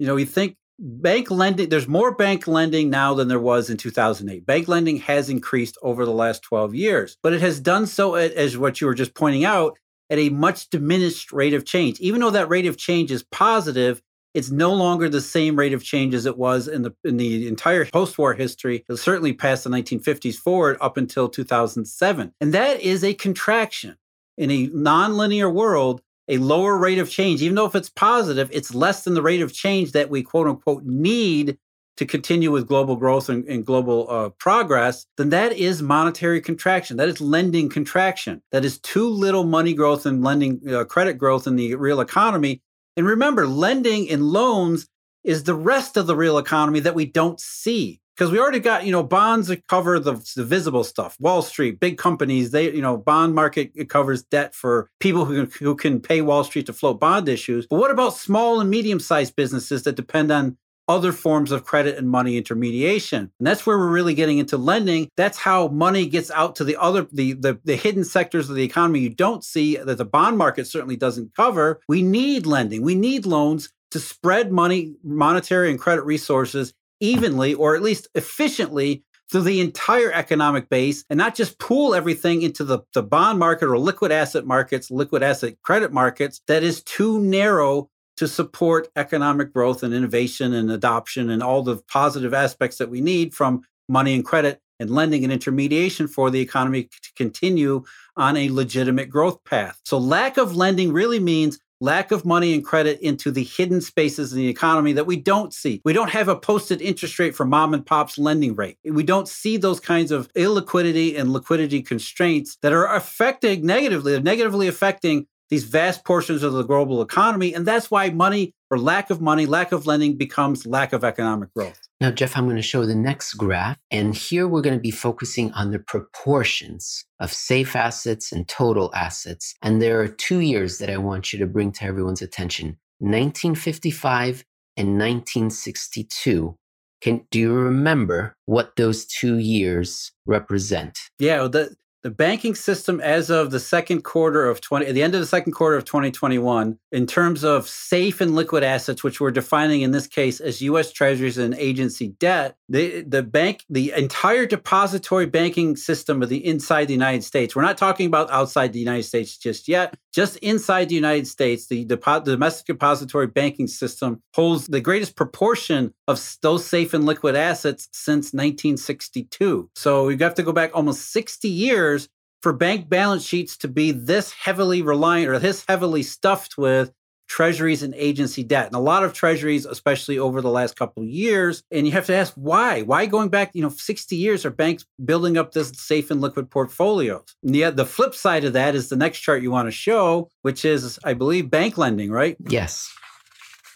you 0.00 0.06
know 0.06 0.16
we 0.16 0.24
think 0.24 0.56
bank 0.80 1.30
lending 1.30 1.68
there's 1.68 1.86
more 1.86 2.14
bank 2.14 2.48
lending 2.48 2.90
now 2.90 3.14
than 3.14 3.28
there 3.28 3.38
was 3.38 3.70
in 3.70 3.76
2008 3.76 4.46
bank 4.46 4.66
lending 4.66 4.96
has 4.96 5.28
increased 5.28 5.76
over 5.82 6.04
the 6.04 6.10
last 6.10 6.42
12 6.42 6.74
years 6.74 7.18
but 7.22 7.32
it 7.32 7.40
has 7.40 7.60
done 7.60 7.86
so 7.86 8.14
as 8.14 8.58
what 8.58 8.80
you 8.80 8.86
were 8.86 8.94
just 8.94 9.14
pointing 9.14 9.44
out 9.44 9.78
at 10.10 10.18
a 10.18 10.28
much 10.28 10.68
diminished 10.68 11.32
rate 11.32 11.54
of 11.54 11.64
change. 11.64 11.98
Even 12.00 12.20
though 12.20 12.30
that 12.30 12.48
rate 12.48 12.66
of 12.66 12.76
change 12.76 13.10
is 13.12 13.22
positive, 13.22 14.02
it's 14.34 14.50
no 14.50 14.74
longer 14.74 15.08
the 15.08 15.20
same 15.20 15.56
rate 15.56 15.72
of 15.72 15.82
change 15.82 16.14
as 16.14 16.26
it 16.26 16.36
was 16.36 16.68
in 16.68 16.82
the 16.82 16.94
in 17.04 17.16
the 17.16 17.48
entire 17.48 17.84
post-war 17.86 18.34
history, 18.34 18.84
certainly 18.94 19.32
past 19.32 19.64
the 19.64 19.70
1950s 19.70 20.36
forward 20.36 20.76
up 20.80 20.96
until 20.96 21.28
2007. 21.28 22.32
And 22.40 22.54
that 22.54 22.80
is 22.80 23.02
a 23.02 23.14
contraction. 23.14 23.96
In 24.36 24.50
a 24.50 24.68
nonlinear 24.68 25.52
world, 25.52 26.00
a 26.30 26.38
lower 26.38 26.78
rate 26.78 26.98
of 26.98 27.10
change, 27.10 27.42
even 27.42 27.56
though 27.56 27.66
if 27.66 27.74
it's 27.74 27.90
positive, 27.90 28.48
it's 28.52 28.74
less 28.74 29.04
than 29.04 29.14
the 29.14 29.22
rate 29.22 29.42
of 29.42 29.52
change 29.52 29.92
that 29.92 30.08
we 30.08 30.22
quote 30.22 30.46
unquote 30.46 30.84
need 30.84 31.58
to 31.96 32.06
continue 32.06 32.50
with 32.50 32.66
global 32.66 32.96
growth 32.96 33.28
and, 33.28 33.44
and 33.46 33.66
global 33.66 34.10
uh, 34.10 34.30
progress, 34.38 35.04
then 35.18 35.28
that 35.28 35.52
is 35.52 35.82
monetary 35.82 36.40
contraction. 36.40 36.96
That 36.96 37.10
is 37.10 37.20
lending 37.20 37.68
contraction. 37.68 38.40
That 38.52 38.64
is 38.64 38.78
too 38.78 39.06
little 39.06 39.44
money 39.44 39.74
growth 39.74 40.06
and 40.06 40.24
lending 40.24 40.62
uh, 40.72 40.84
credit 40.84 41.18
growth 41.18 41.46
in 41.46 41.56
the 41.56 41.74
real 41.74 42.00
economy. 42.00 42.62
And 42.96 43.06
remember, 43.06 43.46
lending 43.46 44.08
and 44.08 44.22
loans 44.22 44.88
is 45.24 45.44
the 45.44 45.54
rest 45.54 45.98
of 45.98 46.06
the 46.06 46.16
real 46.16 46.38
economy 46.38 46.80
that 46.80 46.94
we 46.94 47.04
don't 47.04 47.38
see 47.38 48.00
because 48.20 48.30
we 48.30 48.38
already 48.38 48.60
got 48.60 48.84
you 48.84 48.92
know 48.92 49.02
bonds 49.02 49.48
that 49.48 49.66
cover 49.66 49.98
the, 49.98 50.12
the, 50.36 50.44
visible 50.44 50.84
stuff 50.84 51.16
wall 51.20 51.40
street 51.40 51.80
big 51.80 51.96
companies 51.96 52.50
they 52.50 52.70
you 52.70 52.82
know 52.82 52.96
bond 52.96 53.34
market 53.34 53.72
it 53.74 53.88
covers 53.88 54.22
debt 54.24 54.54
for 54.54 54.90
people 55.00 55.24
who 55.24 55.46
can, 55.46 55.58
who 55.58 55.74
can 55.74 56.00
pay 56.00 56.20
wall 56.20 56.44
street 56.44 56.66
to 56.66 56.72
float 56.72 57.00
bond 57.00 57.28
issues 57.28 57.66
but 57.68 57.76
what 57.76 57.90
about 57.90 58.14
small 58.14 58.60
and 58.60 58.68
medium 58.68 59.00
sized 59.00 59.34
businesses 59.36 59.84
that 59.84 59.96
depend 59.96 60.30
on 60.30 60.58
other 60.86 61.12
forms 61.12 61.52
of 61.52 61.64
credit 61.64 61.96
and 61.96 62.10
money 62.10 62.36
intermediation. 62.36 63.30
And 63.38 63.46
that's 63.46 63.64
where 63.64 63.78
we're 63.78 63.92
really 63.92 64.12
getting 64.12 64.38
into 64.38 64.56
lending. 64.56 65.08
That's 65.16 65.38
how 65.38 65.68
money 65.68 66.04
gets 66.06 66.32
out 66.32 66.56
to 66.56 66.64
the 66.64 66.76
other 66.76 67.06
the, 67.12 67.34
the 67.34 67.60
the 67.62 67.76
hidden 67.76 68.02
sectors 68.02 68.50
of 68.50 68.56
the 68.56 68.64
economy 68.64 68.98
you 68.98 69.10
don't 69.10 69.44
see 69.44 69.76
that 69.76 69.98
the 69.98 70.04
bond 70.04 70.36
market 70.36 70.66
certainly 70.66 70.96
doesn't 70.96 71.36
cover. 71.36 71.80
We 71.86 72.02
need 72.02 72.44
lending. 72.44 72.82
We 72.82 72.96
need 72.96 73.24
loans 73.24 73.72
to 73.92 74.00
spread 74.00 74.50
money, 74.50 74.94
monetary 75.04 75.70
and 75.70 75.78
credit 75.78 76.02
resources 76.02 76.72
evenly 77.00 77.54
or 77.54 77.74
at 77.74 77.82
least 77.82 78.08
efficiently 78.14 79.02
through 79.30 79.42
the 79.42 79.60
entire 79.60 80.12
economic 80.12 80.68
base 80.68 81.04
and 81.08 81.18
not 81.18 81.34
just 81.34 81.58
pool 81.58 81.94
everything 81.94 82.42
into 82.42 82.64
the, 82.64 82.80
the 82.94 83.02
bond 83.02 83.38
market 83.38 83.66
or 83.66 83.78
liquid 83.78 84.10
asset 84.10 84.44
markets, 84.44 84.90
liquid 84.90 85.22
asset 85.22 85.54
credit 85.62 85.92
markets 85.92 86.40
that 86.48 86.62
is 86.62 86.82
too 86.82 87.20
narrow 87.20 87.88
to 88.16 88.28
support 88.28 88.88
economic 88.96 89.52
growth 89.52 89.82
and 89.82 89.94
innovation 89.94 90.52
and 90.52 90.70
adoption 90.70 91.30
and 91.30 91.42
all 91.42 91.62
the 91.62 91.76
positive 91.88 92.34
aspects 92.34 92.78
that 92.78 92.90
we 92.90 93.00
need 93.00 93.32
from 93.32 93.62
money 93.88 94.14
and 94.14 94.24
credit 94.24 94.60
and 94.78 94.90
lending 94.90 95.24
and 95.24 95.32
intermediation 95.32 96.08
for 96.08 96.30
the 96.30 96.40
economy 96.40 96.84
to 96.84 97.12
continue 97.16 97.84
on 98.16 98.36
a 98.36 98.50
legitimate 98.50 99.10
growth 99.10 99.42
path. 99.44 99.80
So, 99.84 99.98
lack 99.98 100.38
of 100.38 100.56
lending 100.56 100.92
really 100.92 101.20
means 101.20 101.58
lack 101.80 102.12
of 102.12 102.24
money 102.24 102.54
and 102.54 102.64
credit 102.64 103.00
into 103.00 103.30
the 103.30 103.44
hidden 103.44 103.80
spaces 103.80 104.32
in 104.32 104.38
the 104.38 104.48
economy 104.48 104.92
that 104.92 105.06
we 105.06 105.16
don't 105.16 105.54
see. 105.54 105.80
We 105.84 105.92
don't 105.92 106.10
have 106.10 106.28
a 106.28 106.36
posted 106.36 106.80
interest 106.82 107.18
rate 107.18 107.34
for 107.34 107.46
mom 107.46 107.74
and 107.74 107.84
pop's 107.84 108.18
lending 108.18 108.54
rate. 108.54 108.76
We 108.84 109.02
don't 109.02 109.28
see 109.28 109.56
those 109.56 109.80
kinds 109.80 110.10
of 110.10 110.32
illiquidity 110.34 111.18
and 111.18 111.32
liquidity 111.32 111.82
constraints 111.82 112.56
that 112.62 112.72
are 112.72 112.94
affecting 112.94 113.64
negatively, 113.64 114.20
negatively 114.20 114.68
affecting 114.68 115.26
these 115.50 115.64
vast 115.64 116.04
portions 116.04 116.42
of 116.42 116.52
the 116.52 116.62
global 116.62 117.02
economy. 117.02 117.52
And 117.52 117.66
that's 117.66 117.90
why 117.90 118.10
money 118.10 118.54
or 118.70 118.78
lack 118.78 119.10
of 119.10 119.20
money, 119.20 119.46
lack 119.46 119.72
of 119.72 119.86
lending 119.86 120.16
becomes 120.16 120.64
lack 120.64 120.92
of 120.92 121.02
economic 121.02 121.52
growth. 121.54 121.80
Now, 122.00 122.10
Jeff, 122.10 122.36
I'm 122.36 122.44
going 122.44 122.56
to 122.56 122.62
show 122.62 122.86
the 122.86 122.94
next 122.94 123.34
graph. 123.34 123.78
And 123.90 124.14
here 124.14 124.46
we're 124.46 124.62
going 124.62 124.76
to 124.76 124.80
be 124.80 124.92
focusing 124.92 125.52
on 125.52 125.72
the 125.72 125.80
proportions 125.80 127.04
of 127.18 127.32
safe 127.32 127.74
assets 127.74 128.32
and 128.32 128.46
total 128.48 128.90
assets. 128.94 129.54
And 129.60 129.82
there 129.82 130.00
are 130.00 130.08
two 130.08 130.38
years 130.38 130.78
that 130.78 130.88
I 130.88 130.96
want 130.98 131.32
you 131.32 131.38
to 131.40 131.46
bring 131.46 131.72
to 131.72 131.84
everyone's 131.84 132.22
attention 132.22 132.78
1955 133.00 134.44
and 134.76 134.98
1962. 134.98 136.56
Can, 137.00 137.26
do 137.30 137.38
you 137.38 137.54
remember 137.54 138.36
what 138.44 138.76
those 138.76 139.06
two 139.06 139.38
years 139.38 140.12
represent? 140.26 140.98
Yeah, 141.18 141.48
the, 141.48 141.74
the 142.02 142.10
banking 142.10 142.54
system 142.54 143.00
as 143.00 143.30
of 143.30 143.50
the 143.50 143.60
second 143.60 144.02
quarter 144.02 144.48
of 144.48 144.60
20 144.60 144.86
at 144.86 144.94
the 144.94 145.02
end 145.02 145.14
of 145.14 145.20
the 145.20 145.26
second 145.26 145.52
quarter 145.52 145.76
of 145.76 145.84
2021 145.84 146.78
in 146.92 147.06
terms 147.06 147.44
of 147.44 147.68
safe 147.68 148.20
and 148.20 148.34
liquid 148.34 148.62
assets 148.62 149.04
which 149.04 149.20
we're 149.20 149.30
defining 149.30 149.82
in 149.82 149.90
this 149.90 150.06
case 150.06 150.40
as 150.40 150.62
US 150.62 150.92
treasuries 150.92 151.38
and 151.38 151.54
agency 151.54 152.08
debt 152.18 152.56
the 152.68 153.02
the 153.02 153.22
bank 153.22 153.64
the 153.68 153.92
entire 153.96 154.46
depository 154.46 155.26
banking 155.26 155.76
system 155.76 156.22
of 156.22 156.28
the 156.28 156.44
inside 156.44 156.86
the 156.86 156.94
United 156.94 157.24
States 157.24 157.54
we're 157.54 157.62
not 157.62 157.78
talking 157.78 158.06
about 158.06 158.30
outside 158.30 158.72
the 158.72 158.78
United 158.78 159.04
States 159.04 159.36
just 159.36 159.68
yet 159.68 159.94
just 160.12 160.36
inside 160.38 160.88
the 160.88 160.94
United 160.94 161.26
States 161.26 161.66
the, 161.68 161.84
depo- 161.84 162.24
the 162.24 162.32
domestic 162.32 162.66
depository 162.66 163.26
banking 163.26 163.66
system 163.66 164.22
holds 164.34 164.66
the 164.66 164.80
greatest 164.80 165.16
proportion 165.16 165.92
of 166.10 166.36
those 166.42 166.64
safe 166.64 166.92
and 166.94 167.06
liquid 167.06 167.36
assets 167.36 167.88
since 167.92 168.32
1962 168.32 169.70
so 169.74 170.08
you 170.08 170.18
have 170.18 170.34
to 170.34 170.42
go 170.42 170.52
back 170.52 170.70
almost 170.74 171.12
60 171.12 171.48
years 171.48 172.08
for 172.42 172.52
bank 172.52 172.88
balance 172.88 173.24
sheets 173.24 173.56
to 173.58 173.68
be 173.68 173.92
this 173.92 174.32
heavily 174.32 174.82
reliant 174.82 175.30
or 175.30 175.38
this 175.38 175.64
heavily 175.68 176.02
stuffed 176.02 176.56
with 176.56 176.92
treasuries 177.30 177.84
and 177.84 177.94
agency 177.94 178.42
debt. 178.42 178.66
And 178.66 178.74
a 178.74 178.80
lot 178.80 179.04
of 179.04 179.12
treasuries 179.12 179.64
especially 179.64 180.18
over 180.18 180.40
the 180.40 180.50
last 180.50 180.76
couple 180.76 181.04
of 181.04 181.08
years 181.08 181.62
and 181.70 181.86
you 181.86 181.92
have 181.92 182.06
to 182.06 182.14
ask 182.14 182.34
why? 182.34 182.82
Why 182.82 183.06
going 183.06 183.28
back 183.28 183.52
you 183.54 183.62
know 183.62 183.68
60 183.68 184.16
years 184.16 184.44
are 184.44 184.50
banks 184.50 184.84
building 185.02 185.38
up 185.38 185.52
this 185.52 185.70
safe 185.76 186.10
and 186.10 186.20
liquid 186.20 186.50
portfolios? 186.50 187.36
And 187.44 187.54
the 187.54 187.86
flip 187.86 188.16
side 188.16 188.44
of 188.44 188.54
that 188.54 188.74
is 188.74 188.88
the 188.88 188.96
next 188.96 189.20
chart 189.20 189.42
you 189.42 189.50
want 189.52 189.68
to 189.68 189.72
show 189.72 190.28
which 190.42 190.64
is 190.64 190.98
i 191.04 191.14
believe 191.14 191.48
bank 191.50 191.78
lending 191.78 192.10
right? 192.10 192.36
Yes 192.48 192.92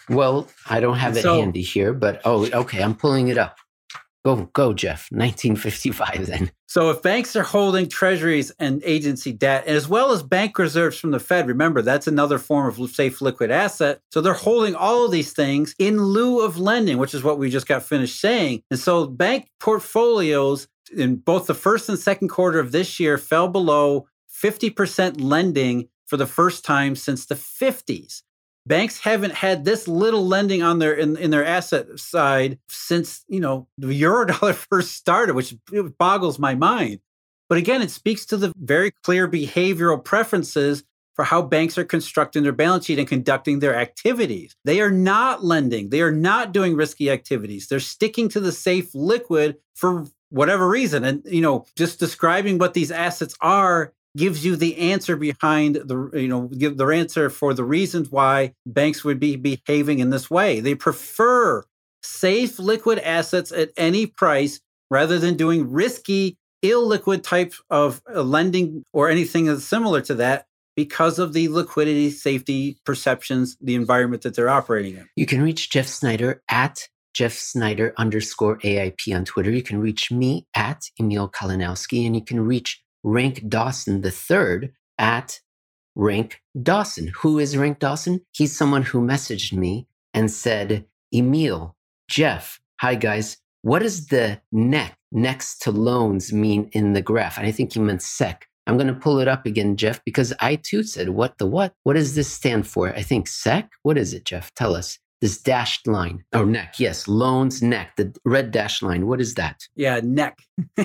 well 0.09 0.49
i 0.69 0.81
don't 0.81 0.97
have 0.97 1.17
so, 1.17 1.37
it 1.37 1.41
handy 1.41 1.63
here 1.63 1.93
but 1.93 2.21
oh 2.25 2.47
okay 2.53 2.83
i'm 2.83 2.95
pulling 2.95 3.29
it 3.29 3.39
up 3.39 3.59
Go, 4.25 4.49
go, 4.55 4.73
Jeff. 4.73 5.09
1955 5.11 6.27
then. 6.27 6.51
So 6.67 6.91
if 6.91 7.03
banks 7.03 7.37
are 7.37 7.43
holding 7.43 7.89
treasuries 7.89 8.51
and 8.59 8.83
agency 8.85 9.33
debt, 9.33 9.67
as 9.67 9.87
well 9.87 10.13
as 10.13 10.23
bank 10.23 10.59
reserves 10.59 10.99
from 10.99 11.11
the 11.11 11.21
Fed, 11.21 11.47
remember 11.47 11.83
that's 11.83 12.07
another 12.07 12.39
form 12.39 12.67
of 12.67 12.91
safe 12.91 13.21
liquid 13.21 13.51
asset. 13.51 14.01
So 14.11 14.21
they're 14.21 14.33
holding 14.33 14.75
all 14.75 15.05
of 15.05 15.13
these 15.13 15.33
things 15.33 15.75
in 15.79 16.03
lieu 16.03 16.41
of 16.41 16.59
lending, 16.59 16.97
which 16.97 17.15
is 17.15 17.23
what 17.23 17.39
we 17.39 17.51
just 17.51 17.69
got 17.69 17.83
finished 17.83 18.19
saying. 18.19 18.63
And 18.71 18.81
so 18.81 19.07
bank 19.07 19.51
portfolios 19.61 20.69
in 20.97 21.17
both 21.17 21.47
the 21.47 21.55
first 21.55 21.89
and 21.89 21.99
second 21.99 22.29
quarter 22.29 22.59
of 22.59 22.73
this 22.73 22.99
year 22.99 23.19
fell 23.19 23.49
below 23.49 24.07
50% 24.43 25.21
lending 25.21 25.89
for 26.07 26.17
the 26.17 26.27
first 26.27 26.65
time 26.65 26.97
since 26.97 27.27
the 27.27 27.35
50s. 27.35 28.23
Banks 28.67 28.99
haven't 29.01 29.35
had 29.35 29.65
this 29.65 29.87
little 29.87 30.27
lending 30.27 30.63
on 30.63 30.79
their 30.79 30.95
in, 30.95 31.17
in 31.17 31.31
their 31.31 31.45
asset 31.45 31.99
side 31.99 32.59
since 32.69 33.25
you 33.29 33.41
know 33.41 33.69
the 33.79 33.89
eurodollar 33.89 34.55
first 34.71 34.93
started 34.93 35.35
which 35.35 35.55
boggles 35.99 36.39
my 36.39 36.55
mind. 36.55 37.01
But 37.49 37.59
again 37.59 37.83
it 37.83 37.91
speaks 37.91 38.25
to 38.27 38.37
the 38.37 38.53
very 38.57 38.93
clear 39.03 39.29
behavioral 39.29 40.03
preferences 40.03 40.85
for 41.15 41.25
how 41.25 41.43
banks 41.43 41.79
are 41.79 41.85
constructing 41.85 42.43
their 42.43 42.53
balance 42.53 42.87
sheet 42.87 42.99
and 42.99 43.07
conducting 43.07 43.61
their 43.61 43.77
activities. 43.77 44.57
They 44.65 44.81
are 44.81 44.91
not 44.91 45.45
lending. 45.45 45.91
They 45.91 46.01
are 46.01 46.11
not 46.11 46.53
doing 46.53 46.75
risky 46.75 47.09
activities. 47.09 47.69
They're 47.69 47.79
sticking 47.79 48.29
to 48.31 48.41
the 48.41 48.51
safe 48.51 48.93
liquid 48.95 49.59
for 49.77 50.07
whatever 50.31 50.69
reason. 50.69 51.05
And 51.05 51.23
you 51.27 51.43
know 51.43 51.67
just 51.77 52.01
describing 52.01 52.59
what 52.59 52.75
these 52.75 52.91
assets 52.91 53.37
are 53.41 53.93
gives 54.17 54.45
you 54.45 54.57
the 54.57 54.77
answer 54.79 55.17
behind 55.17 55.77
the 55.77 56.11
you 56.15 56.29
know 56.29 56.43
give 56.49 56.77
the 56.77 56.87
answer 56.87 57.31
for 57.31 57.55
the 57.55 57.65
reasons 57.65 58.11
why 58.11 58.53
banks 58.67 59.05
would 59.05 59.19
be 59.19 59.37
behaving 59.37 59.99
in 59.99 60.11
this 60.11 60.31
way 60.31 60.61
they 60.61 60.75
prefer 60.75 61.65
safe 62.03 62.59
liquid 62.59 62.99
assets 63.01 63.51
at 63.53 63.71
any 63.77 64.07
price 64.07 64.61
rather 64.91 65.19
than 65.19 65.37
doing 65.37 65.71
risky 65.71 66.37
illiquid 66.63 67.23
type 67.23 67.55
of 67.71 68.03
uh, 68.15 68.23
lending 68.23 68.85
or 68.93 69.09
anything 69.09 69.59
similar 69.59 70.01
to 70.01 70.15
that 70.15 70.47
because 70.77 71.19
of 71.19 71.33
the 71.33 71.49
liquidity 71.49 72.11
safety 72.11 72.77
perceptions 72.85 73.57
the 73.61 73.75
environment 73.75 74.23
that 74.23 74.35
they're 74.35 74.49
operating 74.49 74.97
in 74.97 75.09
you 75.17 75.27
can 75.27 75.43
reach 75.43 75.71
jeff 75.71 75.87
snyder 75.87 76.43
at 76.49 76.89
Jeff 77.15 77.33
Snyder 77.33 77.95
underscore 77.97 78.59
AIP 78.59 79.15
on 79.15 79.25
Twitter. 79.25 79.51
You 79.51 79.63
can 79.63 79.79
reach 79.79 80.11
me 80.11 80.47
at 80.55 80.83
Emil 80.99 81.31
Kalinowski 81.31 82.05
and 82.05 82.17
you 82.17 82.25
can 82.25 82.41
reach 82.41 82.83
Rank 83.05 83.49
Dawson 83.49 84.01
the 84.01 84.11
third 84.11 84.73
at 84.99 85.41
Rank 85.95 86.41
Dawson. 86.61 87.13
Who 87.21 87.39
is 87.39 87.57
Rank 87.57 87.79
Dawson? 87.79 88.23
He's 88.33 88.57
someone 88.57 88.83
who 88.83 89.01
messaged 89.01 89.53
me 89.53 89.87
and 90.13 90.31
said, 90.31 90.87
Emil, 91.15 91.77
Jeff, 92.09 92.61
hi 92.81 92.95
guys. 92.95 93.37
What 93.63 93.81
does 93.81 94.09
the 94.09 94.41
neck 94.51 94.97
next 95.13 95.61
to 95.63 95.71
loans 95.71 96.33
mean 96.33 96.69
in 96.73 96.95
the 96.95 97.03
graph? 97.03 97.39
And 97.39 97.47
I 97.47 97.53
think 97.53 97.75
he 97.75 97.81
meant 97.81 98.03
sec. 98.03 98.49
I'm 98.67 98.77
going 98.77 98.89
to 98.89 98.95
pull 98.95 99.21
it 99.21 99.29
up 99.29 99.45
again, 99.45 99.77
Jeff, 99.77 100.03
because 100.05 100.33
I 100.41 100.57
too 100.57 100.83
said, 100.83 101.11
what 101.11 101.37
the 101.39 101.47
what? 101.47 101.75
What 101.83 101.95
does 101.95 102.15
this 102.15 102.33
stand 102.33 102.67
for? 102.67 102.89
I 102.95 103.03
think 103.03 103.29
sec. 103.29 103.71
What 103.83 103.99
is 103.99 104.15
it, 104.15 104.25
Jeff? 104.25 104.53
Tell 104.55 104.75
us 104.75 104.99
this 105.21 105.41
dashed 105.41 105.87
line 105.87 106.25
or 106.35 106.45
neck. 106.47 106.79
Yes, 106.79 107.07
loans 107.07 107.63
neck, 107.63 107.93
the 107.97 108.15
red 108.25 108.51
dashed 108.51 108.83
line. 108.83 109.07
What 109.07 109.21
is 109.21 109.35
that? 109.35 109.61
Yeah, 109.75 110.01
neck. 110.03 110.39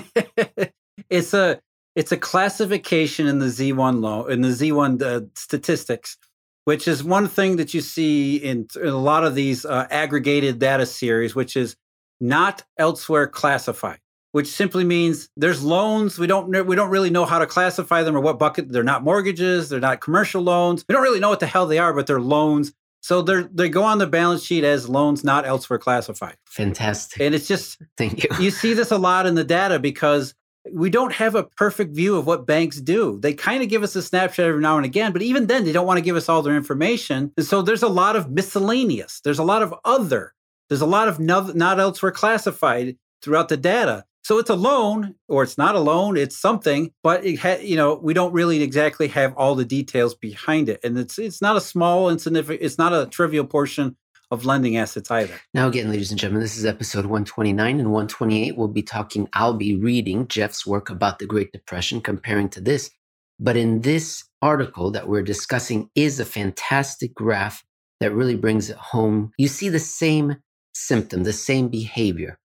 it's 1.10 1.34
a 1.34 1.60
it's 2.00 2.12
a 2.12 2.16
classification 2.16 3.26
in 3.26 3.40
the 3.40 3.48
Z1 3.48 4.00
law 4.00 4.24
in 4.24 4.40
the 4.40 4.48
Z1 4.48 5.02
uh, 5.02 5.26
statistics, 5.34 6.16
which 6.64 6.88
is 6.88 7.04
one 7.04 7.28
thing 7.28 7.56
that 7.56 7.74
you 7.74 7.82
see 7.82 8.36
in, 8.36 8.66
in 8.76 8.88
a 8.88 8.96
lot 8.96 9.22
of 9.22 9.34
these 9.34 9.66
uh, 9.66 9.86
aggregated 9.90 10.58
data 10.58 10.86
series, 10.86 11.34
which 11.34 11.58
is 11.58 11.76
not 12.18 12.62
elsewhere 12.78 13.26
classified. 13.26 13.98
Which 14.32 14.46
simply 14.46 14.82
means 14.82 15.28
there's 15.36 15.62
loans 15.62 16.18
we 16.18 16.26
don't 16.26 16.48
we 16.66 16.74
don't 16.74 16.88
really 16.88 17.10
know 17.10 17.26
how 17.26 17.38
to 17.38 17.46
classify 17.46 18.02
them 18.02 18.16
or 18.16 18.20
what 18.20 18.38
bucket 18.38 18.72
they're 18.72 18.84
not 18.84 19.02
mortgages 19.02 19.68
they're 19.68 19.80
not 19.80 20.00
commercial 20.00 20.40
loans 20.40 20.84
we 20.88 20.92
don't 20.92 21.02
really 21.02 21.18
know 21.18 21.30
what 21.30 21.40
the 21.40 21.46
hell 21.46 21.66
they 21.66 21.78
are 21.78 21.92
but 21.92 22.06
they're 22.06 22.20
loans 22.20 22.72
so 23.00 23.22
they 23.22 23.42
they 23.52 23.68
go 23.68 23.82
on 23.82 23.98
the 23.98 24.06
balance 24.06 24.44
sheet 24.44 24.62
as 24.62 24.88
loans 24.88 25.24
not 25.24 25.46
elsewhere 25.46 25.78
classified. 25.78 26.36
Fantastic. 26.46 27.20
And 27.20 27.34
it's 27.34 27.48
just 27.48 27.82
thank 27.96 28.22
you. 28.22 28.30
You 28.38 28.50
see 28.50 28.72
this 28.74 28.90
a 28.90 28.98
lot 28.98 29.26
in 29.26 29.34
the 29.34 29.42
data 29.42 29.78
because 29.78 30.34
we 30.72 30.90
don't 30.90 31.12
have 31.12 31.34
a 31.34 31.44
perfect 31.44 31.94
view 31.94 32.16
of 32.16 32.26
what 32.26 32.46
banks 32.46 32.80
do. 32.80 33.18
They 33.20 33.32
kind 33.32 33.62
of 33.62 33.68
give 33.68 33.82
us 33.82 33.96
a 33.96 34.02
snapshot 34.02 34.46
every 34.46 34.60
now 34.60 34.76
and 34.76 34.84
again, 34.84 35.12
but 35.12 35.22
even 35.22 35.46
then 35.46 35.64
they 35.64 35.72
don't 35.72 35.86
want 35.86 35.98
to 35.98 36.04
give 36.04 36.16
us 36.16 36.28
all 36.28 36.42
their 36.42 36.56
information. 36.56 37.32
And 37.36 37.46
so 37.46 37.62
there's 37.62 37.82
a 37.82 37.88
lot 37.88 38.16
of 38.16 38.30
miscellaneous. 38.30 39.20
There's 39.22 39.38
a 39.38 39.44
lot 39.44 39.62
of 39.62 39.74
other. 39.84 40.34
There's 40.68 40.82
a 40.82 40.86
lot 40.86 41.08
of 41.08 41.18
not, 41.18 41.54
not 41.54 41.80
elsewhere 41.80 42.12
classified 42.12 42.96
throughout 43.22 43.48
the 43.48 43.56
data. 43.56 44.04
So 44.22 44.38
it's 44.38 44.50
a 44.50 44.54
loan, 44.54 45.14
or 45.28 45.42
it's 45.42 45.56
not 45.56 45.74
a 45.74 45.80
loan, 45.80 46.16
it's 46.16 46.36
something, 46.36 46.92
but 47.02 47.24
it 47.24 47.38
ha- 47.38 47.58
you 47.62 47.74
know 47.74 47.94
we 47.94 48.12
don't 48.12 48.34
really 48.34 48.62
exactly 48.62 49.08
have 49.08 49.34
all 49.34 49.54
the 49.54 49.64
details 49.64 50.14
behind 50.14 50.68
it, 50.68 50.78
and 50.84 50.98
it's 50.98 51.18
it's 51.18 51.40
not 51.40 51.56
a 51.56 51.60
small, 51.60 52.10
insignificant, 52.10 52.62
it's 52.62 52.76
not 52.76 52.92
a 52.92 53.06
trivial 53.06 53.46
portion 53.46 53.96
of 54.30 54.44
lending 54.44 54.76
assets 54.76 55.10
either. 55.10 55.34
Now, 55.54 55.68
again, 55.68 55.90
ladies 55.90 56.10
and 56.10 56.20
gentlemen, 56.20 56.42
this 56.42 56.56
is 56.56 56.64
episode 56.64 57.06
129 57.06 57.80
and 57.80 57.92
128. 57.92 58.56
We'll 58.56 58.68
be 58.68 58.82
talking. 58.82 59.28
I'll 59.32 59.54
be 59.54 59.74
reading 59.74 60.28
Jeff's 60.28 60.66
work 60.66 60.90
about 60.90 61.18
the 61.18 61.26
Great 61.26 61.52
Depression, 61.52 62.00
comparing 62.00 62.48
to 62.50 62.60
this. 62.60 62.90
But 63.38 63.56
in 63.56 63.80
this 63.80 64.24
article 64.42 64.90
that 64.92 65.08
we're 65.08 65.22
discussing 65.22 65.90
is 65.94 66.20
a 66.20 66.24
fantastic 66.24 67.14
graph 67.14 67.64
that 68.00 68.12
really 68.12 68.36
brings 68.36 68.70
it 68.70 68.76
home. 68.76 69.32
You 69.38 69.48
see 69.48 69.68
the 69.68 69.78
same 69.78 70.36
symptom, 70.74 71.24
the 71.24 71.32
same 71.32 71.68
behavior 71.68 72.38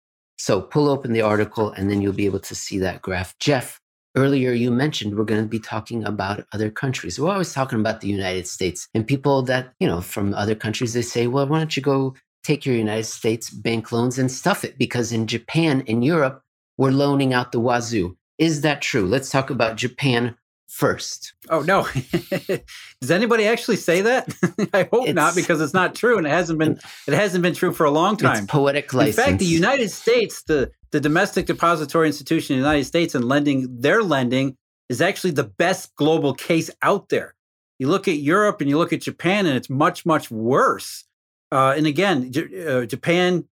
so 0.43 0.61
pull 0.61 0.89
open 0.89 1.13
the 1.13 1.21
article 1.21 1.71
and 1.71 1.89
then 1.89 2.01
you'll 2.01 2.11
be 2.11 2.25
able 2.25 2.41
to 2.41 2.53
see 2.53 2.79
that 2.79 3.01
graph. 3.01 3.33
Jeff, 3.39 3.79
earlier 4.15 4.51
you 4.51 4.71
mentioned 4.71 5.15
we're 5.17 5.23
going 5.23 5.41
to 5.41 5.47
be 5.47 5.59
talking 5.59 6.03
about 6.03 6.45
other 6.53 6.69
countries. 6.69 7.19
We're 7.19 7.31
always 7.31 7.53
talking 7.53 7.79
about 7.79 8.01
the 8.01 8.07
United 8.07 8.47
States 8.47 8.87
and 8.93 9.07
people 9.07 9.41
that, 9.43 9.73
you 9.79 9.87
know, 9.87 10.01
from 10.01 10.33
other 10.33 10.55
countries, 10.55 10.93
they 10.93 11.01
say, 11.01 11.27
well, 11.27 11.47
why 11.47 11.59
don't 11.59 11.75
you 11.75 11.83
go 11.83 12.15
take 12.43 12.65
your 12.65 12.75
United 12.75 13.05
States 13.05 13.49
bank 13.49 13.91
loans 13.91 14.19
and 14.19 14.31
stuff 14.31 14.63
it? 14.63 14.77
Because 14.77 15.11
in 15.11 15.27
Japan 15.27 15.83
and 15.87 16.03
Europe, 16.03 16.41
we're 16.77 16.91
loaning 16.91 17.33
out 17.33 17.51
the 17.51 17.59
wazoo. 17.59 18.17
Is 18.37 18.61
that 18.61 18.81
true? 18.81 19.05
Let's 19.05 19.29
talk 19.29 19.49
about 19.49 19.77
Japan 19.77 20.35
first. 20.73 21.33
Oh 21.49 21.61
no. 21.61 21.87
Does 22.99 23.11
anybody 23.11 23.45
actually 23.45 23.75
say 23.75 24.01
that? 24.01 24.33
I 24.73 24.89
hope 24.91 25.07
it's, 25.07 25.15
not 25.15 25.35
because 25.35 25.61
it's 25.61 25.73
not 25.73 25.93
true 25.93 26.17
and 26.17 26.25
it 26.25 26.31
hasn't 26.31 26.57
been 26.57 26.79
it 27.07 27.13
hasn't 27.13 27.43
been 27.43 27.53
true 27.53 27.71
for 27.71 27.85
a 27.85 27.91
long 27.91 28.17
time. 28.17 28.43
It's 28.43 28.51
poetic 28.51 28.91
license. 28.91 29.17
In 29.17 29.23
fact, 29.23 29.39
the 29.39 29.45
United 29.45 29.91
States, 29.91 30.41
the 30.43 30.71
the 30.91 30.99
domestic 30.99 31.45
depository 31.45 32.07
institution 32.07 32.55
in 32.55 32.61
the 32.61 32.67
United 32.67 32.85
States 32.85 33.13
and 33.13 33.23
lending 33.25 33.81
their 33.81 34.01
lending 34.01 34.57
is 34.89 34.99
actually 34.99 35.31
the 35.31 35.43
best 35.43 35.95
global 35.95 36.33
case 36.33 36.71
out 36.81 37.09
there. 37.09 37.35
You 37.77 37.87
look 37.87 38.07
at 38.07 38.17
Europe 38.17 38.59
and 38.59 38.69
you 38.69 38.77
look 38.79 38.93
at 38.93 39.01
Japan 39.01 39.45
and 39.45 39.55
it's 39.55 39.69
much 39.69 40.07
much 40.07 40.31
worse. 40.31 41.03
Uh, 41.51 41.75
and 41.77 41.85
again, 41.85 42.31
J- 42.31 42.65
uh, 42.65 42.85
Japan 42.87 43.45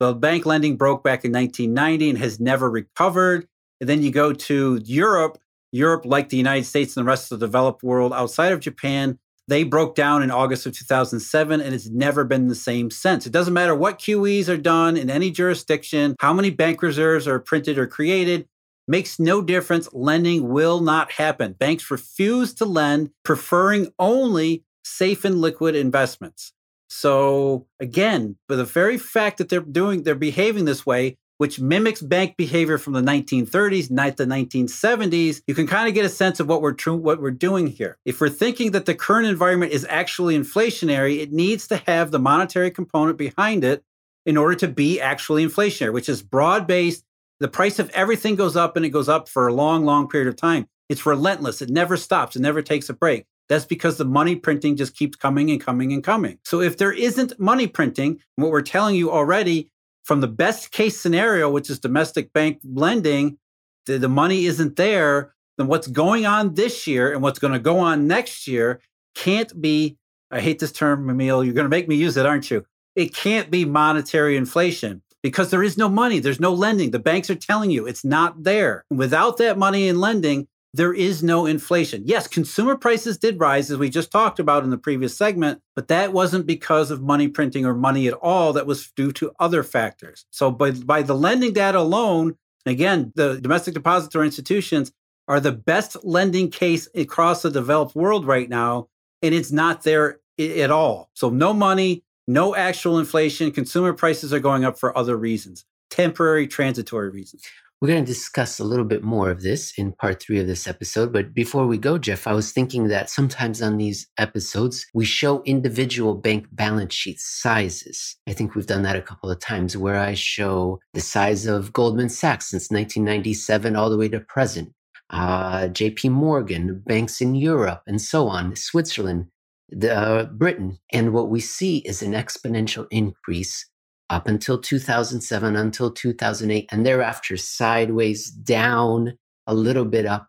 the 0.00 0.12
bank 0.12 0.44
lending 0.44 0.76
broke 0.76 1.04
back 1.04 1.24
in 1.24 1.30
1990 1.30 2.10
and 2.10 2.18
has 2.18 2.40
never 2.40 2.68
recovered. 2.68 3.46
And 3.80 3.88
then 3.88 4.02
you 4.02 4.10
go 4.10 4.32
to 4.32 4.80
Europe 4.84 5.38
Europe, 5.74 6.06
like 6.06 6.28
the 6.28 6.36
United 6.36 6.64
States 6.64 6.96
and 6.96 7.04
the 7.04 7.08
rest 7.08 7.32
of 7.32 7.40
the 7.40 7.46
developed 7.46 7.82
world 7.82 8.12
outside 8.12 8.52
of 8.52 8.60
Japan, 8.60 9.18
they 9.48 9.64
broke 9.64 9.94
down 9.94 10.22
in 10.22 10.30
August 10.30 10.66
of 10.66 10.72
2007 10.72 11.60
and 11.60 11.74
it's 11.74 11.88
never 11.88 12.24
been 12.24 12.46
the 12.46 12.54
same 12.54 12.90
since. 12.90 13.26
It 13.26 13.32
doesn't 13.32 13.52
matter 13.52 13.74
what 13.74 13.98
QEs 13.98 14.48
are 14.48 14.56
done 14.56 14.96
in 14.96 15.10
any 15.10 15.30
jurisdiction, 15.32 16.14
how 16.20 16.32
many 16.32 16.50
bank 16.50 16.80
reserves 16.80 17.26
are 17.26 17.40
printed 17.40 17.76
or 17.76 17.88
created, 17.88 18.46
makes 18.86 19.18
no 19.18 19.42
difference. 19.42 19.88
Lending 19.92 20.48
will 20.48 20.80
not 20.80 21.10
happen. 21.12 21.54
Banks 21.54 21.90
refuse 21.90 22.54
to 22.54 22.64
lend, 22.64 23.10
preferring 23.24 23.92
only 23.98 24.64
safe 24.84 25.24
and 25.24 25.40
liquid 25.40 25.74
investments. 25.74 26.52
So 26.88 27.66
again, 27.80 28.36
for 28.46 28.54
the 28.54 28.64
very 28.64 28.96
fact 28.96 29.38
that 29.38 29.48
they're 29.48 29.60
doing, 29.60 30.04
they're 30.04 30.14
behaving 30.14 30.66
this 30.66 30.86
way, 30.86 31.18
which 31.38 31.60
mimics 31.60 32.00
bank 32.00 32.36
behavior 32.36 32.78
from 32.78 32.92
the 32.92 33.00
1930s, 33.00 33.90
not 33.90 34.16
the 34.16 34.24
1970s, 34.24 35.42
you 35.46 35.54
can 35.54 35.66
kind 35.66 35.88
of 35.88 35.94
get 35.94 36.04
a 36.04 36.08
sense 36.08 36.40
of 36.40 36.48
what 36.48 36.62
we're 36.62 36.72
tr- 36.72 36.92
what 36.92 37.20
we're 37.20 37.30
doing 37.30 37.66
here. 37.66 37.98
If 38.04 38.20
we're 38.20 38.28
thinking 38.28 38.70
that 38.72 38.86
the 38.86 38.94
current 38.94 39.26
environment 39.26 39.72
is 39.72 39.86
actually 39.88 40.38
inflationary, 40.38 41.20
it 41.20 41.32
needs 41.32 41.66
to 41.68 41.76
have 41.86 42.10
the 42.10 42.18
monetary 42.18 42.70
component 42.70 43.18
behind 43.18 43.64
it 43.64 43.82
in 44.26 44.36
order 44.36 44.54
to 44.56 44.68
be 44.68 45.00
actually 45.00 45.44
inflationary, 45.44 45.92
which 45.92 46.08
is 46.08 46.22
broad-based. 46.22 47.04
The 47.40 47.48
price 47.48 47.78
of 47.78 47.90
everything 47.90 48.36
goes 48.36 48.56
up 48.56 48.76
and 48.76 48.86
it 48.86 48.90
goes 48.90 49.08
up 49.08 49.28
for 49.28 49.48
a 49.48 49.52
long, 49.52 49.84
long 49.84 50.08
period 50.08 50.28
of 50.28 50.36
time. 50.36 50.66
It's 50.88 51.04
relentless. 51.04 51.60
It 51.60 51.70
never 51.70 51.96
stops. 51.96 52.36
It 52.36 52.42
never 52.42 52.62
takes 52.62 52.88
a 52.88 52.94
break. 52.94 53.26
That's 53.48 53.66
because 53.66 53.98
the 53.98 54.04
money 54.04 54.36
printing 54.36 54.76
just 54.76 54.96
keeps 54.96 55.16
coming 55.16 55.50
and 55.50 55.60
coming 55.60 55.92
and 55.92 56.02
coming. 56.02 56.38
So 56.44 56.60
if 56.60 56.78
there 56.78 56.92
isn't 56.92 57.38
money 57.38 57.66
printing, 57.66 58.20
what 58.36 58.50
we're 58.50 58.62
telling 58.62 58.94
you 58.96 59.10
already 59.10 59.70
from 60.04 60.20
the 60.20 60.28
best 60.28 60.70
case 60.70 61.00
scenario, 61.00 61.50
which 61.50 61.68
is 61.68 61.78
domestic 61.78 62.32
bank 62.32 62.60
lending, 62.64 63.38
the, 63.86 63.98
the 63.98 64.08
money 64.08 64.46
isn't 64.46 64.76
there, 64.76 65.34
then 65.58 65.66
what's 65.66 65.86
going 65.86 66.26
on 66.26 66.54
this 66.54 66.86
year 66.86 67.12
and 67.12 67.22
what's 67.22 67.38
going 67.38 67.52
to 67.52 67.58
go 67.58 67.78
on 67.78 68.06
next 68.06 68.46
year 68.46 68.80
can't 69.14 69.60
be, 69.60 69.96
I 70.30 70.40
hate 70.40 70.58
this 70.58 70.72
term, 70.72 71.08
Emil, 71.08 71.44
you're 71.44 71.54
going 71.54 71.64
to 71.64 71.70
make 71.70 71.88
me 71.88 71.96
use 71.96 72.16
it, 72.16 72.26
aren't 72.26 72.50
you? 72.50 72.64
It 72.96 73.14
can't 73.14 73.50
be 73.50 73.64
monetary 73.64 74.36
inflation 74.36 75.02
because 75.22 75.50
there 75.50 75.62
is 75.62 75.78
no 75.78 75.88
money. 75.88 76.18
There's 76.18 76.40
no 76.40 76.52
lending. 76.52 76.90
The 76.90 76.98
banks 76.98 77.30
are 77.30 77.34
telling 77.34 77.70
you 77.70 77.86
it's 77.86 78.04
not 78.04 78.44
there. 78.44 78.84
without 78.90 79.38
that 79.38 79.58
money 79.58 79.88
in 79.88 80.00
lending, 80.00 80.48
there 80.74 80.92
is 80.92 81.22
no 81.22 81.46
inflation. 81.46 82.02
Yes, 82.04 82.26
consumer 82.26 82.76
prices 82.76 83.16
did 83.16 83.38
rise, 83.40 83.70
as 83.70 83.78
we 83.78 83.88
just 83.88 84.10
talked 84.10 84.38
about 84.38 84.64
in 84.64 84.70
the 84.70 84.76
previous 84.76 85.16
segment, 85.16 85.60
but 85.76 85.88
that 85.88 86.12
wasn't 86.12 86.46
because 86.46 86.90
of 86.90 87.00
money 87.00 87.28
printing 87.28 87.64
or 87.64 87.74
money 87.74 88.06
at 88.08 88.14
all. 88.14 88.52
That 88.52 88.66
was 88.66 88.90
due 88.96 89.12
to 89.12 89.32
other 89.38 89.62
factors. 89.62 90.26
So, 90.30 90.50
by, 90.50 90.72
by 90.72 91.02
the 91.02 91.14
lending 91.14 91.52
data 91.52 91.78
alone, 91.78 92.36
again, 92.66 93.12
the 93.14 93.40
domestic 93.40 93.74
depository 93.74 94.26
institutions 94.26 94.92
are 95.28 95.40
the 95.40 95.52
best 95.52 95.96
lending 96.04 96.50
case 96.50 96.88
across 96.94 97.42
the 97.42 97.50
developed 97.50 97.94
world 97.94 98.26
right 98.26 98.48
now. 98.48 98.88
And 99.22 99.34
it's 99.34 99.52
not 99.52 99.82
there 99.82 100.18
at 100.38 100.70
all. 100.70 101.10
So 101.14 101.30
no 101.30 101.54
money, 101.54 102.04
no 102.26 102.54
actual 102.54 102.98
inflation. 102.98 103.50
Consumer 103.52 103.92
prices 103.92 104.32
are 104.32 104.40
going 104.40 104.64
up 104.64 104.78
for 104.78 104.96
other 104.96 105.16
reasons, 105.16 105.64
temporary, 105.90 106.46
transitory 106.46 107.10
reasons. 107.10 107.42
We're 107.84 107.92
going 107.92 108.06
to 108.06 108.10
discuss 108.10 108.58
a 108.58 108.64
little 108.64 108.86
bit 108.86 109.02
more 109.04 109.28
of 109.28 109.42
this 109.42 109.74
in 109.76 109.92
part 109.92 110.18
three 110.18 110.40
of 110.40 110.46
this 110.46 110.66
episode. 110.66 111.12
But 111.12 111.34
before 111.34 111.66
we 111.66 111.76
go, 111.76 111.98
Jeff, 111.98 112.26
I 112.26 112.32
was 112.32 112.50
thinking 112.50 112.88
that 112.88 113.10
sometimes 113.10 113.60
on 113.60 113.76
these 113.76 114.06
episodes, 114.16 114.86
we 114.94 115.04
show 115.04 115.42
individual 115.42 116.14
bank 116.14 116.46
balance 116.50 116.94
sheet 116.94 117.20
sizes. 117.20 118.16
I 118.26 118.32
think 118.32 118.54
we've 118.54 118.66
done 118.66 118.84
that 118.84 118.96
a 118.96 119.02
couple 119.02 119.30
of 119.30 119.38
times 119.38 119.76
where 119.76 120.00
I 120.00 120.14
show 120.14 120.80
the 120.94 121.02
size 121.02 121.44
of 121.44 121.74
Goldman 121.74 122.08
Sachs 122.08 122.46
since 122.46 122.70
1997 122.70 123.76
all 123.76 123.90
the 123.90 123.98
way 123.98 124.08
to 124.08 124.20
present, 124.20 124.72
uh, 125.10 125.64
JP 125.64 126.10
Morgan, 126.12 126.82
banks 126.86 127.20
in 127.20 127.34
Europe, 127.34 127.82
and 127.86 128.00
so 128.00 128.28
on, 128.28 128.56
Switzerland, 128.56 129.26
the, 129.68 129.94
uh, 129.94 130.24
Britain. 130.24 130.78
And 130.90 131.12
what 131.12 131.28
we 131.28 131.40
see 131.40 131.80
is 131.80 132.00
an 132.00 132.12
exponential 132.12 132.86
increase 132.90 133.66
up 134.10 134.28
until 134.28 134.58
2007, 134.58 135.56
until 135.56 135.90
2008, 135.90 136.68
and 136.70 136.84
thereafter 136.84 137.36
sideways 137.36 138.30
down 138.30 139.16
a 139.46 139.54
little 139.54 139.84
bit 139.84 140.06
up. 140.06 140.28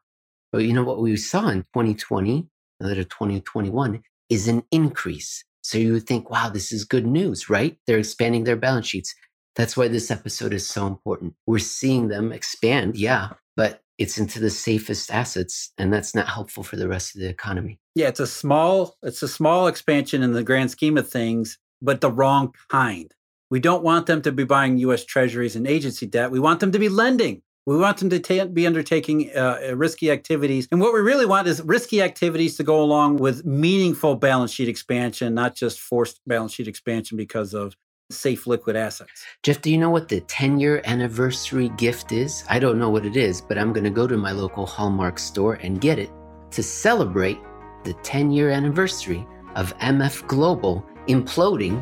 But 0.52 0.64
you 0.64 0.74
know 0.74 0.84
what 0.84 1.02
we 1.02 1.16
saw 1.18 1.50
in 1.50 1.64
2020, 1.74 2.48
another 2.80 3.04
2021, 3.04 4.02
is 4.30 4.48
an 4.48 4.64
increase. 4.72 5.44
So 5.62 5.78
you 5.78 5.94
would 5.94 6.08
think, 6.08 6.30
wow, 6.30 6.50
this 6.50 6.72
is 6.72 6.86
good 6.86 7.06
news, 7.06 7.50
right? 7.50 7.78
They're 7.88 7.98
expanding 7.98 8.44
their 8.44 8.56
balance 8.56 8.88
sheets. 8.88 9.14
That's 9.56 9.76
why 9.76 9.88
this 9.88 10.12
episode 10.12 10.54
is 10.54 10.68
so 10.68 10.86
important. 10.86 11.34
We're 11.48 11.60
seeing 11.60 12.10
them 12.10 12.32
expand, 12.32 12.98
yeah, 12.98 13.30
but 13.56 13.82
it's 13.98 14.18
into 14.18 14.40
the 14.40 14.50
safest 14.50 15.12
assets, 15.12 15.72
and 15.78 15.94
that's 15.94 16.14
not 16.14 16.28
helpful 16.28 16.64
for 16.64 16.76
the 16.76 16.88
rest 16.88 17.16
of 17.16 17.22
the 17.22 17.30
economy. 17.30 17.80
Yeah, 17.96 18.10
it's 18.10 18.20
a 18.20 18.28
small, 18.28 18.98
it's 19.02 19.24
a 19.24 19.28
small 19.28 19.68
expansion 19.68 20.22
in 20.22 20.34
the 20.34 20.44
grand 20.44 20.72
scheme 20.72 20.98
of 20.98 21.10
things, 21.10 21.58
but 21.82 22.02
the 22.02 22.12
wrong 22.12 22.54
kind. 22.70 23.14
We 23.56 23.62
don't 23.62 23.84
want 23.84 24.06
them 24.06 24.22
to 24.24 24.34
be 24.34 24.44
buying 24.44 24.80
U.S. 24.80 25.06
Treasuries 25.06 25.56
and 25.56 25.66
agency 25.66 26.06
debt. 26.06 26.30
We 26.30 26.42
want 26.42 26.60
them 26.60 26.74
to 26.74 26.78
be 26.78 26.90
lending. 26.90 27.42
We 27.66 27.78
want 27.78 28.00
them 28.00 28.10
to 28.10 28.46
be 28.48 28.68
undertaking 28.68 29.32
uh, 29.34 29.72
risky 29.76 30.12
activities. 30.12 30.68
And 30.74 30.82
what 30.82 30.94
we 30.94 31.00
really 31.00 31.26
want 31.26 31.48
is 31.48 31.62
risky 31.62 32.02
activities 32.02 32.58
to 32.58 32.64
go 32.64 32.84
along 32.84 33.16
with 33.16 33.46
meaningful 33.46 34.16
balance 34.18 34.52
sheet 34.52 34.68
expansion, 34.68 35.34
not 35.34 35.56
just 35.56 35.80
forced 35.80 36.20
balance 36.28 36.52
sheet 36.52 36.68
expansion 36.68 37.16
because 37.16 37.54
of 37.54 37.78
safe 38.10 38.46
liquid 38.46 38.76
assets. 38.76 39.24
Jeff, 39.42 39.62
do 39.62 39.72
you 39.72 39.78
know 39.78 39.90
what 39.90 40.10
the 40.10 40.20
10 40.20 40.60
year 40.60 40.82
anniversary 40.84 41.70
gift 41.78 42.12
is? 42.12 42.44
I 42.50 42.60
don't 42.60 42.78
know 42.78 42.90
what 42.90 43.06
it 43.06 43.16
is, 43.16 43.40
but 43.40 43.58
I'm 43.58 43.72
going 43.72 43.86
to 43.86 43.90
go 43.90 44.06
to 44.06 44.18
my 44.18 44.34
local 44.34 44.66
Hallmark 44.66 45.18
store 45.18 45.54
and 45.62 45.80
get 45.80 45.98
it 45.98 46.12
to 46.52 46.62
celebrate 46.62 47.40
the 47.86 47.94
10 48.04 48.32
year 48.32 48.50
anniversary 48.50 49.26
of 49.56 49.74
MF 49.78 50.28
Global 50.28 50.86
imploding 51.08 51.82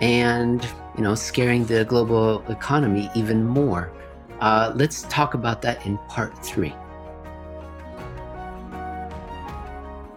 and 0.00 0.66
you 0.96 1.02
know 1.02 1.14
scaring 1.14 1.64
the 1.64 1.84
global 1.84 2.44
economy 2.48 3.10
even 3.14 3.44
more. 3.44 3.92
Uh, 4.40 4.72
let's 4.74 5.02
talk 5.04 5.34
about 5.34 5.62
that 5.62 5.84
in 5.86 5.98
part 6.08 6.44
three. 6.44 6.74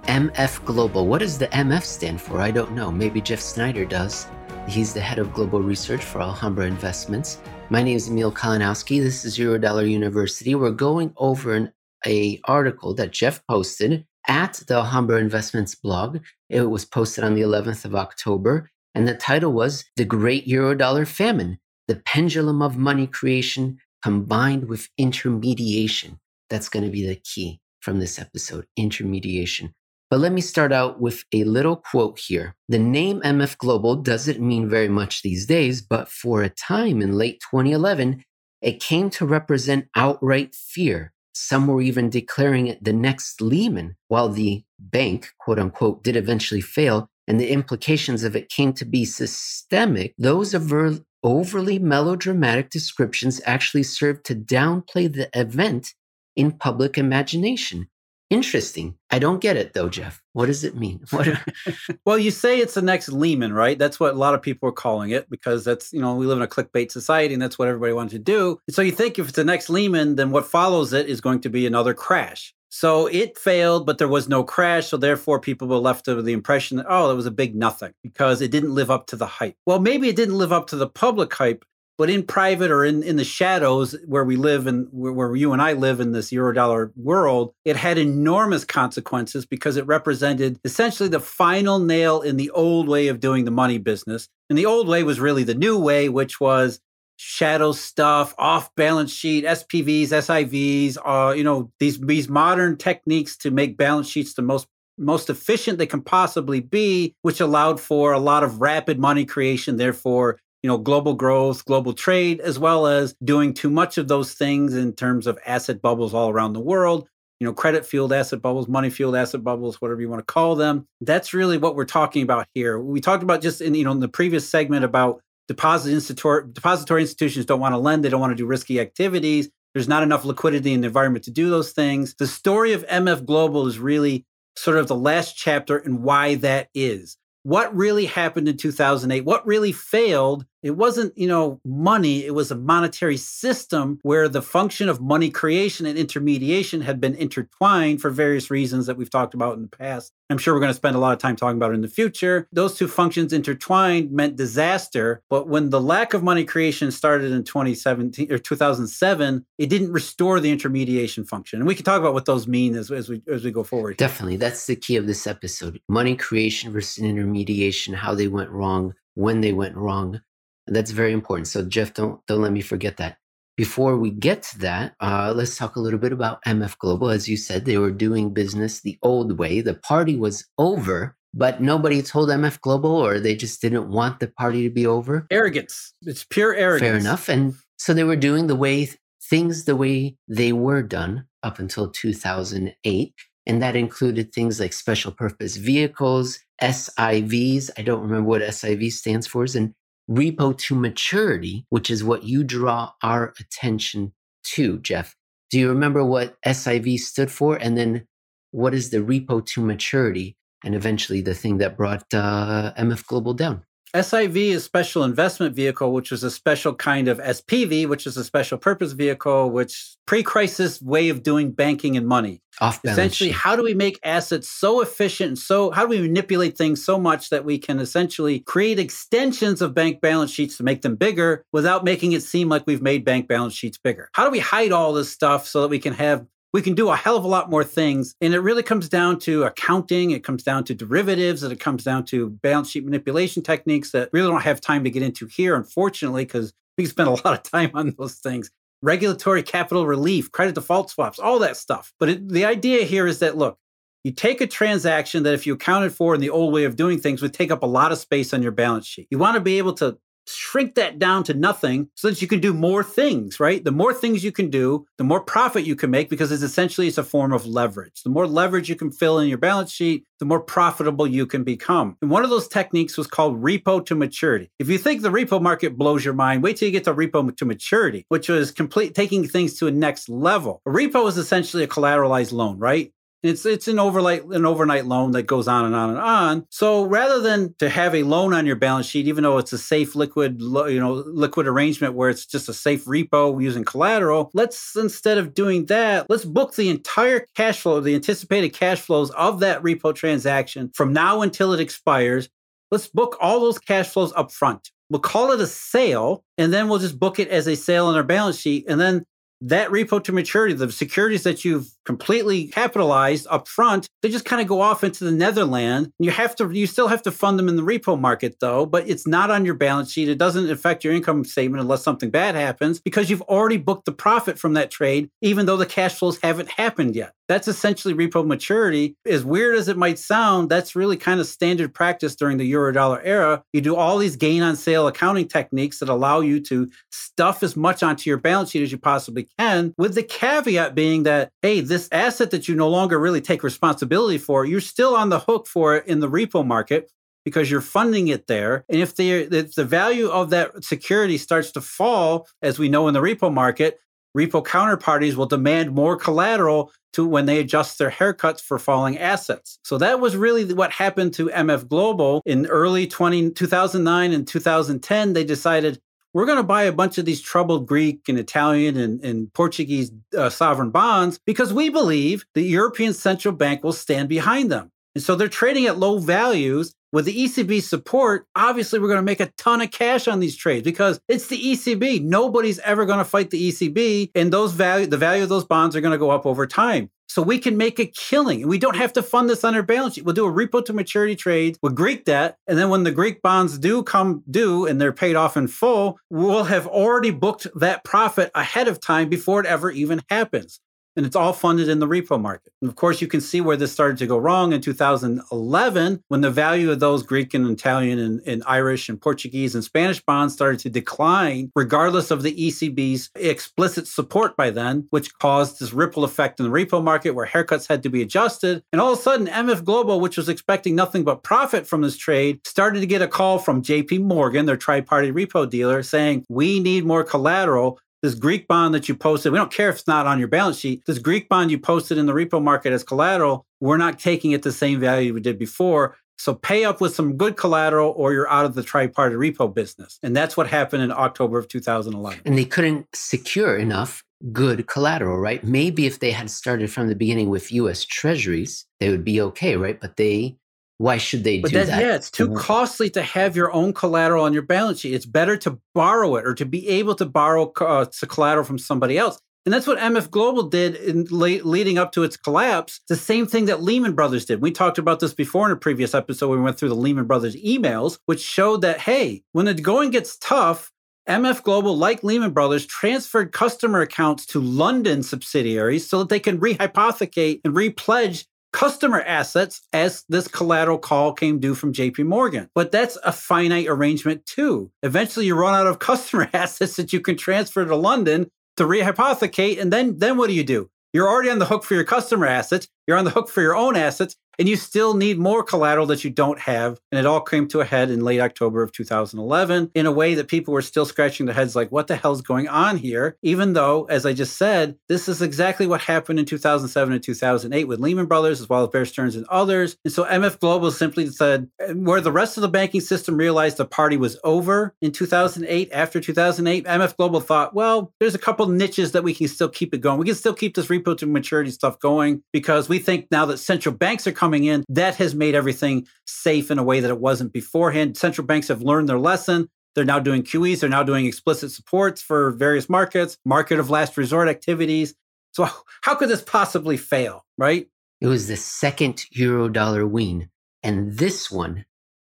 MF 0.04 0.66
Global. 0.66 1.06
What 1.06 1.20
does 1.20 1.38
the 1.38 1.48
MF 1.48 1.84
stand 1.84 2.20
for? 2.20 2.42
I 2.42 2.52
don't 2.52 2.72
know. 2.72 2.92
Maybe 2.92 3.22
Jeff 3.22 3.40
Snyder 3.40 3.86
does. 3.86 4.28
He's 4.68 4.94
the 4.94 5.00
head 5.00 5.20
of 5.20 5.34
global 5.34 5.62
research 5.62 6.04
for 6.04 6.22
Alhambra 6.22 6.66
Investments. 6.66 7.40
My 7.70 7.84
name 7.84 7.96
is 7.96 8.10
Emil 8.10 8.32
Kalinowski. 8.32 9.00
This 9.00 9.24
is 9.24 9.38
Eurodollar 9.38 9.90
University. 9.90 10.56
We're 10.56 10.72
going 10.72 11.14
over 11.18 11.54
an 11.54 11.72
a 12.06 12.40
article 12.46 12.94
that 12.96 13.12
Jeff 13.12 13.46
posted 13.48 14.06
at 14.28 14.54
the 14.68 14.76
Alhambra 14.76 15.20
Investments 15.20 15.76
blog. 15.76 16.20
It 16.50 16.64
was 16.64 16.86
posted 16.86 17.24
on 17.24 17.36
the 17.36 17.42
11th 17.42 17.86
of 17.86 17.96
October. 17.96 18.72
And 18.96 19.08
the 19.08 19.16
title 19.16 19.52
was 19.52 19.86
The 19.96 20.06
Great 20.06 20.48
Eurodollar 20.48 21.08
Famine 21.08 21.60
The 21.88 21.98
Pendulum 21.98 22.62
of 22.62 22.78
Money 22.78 23.08
Creation 23.08 23.78
Combined 24.04 24.68
with 24.68 24.90
Intermediation. 24.98 26.20
That's 26.50 26.70
going 26.70 26.86
to 26.86 26.92
be 26.92 27.06
the 27.06 27.16
key 27.16 27.60
from 27.82 28.00
this 28.00 28.20
episode 28.20 28.66
intermediation. 28.76 29.74
But 30.10 30.20
let 30.20 30.32
me 30.32 30.42
start 30.42 30.72
out 30.72 31.00
with 31.00 31.24
a 31.32 31.44
little 31.44 31.76
quote 31.76 32.18
here. 32.18 32.56
The 32.68 32.80
name 32.80 33.22
MF 33.22 33.58
Global 33.60 33.96
doesn't 33.96 34.40
mean 34.40 34.68
very 34.68 34.90
much 34.90 35.22
these 35.22 35.46
days, 35.46 35.82
but 35.82 36.10
for 36.10 36.42
a 36.42 36.50
time 36.50 37.02
in 37.02 37.14
late 37.14 37.40
2011, 37.52 38.24
it 38.62 38.82
came 38.82 39.12
to 39.12 39.26
represent 39.26 39.88
outright 39.96 40.56
fear. 40.56 41.14
Some 41.34 41.68
were 41.68 41.82
even 41.82 42.10
declaring 42.10 42.68
it 42.68 42.84
the 42.84 42.92
next 42.92 43.40
Lehman, 43.40 43.96
while 44.08 44.30
the 44.30 44.64
bank, 44.80 45.30
quote 45.40 45.60
unquote, 45.60 46.04
did 46.04 46.16
eventually 46.16 46.62
fail 46.62 47.10
and 47.30 47.40
the 47.40 47.52
implications 47.52 48.24
of 48.24 48.36
it 48.36 48.50
came 48.50 48.74
to 48.74 48.86
be 48.86 49.06
systemic, 49.06 50.16
those 50.18 50.56
over, 50.56 50.98
overly 51.24 51.78
melodramatic 51.78 52.72
descriptions 52.72 53.40
actually 53.46 53.84
served 53.84 54.26
to 54.26 54.36
downplay 54.36 55.14
the 55.14 55.30
event 55.40 55.94
in 56.36 56.52
public 56.52 56.98
imagination. 56.98 57.88
Interesting. 58.32 58.96
I 59.10 59.18
don't 59.20 59.42
get 59.42 59.58
it 59.58 59.74
though, 59.74 59.90
Jeff. 59.90 60.22
What 60.34 60.48
does 60.48 60.64
it 60.64 60.76
mean? 60.76 61.04
What 61.12 61.28
well, 62.06 62.18
you 62.18 62.32
say 62.32 62.60
it's 62.60 62.74
the 62.76 62.82
next 62.82 63.10
Lehman, 63.10 63.54
right? 63.54 63.78
That's 63.78 64.00
what 64.00 64.14
a 64.14 64.18
lot 64.18 64.34
of 64.34 64.42
people 64.42 64.70
are 64.70 64.74
calling 64.74 65.12
it 65.12 65.30
because 65.30 65.64
that's, 65.64 65.94
you 65.94 66.02
know, 66.02 66.16
we 66.16 66.26
live 66.26 66.38
in 66.38 66.44
a 66.44 66.48
clickbait 66.48 66.92
society 66.92 67.34
and 67.34 67.42
that's 67.42 67.60
what 67.60 67.68
everybody 67.68 67.94
wants 67.94 68.14
to 68.14 68.20
do. 68.20 68.60
So 68.72 68.82
you 68.82 68.92
think 68.92 69.20
if 69.20 69.28
it's 69.28 69.36
the 69.36 69.44
next 69.44 69.70
Lehman, 69.70 70.16
then 70.16 70.32
what 70.32 70.48
follows 70.48 70.94
it 70.94 71.08
is 71.08 71.22
going 71.22 71.42
to 71.42 71.50
be 71.50 71.68
another 71.68 71.94
crash. 71.94 72.56
So 72.70 73.08
it 73.08 73.38
failed, 73.38 73.86
but 73.86 73.98
there 73.98 74.08
was 74.08 74.30
no 74.30 74.44
crash. 74.44 74.88
So 74.88 74.98
therefore, 74.98 75.40
people 75.40 75.68
were 75.68 75.78
left 75.78 76.08
with 76.08 76.26
the 76.26 76.34
impression 76.34 76.78
that, 76.78 76.86
oh, 76.88 77.12
it 77.12 77.16
was 77.16 77.26
a 77.26 77.32
big 77.32 77.56
nothing 77.56 77.94
because 78.04 78.42
it 78.42 78.52
didn't 78.52 78.74
live 78.74 78.92
up 78.92 79.08
to 79.08 79.16
the 79.16 79.26
hype. 79.26 79.56
Well, 79.66 79.80
maybe 79.80 80.08
it 80.08 80.16
didn't 80.16 80.38
live 80.38 80.54
up 80.54 80.68
to 80.68 80.76
the 80.76 80.88
public 80.88 81.34
hype, 81.34 81.66
but 81.98 82.10
in 82.10 82.24
private 82.24 82.72
or 82.72 82.86
in, 82.86 83.04
in 83.04 83.18
the 83.18 83.26
shadows 83.26 83.96
where 84.06 84.24
we 84.24 84.38
live 84.38 84.68
and 84.68 84.88
where, 84.92 85.12
where 85.12 85.36
you 85.36 85.52
and 85.52 85.62
I 85.62 85.74
live 85.74 86.00
in 86.00 86.14
this 86.14 86.32
Eurodollar 86.32 86.92
world, 86.96 87.54
it 87.66 87.76
had 87.76 87.98
enormous 87.98 88.64
consequences 88.64 89.46
because 89.46 89.76
it 89.76 89.86
represented 89.86 90.60
essentially 90.64 91.10
the 91.10 91.20
final 91.20 91.80
nail 91.80 92.22
in 92.22 92.38
the 92.38 92.52
old 92.52 92.88
way 92.88 93.10
of 93.10 93.20
doing 93.20 93.46
the 93.46 93.52
money 93.52 93.80
business. 93.80 94.30
And 94.50 94.58
the 94.58 94.66
old 94.66 94.88
way 94.88 95.04
was 95.04 95.20
really 95.20 95.44
the 95.44 95.56
new 95.56 95.78
way, 95.78 96.08
which 96.08 96.40
was 96.40 96.80
shadow 97.22 97.74
stuff, 97.74 98.34
off 98.38 98.74
balance 98.76 99.12
sheet, 99.12 99.44
SPVs, 99.44 100.08
SIVs, 100.08 100.98
uh, 101.04 101.34
you 101.34 101.44
know, 101.44 101.70
these 101.78 102.00
these 102.00 102.30
modern 102.30 102.78
techniques 102.78 103.36
to 103.36 103.52
make 103.52 103.76
balance 103.76 104.08
sheets 104.08 104.36
the 104.36 104.42
most 104.42 104.68
most 104.98 105.30
efficient 105.30 105.78
they 105.78 105.86
can 105.86 106.02
possibly 106.02 106.62
be, 106.62 107.14
which 107.22 107.42
allowed 107.42 107.80
for 107.80 108.14
a 108.14 108.20
lot 108.20 108.44
of 108.44 108.62
rapid 108.62 109.00
money 109.00 109.26
creation, 109.26 109.76
therefore, 109.76 110.40
you 110.64 110.70
know, 110.70 110.78
global 110.78 111.14
growth, 111.14 111.66
global 111.66 111.92
trade, 111.92 112.40
as 112.40 112.58
well 112.58 112.88
as 112.88 113.14
doing 113.22 113.54
too 113.54 113.70
much 113.70 113.98
of 113.98 114.08
those 114.08 114.34
things 114.34 114.74
in 114.74 114.94
terms 114.94 115.28
of 115.28 115.38
asset 115.46 115.82
bubbles 115.82 116.14
all 116.14 116.30
around 116.30 116.54
the 116.54 116.62
world. 116.62 117.10
You 117.42 117.48
know, 117.48 117.54
credit 117.54 117.86
fueled 117.86 118.14
asset 118.14 118.42
bubbles, 118.42 118.70
money 118.70 118.90
fueled 118.90 119.16
asset 119.16 119.44
bubbles, 119.44 119.82
whatever 119.82 120.00
you 120.00 120.10
want 120.10 120.26
to 120.26 120.34
call 120.34 120.56
them. 120.56 120.86
That's 121.02 121.34
really 121.34 121.58
what 121.58 121.76
we're 121.76 121.86
talking 121.86 122.24
about 122.24 122.48
here. 122.54 122.80
We 122.80 123.02
talked 123.02 123.24
about 123.24 123.42
just 123.42 123.60
in, 123.60 123.76
you 123.76 123.84
know, 123.84 123.92
in 123.92 124.00
the 124.00 124.08
previous 124.08 124.48
segment 124.48 124.86
about 124.86 125.22
deposit 125.50 125.92
institutor, 125.92 126.48
depository 126.54 127.02
institutions 127.02 127.46
don't 127.46 127.60
want 127.60 127.74
to 127.74 127.80
lend, 127.80 128.06
they 128.06 128.10
don't 128.10 128.22
want 128.22 128.32
to 128.32 128.36
do 128.36 128.46
risky 128.46 128.80
activities. 128.80 129.50
There's 129.74 129.88
not 129.88 130.04
enough 130.04 130.24
liquidity 130.24 130.74
in 130.74 130.82
the 130.82 130.88
environment 130.88 131.26
to 131.26 131.32
do 131.32 131.50
those 131.50 131.72
things. 131.72 132.16
The 132.16 132.28
story 132.28 132.74
of 132.74 132.86
MF 132.86 133.26
Global 133.26 133.68
is 133.68 133.80
really 133.80 134.26
sort 134.56 134.78
of 134.78 134.88
the 134.88 134.96
last 134.96 135.36
chapter 135.36 135.78
and 135.78 136.04
why 136.04 136.36
that 136.36 136.70
is 136.76 137.18
what 137.44 137.76
really 137.76 138.06
happened 138.06 138.48
in 138.48 138.58
2008, 138.58 139.26
what 139.26 139.46
really 139.48 139.72
failed. 139.72 140.46
It 140.62 140.72
wasn't, 140.72 141.18
you 141.18 141.28
know, 141.28 141.62
money, 141.64 142.26
it 142.26 142.34
was 142.34 142.52
a 142.52 142.56
monetary 142.56 143.18
system 143.18 144.00
where 144.04 144.28
the 144.28 144.42
function 144.42 144.90
of 144.90 145.00
money 145.00 145.30
creation 145.30 145.86
and 145.86 145.98
intermediation 145.98 146.82
had 146.82 147.00
been 147.00 147.16
intertwined 147.16 148.02
for 148.02 148.10
various 148.10 148.52
reasons 148.52 148.86
that 148.88 148.98
we've 148.98 149.10
talked 149.10 149.34
about 149.34 149.56
in 149.56 149.62
the 149.62 149.68
past. 149.68 150.14
I'm 150.30 150.38
sure 150.38 150.54
we're 150.54 150.60
going 150.60 150.70
to 150.70 150.76
spend 150.76 150.96
a 150.96 151.00
lot 151.00 151.14
of 151.14 151.20
time 151.20 151.36
talking 151.36 151.58
about 151.58 151.72
it 151.72 151.76
in 151.76 151.82
the 151.82 151.88
future. 151.88 152.48
Those 152.52 152.78
two 152.78 152.88
functions 152.88 153.34
intertwined 153.34 154.12
meant 154.12 154.36
disaster, 154.36 155.24
but 155.30 155.48
when 155.48 155.72
the 155.72 155.82
lack 155.82 156.14
of 156.14 156.22
money 156.22 156.44
creation 156.44 156.92
started 156.92 157.32
in 157.32 157.44
2017 157.44 158.32
or 158.32 158.38
2007, 158.38 159.46
it 159.58 159.70
didn't 159.70 159.92
restore 159.92 160.40
the 160.40 160.52
intermediation 160.52 161.24
function. 161.24 161.60
And 161.60 161.68
we 161.68 161.74
can 161.74 161.84
talk 161.84 162.00
about 162.00 162.14
what 162.14 162.26
those 162.26 162.48
mean 162.48 162.76
as, 162.76 162.92
as 162.92 163.10
we 163.10 163.24
as 163.28 163.44
we 163.44 163.52
go 163.52 163.64
forward. 163.64 163.98
Definitely. 163.98 164.38
That's 164.38 164.68
the 164.68 164.76
key 164.76 164.98
of 164.98 165.08
this 165.08 165.26
episode. 165.26 165.80
Money 165.90 166.16
creation 166.16 166.72
versus 166.72 167.04
intermediation 167.04 167.96
how 167.96 168.14
they 168.14 168.28
went 168.28 168.52
wrong, 168.52 168.94
when 169.16 169.42
they 169.42 169.54
went 169.54 169.76
wrong. 169.76 170.22
And 170.70 170.76
that's 170.76 170.92
very 170.92 171.14
important. 171.14 171.48
So 171.48 171.64
Jeff, 171.66 171.96
don't 171.96 172.24
don't 172.28 172.44
let 172.44 172.52
me 172.52 172.62
forget 172.62 172.98
that. 172.98 173.18
Before 173.58 173.98
we 173.98 174.12
get 174.12 174.44
to 174.44 174.60
that, 174.60 174.94
uh, 175.02 175.34
let's 175.36 175.58
talk 175.58 175.76
a 175.76 175.80
little 175.80 175.98
bit 175.98 176.14
about 176.14 176.44
MF 176.46 176.78
Global. 176.78 177.10
As 177.10 177.28
you 177.28 177.38
said, 177.38 177.66
they 177.66 177.80
were 177.80 177.90
doing 177.90 178.36
business 178.36 178.80
the 178.80 179.00
old 179.02 179.40
way. 179.40 179.62
The 179.62 179.74
party 179.74 180.16
was 180.16 180.46
over, 180.60 181.18
but 181.34 181.60
nobody 181.60 182.04
told 182.04 182.30
MF 182.30 182.62
Global, 182.62 182.92
or 182.92 183.20
they 183.20 183.36
just 183.36 183.62
didn't 183.62 183.90
want 183.90 184.20
the 184.20 184.28
party 184.28 184.62
to 184.62 184.70
be 184.70 184.86
over. 184.86 185.26
Arrogance. 185.32 185.92
It's 186.04 186.24
pure 186.24 186.54
arrogance. 186.54 186.88
Fair 186.88 186.98
enough. 186.98 187.30
And 187.30 187.56
so 187.78 187.96
they 187.96 188.04
were 188.04 188.16
doing 188.16 188.46
the 188.46 188.56
way 188.56 188.92
things 189.24 189.66
the 189.66 189.76
way 189.76 190.18
they 190.28 190.54
were 190.54 190.84
done 190.84 191.26
up 191.42 191.58
until 191.58 191.90
2008. 191.90 193.14
And 193.48 193.62
that 193.64 193.76
included 193.76 194.32
things 194.32 194.60
like 194.60 194.74
special 194.74 195.12
purpose 195.12 195.58
vehicles, 195.58 196.38
SIVs. 196.62 197.72
I 197.78 197.82
don't 197.82 198.04
remember 198.04 198.30
what 198.30 198.44
SIV 198.44 198.92
stands 198.92 199.26
for, 199.26 199.48
and 199.56 199.74
repo 200.10 200.58
to 200.58 200.76
maturity, 200.76 201.66
which 201.70 201.90
is 201.90 202.04
what 202.04 202.24
you 202.24 202.44
draw 202.44 202.92
our 203.04 203.34
attention 203.40 204.14
to, 204.44 204.80
Jeff. 204.80 205.16
Do 205.52 205.60
you 205.60 205.70
remember 205.70 206.04
what 206.04 206.36
SIV 206.46 207.00
stood 207.00 207.32
for? 207.32 207.56
And 207.56 207.78
then 207.78 208.08
what 208.52 208.74
is 208.74 208.90
the 208.90 208.98
repo 208.98 209.46
to 209.46 209.62
maturity? 209.62 210.36
And 210.64 210.76
eventually 210.76 211.22
the 211.22 211.36
thing 211.36 211.58
that 211.60 211.78
brought 211.78 212.04
uh, 212.14 212.74
MF 212.78 213.06
Global 213.06 213.34
down. 213.34 213.64
SIV 213.94 214.36
is 214.36 214.64
special 214.64 215.04
investment 215.04 215.56
vehicle, 215.56 215.92
which 215.92 216.12
is 216.12 216.24
a 216.24 216.32
special 216.32 216.74
kind 216.76 217.08
of 217.08 217.18
SPV, 217.20 217.88
which 217.88 218.06
is 218.06 218.18
a 218.18 218.24
special 218.24 218.58
purpose 218.58 218.92
vehicle, 218.92 219.50
which 219.50 219.96
pre-crisis 220.06 220.82
way 220.82 221.10
of 221.10 221.24
doing 221.24 221.52
banking 221.52 221.98
and 221.98 222.08
money. 222.08 222.42
Off 222.62 222.80
essentially, 222.84 223.32
how 223.32 223.56
do 223.56 223.64
we 223.64 223.74
make 223.74 224.00
assets 224.04 224.50
so 224.50 224.82
efficient 224.82 225.30
and 225.30 225.38
so 225.38 225.72
how 225.72 225.84
do 225.84 225.90
we 225.90 226.02
manipulate 226.02 226.58
things 226.58 226.84
so 226.84 227.00
much 227.00 227.30
that 227.30 227.46
we 227.46 227.58
can 227.58 227.80
essentially 227.80 228.40
create 228.42 228.80
extensions 228.80 229.62
of 229.62 229.74
bank 229.74 230.02
balance 230.02 230.32
sheets 230.32 230.58
to 230.58 230.64
make 230.64 230.82
them 230.82 230.96
bigger 230.96 231.46
without 231.54 231.84
making 231.84 232.12
it 232.12 232.22
seem 232.22 232.50
like 232.50 232.64
we've 232.68 232.82
made 232.82 233.06
bank 233.06 233.28
balance 233.28 233.54
sheets 233.54 233.78
bigger? 233.78 234.10
How 234.14 234.26
do 234.26 234.32
we 234.32 234.40
hide 234.40 234.72
all 234.72 234.94
this 234.94 235.12
stuff 235.12 235.48
so 235.48 235.62
that 235.62 235.70
we 235.70 235.80
can 235.80 235.94
have 235.94 236.26
we 236.54 236.62
can 236.62 236.74
do 236.74 236.90
a 236.90 236.96
hell 236.96 237.16
of 237.16 237.24
a 237.24 237.28
lot 237.28 237.50
more 237.50 237.64
things. 237.64 238.16
And 238.22 238.34
it 238.34 238.40
really 238.40 238.64
comes 238.64 238.90
down 238.90 239.20
to 239.20 239.44
accounting, 239.44 240.12
it 240.12 240.24
comes 240.24 240.44
down 240.44 240.64
to 240.66 240.74
derivatives, 240.74 241.44
and 241.44 241.54
it 241.54 241.60
comes 241.60 241.84
down 241.84 242.06
to 242.06 242.30
balance 242.30 242.72
sheet 242.72 242.86
manipulation 242.86 243.44
techniques 243.44 243.92
that 243.92 244.10
really 244.14 244.30
don't 244.30 244.42
have 244.42 244.62
time 244.62 244.84
to 244.84 244.90
get 244.90 245.04
into 245.04 245.28
here, 245.28 245.56
unfortunately, 245.56 246.26
because 246.26 246.54
we 246.78 246.86
spend 246.86 247.08
a 247.08 247.12
lot 247.26 247.34
of 247.34 247.44
time 247.44 247.72
on 247.74 247.96
those 247.98 248.16
things. 248.16 248.50
Regulatory 248.82 249.44
capital 249.44 249.86
relief, 249.86 250.32
credit 250.32 250.56
default 250.56 250.90
swaps, 250.90 251.20
all 251.20 251.40
that 251.40 251.58
stuff. 251.58 251.94
But 252.00 252.10
it, 252.10 252.30
the 252.30 252.46
idea 252.46 252.86
here 252.86 253.06
is 253.06 253.20
that 253.20 253.38
look, 253.38 253.58
you 254.04 254.14
take 254.14 254.40
a 254.40 254.48
transaction 254.48 255.24
that 255.24 255.34
if 255.34 255.46
you 255.46 255.54
accounted 255.54 255.94
for 255.94 256.16
in 256.16 256.22
the 256.22 256.30
old 256.30 256.54
way 256.54 256.64
of 256.64 256.78
doing 256.78 257.00
things 257.00 257.22
would 257.22 257.34
take 257.34 257.52
up 257.52 257.64
a 257.64 257.68
lot 257.68 257.92
of 257.92 257.98
space 257.98 258.34
on 258.34 258.42
your 258.42 258.54
balance 258.54 258.88
sheet. 258.88 259.08
You 259.12 259.18
want 259.18 259.36
to 259.36 259.42
be 259.42 259.58
able 259.58 259.74
to 259.74 259.98
shrink 260.28 260.76
that 260.76 261.00
down 261.00 261.24
to 261.24 261.34
nothing 261.34 261.90
so 261.96 262.10
that 262.10 262.22
you 262.22 262.28
can 262.28 262.40
do 262.40 262.54
more 262.54 262.84
things, 262.84 263.40
right? 263.40 263.64
The 263.64 263.72
more 263.72 263.94
things 263.94 264.24
you 264.24 264.32
can 264.32 264.50
do, 264.50 264.86
the 264.98 265.04
more 265.04 265.22
profit 265.22 265.66
you 265.66 265.76
can 265.76 265.92
make 265.92 266.10
because 266.10 266.32
it's 266.32 266.44
essentially 266.44 266.88
it's 266.88 266.98
a 266.98 267.04
form 267.04 267.34
of 267.34 267.46
leverage. 267.46 268.04
The 268.04 268.10
more 268.10 268.28
leverage 268.28 268.70
you 268.70 268.76
can 268.76 268.92
fill 268.92 269.20
in 269.20 269.28
your 269.28 269.38
balance 269.38 269.72
sheet, 269.72 270.06
the 270.20 270.26
more 270.26 270.40
profitable 270.40 271.08
you 271.08 271.26
can 271.26 271.44
become. 271.44 271.98
And 272.02 272.12
one 272.12 272.24
of 272.24 272.30
those 272.30 272.48
techniques 272.48 272.98
was 272.98 273.08
called 273.08 273.42
repo 273.42 273.86
to 273.86 273.96
maturity. 273.96 274.52
If 274.60 274.70
you 274.70 274.78
think 274.78 275.02
the 275.02 275.10
repo 275.10 275.42
market 275.42 275.78
blows 275.78 276.04
your 276.04 276.14
mind, 276.14 276.44
wait 276.44 276.58
till 276.58 276.68
you 276.68 276.72
get 276.72 276.84
to 276.86 276.94
repo 276.94 277.36
to 277.36 277.46
maturity, 277.46 278.06
which 278.10 278.30
was 278.30 278.52
complete 278.52 278.96
taking 278.96 279.28
things 279.28 279.58
to 279.60 279.68
a 279.68 279.72
next 279.72 280.10
level. 280.10 280.62
A 280.66 280.70
repo 280.70 281.08
is 281.08 281.18
essentially 281.18 281.64
a 281.64 281.68
collateralized 281.68 282.34
loan, 282.34 282.60
right? 282.60 282.92
It's 283.22 283.46
it's 283.46 283.68
an 283.68 283.80
overnight 283.80 284.24
an 284.26 284.46
overnight 284.46 284.86
loan 284.86 285.12
that 285.12 285.24
goes 285.24 285.48
on 285.48 285.66
and 285.66 285.76
on 285.76 285.90
and 285.90 286.00
on. 286.00 286.46
So 286.50 286.84
rather 286.84 287.20
than 287.20 287.54
to 287.60 287.70
have 287.70 287.94
a 287.94 288.04
loan 288.04 288.34
on 288.34 288.46
your 288.46 288.56
balance 288.56 288.86
sheet, 288.86 289.08
even 289.08 289.24
though 289.24 289.38
it's 289.38 289.52
a 289.52 289.58
safe 289.58 289.94
liquid 289.96 290.40
you 290.40 290.80
know 290.80 290.94
liquid 290.94 291.46
arrangement 291.46 291.96
where 291.96 292.10
it's 292.10 292.26
just 292.26 292.48
a 292.48 292.54
safe 292.54 292.86
repo 292.86 293.42
using 293.42 293.66
collateral, 293.66 294.32
let's 294.34 294.76
instead 294.76 295.18
of 295.18 295.34
doing 295.34 295.66
that, 295.66 296.10
let's 296.10 296.24
book 296.24 296.56
the 296.56 296.70
entire 296.70 297.26
cash 297.36 297.60
flow, 297.60 297.82
the 297.82 297.96
anticipated 297.96 298.50
cash 298.50 298.80
flows 298.80 299.10
of 299.12 299.42
that 299.42 299.62
repo 299.64 299.94
transaction 299.94 300.72
from 300.74 300.94
now 300.94 301.22
until 301.22 301.52
it 301.52 301.60
expires. 301.60 302.30
Let's 302.72 302.88
book 302.88 303.18
all 303.20 303.42
those 303.42 303.60
cash 303.60 303.90
flows 303.90 304.14
up 304.16 304.32
front. 304.32 304.70
We'll 304.90 305.02
call 305.02 305.32
it 305.32 305.42
a 305.42 305.48
sale, 305.48 306.24
and 306.38 306.54
then 306.54 306.70
we'll 306.70 306.80
just 306.80 307.00
book 307.00 307.20
it 307.20 307.28
as 307.28 307.48
a 307.48 307.56
sale 307.56 307.88
on 307.88 307.96
our 307.96 308.04
balance 308.04 308.40
sheet. 308.40 308.66
And 308.68 308.80
then 308.80 309.04
that 309.42 309.70
repo 309.70 310.04
to 310.04 310.12
maturity, 310.12 310.54
the 310.54 310.72
securities 310.72 311.24
that 311.24 311.46
you've 311.46 311.72
completely 311.90 312.46
capitalized 312.46 313.26
up 313.32 313.48
front, 313.48 313.90
they 314.04 314.10
just 314.10 314.24
kind 314.24 314.40
of 314.40 314.48
go 314.48 314.62
off 314.62 314.84
into 314.84 315.04
the 315.04 315.12
netherland. 315.12 315.92
You 315.98 316.12
have 316.12 316.36
to, 316.36 316.48
you 316.52 316.68
still 316.68 316.88
have 316.88 317.02
to 317.02 317.12
fund 317.12 317.40
them 317.40 317.50
in 317.50 317.56
the 317.56 317.64
repo 317.64 318.00
market 318.00 318.36
though, 318.40 318.68
but 318.68 318.88
it's 318.88 319.08
not 319.08 319.32
on 319.32 319.44
your 319.44 319.56
balance 319.56 319.92
sheet. 319.92 320.08
It 320.08 320.20
doesn't 320.20 320.52
affect 320.52 320.84
your 320.84 320.94
income 320.94 321.26
statement 321.26 321.62
unless 321.62 321.82
something 321.82 322.12
bad 322.12 322.36
happens 322.36 322.80
because 322.80 323.10
you've 323.10 323.24
already 323.24 323.58
booked 323.58 323.86
the 323.86 323.92
profit 323.92 324.38
from 324.38 324.54
that 324.54 324.70
trade, 324.70 325.10
even 325.22 325.48
though 325.48 325.58
the 325.58 325.66
cash 325.66 325.96
flows 325.96 326.20
haven't 326.22 326.52
happened 326.52 326.96
yet. 326.96 327.14
That's 327.28 327.48
essentially 327.48 327.94
repo 327.94 328.26
maturity. 328.26 328.96
As 329.06 329.24
weird 329.24 329.56
as 329.56 329.68
it 329.68 329.78
might 329.78 330.00
sound, 330.00 330.50
that's 330.50 330.76
really 330.76 330.98
kind 330.98 331.20
of 331.20 331.28
standard 331.28 331.76
practice 331.76 332.16
during 332.16 332.38
the 332.38 332.52
Eurodollar 332.52 333.02
era. 333.04 333.44
You 333.54 333.62
do 333.62 333.76
all 333.76 334.00
these 334.00 334.16
gain 334.16 334.42
on 334.42 334.56
sale 334.56 334.88
accounting 334.88 335.28
techniques 335.28 335.78
that 335.78 335.90
allow 335.90 336.22
you 336.22 336.40
to 336.42 336.72
stuff 336.92 337.44
as 337.44 337.56
much 337.56 337.84
onto 337.84 338.10
your 338.10 338.18
balance 338.18 338.50
sheet 338.50 338.64
as 338.64 338.72
you 338.72 338.80
possibly 338.80 339.28
can, 339.38 339.76
with 339.78 339.94
the 339.94 340.02
caveat 340.02 340.74
being 340.74 341.04
that, 341.04 341.32
hey, 341.44 341.62
this 341.62 341.79
asset 341.92 342.32
that 342.32 342.48
you 342.48 342.56
no 342.56 342.70
longer 342.70 343.00
really 343.00 343.22
take 343.22 343.44
responsibility 343.44 344.18
for, 344.18 344.46
you're 344.46 344.60
still 344.60 344.96
on 344.96 345.10
the 345.10 345.20
hook 345.20 345.48
for 345.48 345.76
it 345.76 345.88
in 345.88 346.00
the 346.00 346.10
repo 346.10 346.46
market 346.46 346.92
because 347.24 347.50
you're 347.52 347.62
funding 347.62 348.08
it 348.08 348.28
there. 348.28 348.66
And 348.70 348.82
if 348.82 348.96
the, 348.96 349.12
if 349.12 349.56
the 349.56 349.66
value 349.66 350.10
of 350.10 350.32
that 350.32 350.64
security 350.64 351.18
starts 351.18 351.52
to 351.52 351.62
fall, 351.62 352.28
as 352.42 352.58
we 352.58 352.70
know 352.70 352.88
in 352.88 352.94
the 352.94 353.02
repo 353.02 353.32
market, 353.32 353.80
repo 354.18 354.44
counterparties 354.44 355.16
will 355.16 355.28
demand 355.28 355.72
more 355.72 355.96
collateral 355.96 356.72
to 356.94 357.06
when 357.06 357.26
they 357.26 357.40
adjust 357.40 357.78
their 357.78 357.92
haircuts 357.92 358.42
for 358.42 358.58
falling 358.58 358.98
assets. 358.98 359.60
So 359.64 359.78
that 359.78 360.00
was 360.00 360.18
really 360.18 360.52
what 360.54 360.72
happened 360.72 361.14
to 361.16 361.30
MF 361.30 361.68
Global 361.68 362.22
in 362.26 362.48
early 362.48 362.88
20, 362.88 363.32
2009 363.32 364.12
and 364.12 364.28
2010. 364.28 365.14
They 365.14 365.24
decided 365.24 365.80
we're 366.14 366.26
going 366.26 366.38
to 366.38 366.44
buy 366.44 366.64
a 366.64 366.72
bunch 366.72 366.98
of 366.98 367.06
these 367.06 367.22
troubled 367.22 367.68
Greek 367.68 368.10
and 368.10 368.18
Italian 368.18 368.78
and, 368.78 369.04
and 369.04 369.34
Portuguese 369.34 369.92
uh, 370.18 370.30
sovereign 370.30 370.72
bonds 370.72 371.20
because 371.26 371.54
we 371.54 371.70
believe 371.70 372.26
the 372.34 372.42
European 372.42 372.94
Central 372.94 373.34
Bank 373.34 373.64
will 373.64 373.74
stand 373.74 374.10
behind 374.10 374.52
them. 374.52 374.72
And 374.96 375.04
so 375.04 375.16
they're 375.16 375.28
trading 375.28 375.68
at 375.68 375.78
low 375.78 376.00
values 376.00 376.74
with 376.92 377.06
the 377.06 377.26
ECB 377.26 377.62
support, 377.62 378.26
obviously 378.36 378.80
we're 378.80 378.88
going 378.88 378.98
to 378.98 379.04
make 379.04 379.20
a 379.20 379.32
ton 379.38 379.62
of 379.62 379.72
cash 379.72 380.08
on 380.08 380.20
these 380.20 380.36
trades 380.36 380.64
because 380.64 381.00
it's 381.08 381.28
the 381.28 381.40
ECB. 381.40 382.04
Nobody's 382.04 382.60
ever 382.60 382.86
going 382.86 382.98
to 382.98 383.06
fight 383.06 383.30
the 383.30 383.52
ECB, 383.52 384.12
and 384.16 384.34
those 384.34 384.54
value 384.54 384.88
the 384.88 384.98
value 384.98 385.24
of 385.24 385.30
those 385.30 385.46
bonds 385.46 385.76
are 385.76 385.82
going 385.82 385.92
to 385.92 386.00
go 386.00 386.10
up 386.10 386.26
over 386.26 386.48
time. 386.48 386.90
So 387.10 387.22
we 387.22 387.40
can 387.40 387.58
make 387.58 387.80
a 387.80 387.88
killing. 387.88 388.42
And 388.42 388.50
we 388.50 388.60
don't 388.60 388.78
have 388.78 388.94
to 388.94 389.04
fund 389.04 389.30
this 389.30 389.44
on 389.44 389.56
our 389.56 389.64
balance 389.64 389.96
sheet. 389.96 390.06
We'll 390.06 390.16
do 390.16 390.28
a 390.28 390.32
repo 390.32 390.64
to 390.66 390.74
maturity 390.74 391.16
trade 391.16 391.58
with 391.62 391.76
Greek 391.76 392.06
debt. 392.06 392.38
And 392.48 392.58
then 392.58 392.70
when 392.70 392.84
the 392.84 392.92
Greek 392.92 393.22
bonds 393.22 393.58
do 393.58 393.84
come 393.84 394.24
due 394.30 394.68
and 394.68 394.80
they're 394.80 394.94
paid 394.94 395.16
off 395.16 395.36
in 395.36 395.48
full, 395.48 396.00
we'll 396.10 396.44
have 396.44 396.68
already 396.68 397.12
booked 397.12 397.48
that 397.56 397.84
profit 397.84 398.30
ahead 398.36 398.68
of 398.68 398.80
time 398.80 399.10
before 399.10 399.40
it 399.40 399.48
ever 399.48 399.72
even 399.72 400.02
happens 400.10 400.62
and 400.96 401.06
it's 401.06 401.16
all 401.16 401.34
funded 401.34 401.70
in 401.70 401.80
the 401.80 401.88
repo 401.88 402.20
market. 402.20 402.52
And 402.62 402.70
of 402.70 402.76
course, 402.76 403.02
you 403.02 403.08
can 403.08 403.22
see 403.22 403.42
where 403.42 403.58
this 403.58 403.72
started 403.72 403.98
to 404.00 404.08
go 404.08 404.18
wrong 404.18 404.54
in 404.54 404.62
2011 404.62 406.04
when 406.08 406.22
the 406.22 406.32
value 406.32 406.72
of 406.72 406.80
those 406.80 407.04
Greek 407.04 407.34
and 407.34 407.50
Italian 407.50 408.00
and, 408.00 408.22
and, 408.26 408.44
Irish 408.46 408.90
and 408.90 409.00
Portuguese 409.00 409.54
and 409.54 409.64
Spanish 409.64 410.02
bonds 410.02 410.34
started 410.34 410.60
to 410.62 410.70
decline, 410.70 411.52
regardless 411.56 412.10
of 412.10 412.24
the 412.24 412.36
ECB's 412.36 413.12
explicit 413.16 413.88
support 413.88 414.36
by 414.36 414.50
then, 414.50 414.88
which 414.90 415.14
caused 415.20 415.60
this 415.60 415.74
ripple 415.74 416.04
effect 416.04 416.40
in 416.40 416.46
the 416.46 416.52
repo 416.52 416.84
market 416.84 417.12
where 417.12 417.28
haircuts 417.28 417.68
had 417.68 417.84
to 417.84 417.90
be 417.90 418.02
adjusted. 418.02 418.64
And 418.72 418.82
all 418.82 418.94
of 418.94 419.00
a 419.00 419.02
sudden, 419.02 419.28
MF 419.28 419.64
Global, 419.64 420.00
which 420.00 420.18
was 420.18 420.30
expecting 420.30 420.76
nothing 420.76 421.04
but 421.04 421.24
profit 421.24 421.68
from 421.68 421.82
this 421.82 421.98
trade, 421.98 422.40
started 422.46 422.80
to 422.80 422.88
get 422.88 423.02
a 423.02 423.08
call 423.08 423.40
from 423.40 423.62
JP 423.62 424.02
Morgan, 424.02 424.46
their 424.46 424.58
tri 424.58 424.82
party 424.82 425.12
repo 425.12 425.50
dealer, 425.50 425.84
saying, 425.84 426.26
We 426.30 426.60
need 426.60 426.86
more 426.86 427.04
collateral 427.04 427.80
this 428.02 428.16
Greek 428.16 428.48
bond 428.48 428.74
that 428.74 428.88
you 428.88 428.96
posted, 428.96 429.32
we 429.32 429.38
don't 429.38 429.52
care 429.52 429.70
if 429.70 429.78
it's 429.78 429.88
not 429.88 430.08
on 430.08 430.20
your 430.20 430.28
balance 430.28 430.60
sheet. 430.60 430.84
This 430.86 431.00
Greek 431.00 431.30
bond 431.30 431.52
you 431.52 431.60
posted 431.60 431.98
in 431.98 432.06
the 432.06 432.14
repo 432.14 432.42
market 432.42 432.74
as 432.74 432.84
collateral, 432.84 433.46
we're 433.60 433.78
not 433.78 434.00
taking 434.00 434.32
it 434.32 434.44
the 434.44 434.52
same 434.52 434.80
value 434.80 435.14
we 435.14 435.22
did 435.22 435.38
before. 435.38 435.98
So 436.18 436.34
pay 436.34 436.66
up 436.66 436.82
with 436.82 436.94
some 436.94 437.16
good 437.16 437.38
collateral 437.38 437.94
or 437.96 438.12
you're 438.12 438.30
out 438.30 438.46
of 438.46 438.54
the 438.54 438.64
tri-party 438.64 439.16
repo 439.16 439.54
business. 439.54 440.00
And 440.04 440.16
that's 440.16 440.36
what 440.36 440.48
happened 440.48 440.84
in 440.84 440.92
October 440.92 441.38
of 441.38 441.48
2011. 441.48 442.22
And 442.26 442.38
they 442.38 442.46
couldn't 442.46 442.88
secure 442.94 443.58
enough 443.58 444.04
good 444.34 444.68
collateral, 444.68 445.18
right? 445.18 445.42
Maybe 445.44 445.86
if 445.86 446.00
they 446.00 446.12
had 446.12 446.30
started 446.30 446.70
from 446.72 446.90
the 446.90 446.96
beginning 446.96 447.30
with 447.30 447.54
US 447.54 447.86
treasuries, 447.86 448.66
they 448.82 448.90
would 448.90 449.06
be 449.06 449.22
okay, 449.22 449.56
right? 449.56 449.80
But 449.80 449.96
they 449.96 450.36
why 450.80 450.98
should 450.98 451.26
they 451.26 451.42
but 451.42 451.52
do 451.52 451.66
that? 451.66 451.82
Yeah, 451.82 451.96
it's 451.96 452.10
too 452.10 452.34
costly 452.34 452.90
to 452.92 453.02
have 453.02 453.36
your 453.36 453.52
own 453.52 453.74
collateral 453.74 454.24
on 454.24 454.32
your 454.32 454.44
balance 454.44 454.80
sheet. 454.80 454.94
It's 454.94 455.06
better 455.06 455.36
to 455.36 455.60
borrow 455.76 456.16
it 456.16 456.26
or 456.26 456.34
to 456.36 456.46
be 456.46 456.70
able 456.70 456.96
to 456.96 457.06
borrow 457.06 457.52
uh, 457.60 457.86
collateral 458.08 458.46
from 458.46 458.58
somebody 458.58 458.98
else. 458.98 459.20
And 459.46 459.54
that's 459.54 459.68
what 459.68 459.78
MF 459.78 460.10
Global 460.10 460.44
did 460.44 460.76
in 460.76 461.04
late, 461.12 461.46
leading 461.46 461.78
up 461.78 461.92
to 461.94 462.04
its 462.04 462.16
collapse. 462.16 462.80
The 462.88 462.96
same 462.96 463.26
thing 463.26 463.46
that 463.46 463.62
Lehman 463.62 463.94
Brothers 463.94 464.24
did. 464.24 464.42
We 464.42 464.52
talked 464.52 464.78
about 464.78 465.02
this 465.02 465.14
before 465.14 465.46
in 465.48 465.52
a 465.52 465.58
previous 465.58 465.94
episode. 465.94 466.30
We 466.30 466.40
went 466.40 466.58
through 466.58 466.70
the 466.70 466.76
Lehman 466.76 467.08
Brothers 467.08 467.36
emails, 467.36 468.00
which 468.06 468.22
showed 468.22 468.62
that, 468.62 468.80
hey, 468.80 469.24
when 469.34 469.48
the 469.48 469.54
going 469.56 469.92
gets 469.92 470.18
tough, 470.18 470.72
MF 471.10 471.44
Global, 471.44 471.76
like 471.76 472.04
Lehman 472.04 472.32
Brothers, 472.32 472.66
transferred 472.66 473.34
customer 473.34 473.82
accounts 473.82 474.26
to 474.28 474.40
London 474.40 475.04
subsidiaries 475.04 475.90
so 475.90 476.00
that 476.00 476.10
they 476.10 476.22
can 476.22 476.40
rehypothecate 476.40 477.42
and 477.44 477.54
repledge 477.54 478.26
customer 478.52 479.02
assets 479.02 479.62
as 479.74 480.04
this 480.10 480.28
collateral 480.28 480.78
call 480.78 481.14
came 481.14 481.40
due 481.40 481.56
from 481.56 481.74
JP 481.74 482.06
Morgan. 482.06 482.50
But 482.56 482.72
that's 482.72 482.98
a 483.04 483.12
finite 483.12 483.68
arrangement 483.68 484.26
too. 484.26 484.72
Eventually 484.84 485.26
you 485.26 485.36
run 485.36 485.56
out 485.56 485.68
of 485.68 485.80
customer 485.92 486.30
assets 486.34 486.76
that 486.78 486.94
you 486.94 487.00
can 487.00 487.18
transfer 487.18 487.66
to 487.66 487.76
London 487.76 488.30
to 488.58 488.64
rehypothecate 488.64 489.60
and 489.60 489.72
then 489.72 489.98
then 490.00 490.18
what 490.18 490.28
do 490.28 490.34
you 490.34 490.44
do? 490.44 490.70
You're 490.92 491.08
already 491.08 491.30
on 491.30 491.40
the 491.40 491.46
hook 491.46 491.64
for 491.64 491.76
your 491.76 491.84
customer 491.84 492.26
assets, 492.26 492.68
you're 492.88 492.98
on 492.98 493.06
the 493.06 493.12
hook 493.12 493.30
for 493.30 493.42
your 493.42 493.56
own 493.56 493.76
assets, 493.76 494.16
and 494.40 494.48
you 494.48 494.56
still 494.56 494.94
need 494.94 495.20
more 495.20 495.44
collateral 495.44 495.86
that 495.88 496.04
you 496.04 496.10
don't 496.10 496.40
have. 496.40 496.80
And 496.92 496.98
it 496.98 497.06
all 497.06 497.22
came 497.22 497.48
to 497.50 497.60
a 497.60 497.66
head 497.66 497.92
in 497.92 498.04
late 498.04 498.22
October 498.22 498.64
of 498.64 498.72
2011 498.72 499.72
in 499.76 499.86
a 499.86 499.92
way 499.92 500.16
that 500.16 500.30
people 500.30 500.54
were 500.54 500.62
still 500.62 500.86
scratching 500.86 501.26
their 501.26 501.36
heads 501.36 501.56
like, 501.56 501.72
what 501.72 501.88
the 501.88 501.98
hell's 501.98 502.22
going 502.22 502.48
on 502.48 502.78
here? 502.78 503.18
Even 503.22 503.54
though, 503.54 503.84
as 503.86 504.06
I 504.06 504.14
just 504.14 504.38
said, 504.38 504.78
this 504.88 505.10
is 505.10 505.22
exactly 505.22 505.68
what 505.68 505.82
happened 505.82 506.20
in 506.20 506.26
2007 506.26 506.94
and 506.94 507.04
2008 507.04 507.66
with 507.66 507.80
Lehman 507.80 508.06
Brothers, 508.06 508.40
as 508.40 508.48
well 508.48 508.64
as 508.64 508.70
Bear 508.70 508.86
Stearns 508.86 509.16
and 509.16 509.26
others. 509.28 509.76
And 509.84 509.94
so 509.94 510.06
MF 510.06 510.40
Global 510.40 510.72
simply 510.72 511.08
said, 511.08 511.50
where 511.74 512.02
the 512.02 512.12
rest 512.12 512.38
of 512.38 512.42
the 512.42 512.48
banking 512.48 512.82
system 512.82 513.18
realized 513.18 513.58
the 513.58 513.66
party 513.66 513.98
was 513.98 514.18
over 514.24 514.74
in 514.82 514.94
2008, 514.94 515.70
after 515.74 516.00
2008, 516.00 516.66
MF 516.66 516.96
Global 516.96 517.20
thought, 517.20 517.54
well, 517.54 517.94
there's 518.00 518.16
a 518.16 518.20
couple 518.20 518.48
niches 518.48 518.94
that 518.94 519.04
we 519.04 519.14
can 519.14 519.28
still 519.28 519.50
keep 519.50 519.74
it 519.74 519.80
going. 519.80 520.00
We 520.00 520.06
can 520.06 520.16
still 520.16 520.34
keep 520.34 520.56
this 520.56 520.68
repo 520.68 520.98
to 520.98 521.06
maturity 521.06 521.52
stuff 521.52 521.78
going 521.80 522.24
because 522.32 522.70
we 522.70 522.80
think 522.80 523.08
now 523.12 523.26
that 523.26 523.40
central 523.40 523.76
banks 523.76 524.08
are 524.08 524.12
coming 524.14 524.29
in, 524.34 524.64
that 524.70 524.96
has 524.96 525.16
made 525.16 525.36
everything 525.36 525.88
safe 526.06 526.52
in 526.52 526.58
a 526.60 526.64
way 526.64 526.80
that 526.80 526.90
it 526.90 527.00
wasn't 527.00 527.34
beforehand. 527.34 527.98
Central 527.98 528.26
banks 528.26 528.48
have 528.48 528.62
learned 528.62 528.90
their 528.90 529.00
lesson. 529.00 529.50
They're 529.76 529.86
now 529.86 530.00
doing 530.00 530.24
QEs, 530.24 530.60
they're 530.60 530.70
now 530.70 530.84
doing 530.84 531.06
explicit 531.06 531.52
supports 531.52 532.02
for 532.02 532.32
various 532.32 532.70
markets, 532.70 533.18
market 533.24 533.60
of 533.60 533.70
last 533.70 533.98
resort 533.98 534.28
activities. 534.28 534.96
So, 535.32 535.48
how 535.84 535.96
could 535.96 536.10
this 536.10 536.24
possibly 536.24 536.76
fail, 536.76 537.26
right? 537.38 537.68
It 538.02 538.08
was 538.08 538.28
the 538.28 538.38
second 538.38 539.06
euro 539.12 539.50
dollar 539.50 539.86
wean. 539.86 540.30
And 540.64 540.98
this 540.98 541.30
one 541.30 541.66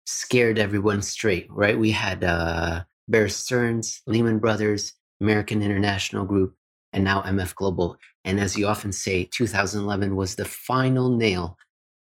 scared 0.04 0.58
everyone 0.58 1.02
straight, 1.02 1.46
right? 1.50 1.78
We 1.78 1.90
had 1.92 2.22
uh, 2.24 2.84
Bear 3.08 3.28
Stearns, 3.28 4.02
Lehman 4.06 4.38
Brothers, 4.38 4.94
American 5.20 5.62
International 5.62 6.24
Group, 6.24 6.54
and 6.92 7.04
now 7.04 7.22
MF 7.22 7.54
Global. 7.54 7.96
And 8.24 8.40
as 8.40 8.56
you 8.56 8.66
often 8.66 8.92
say, 8.92 9.24
2011 9.24 10.16
was 10.16 10.34
the 10.34 10.44
final 10.44 11.16
nail 11.16 11.56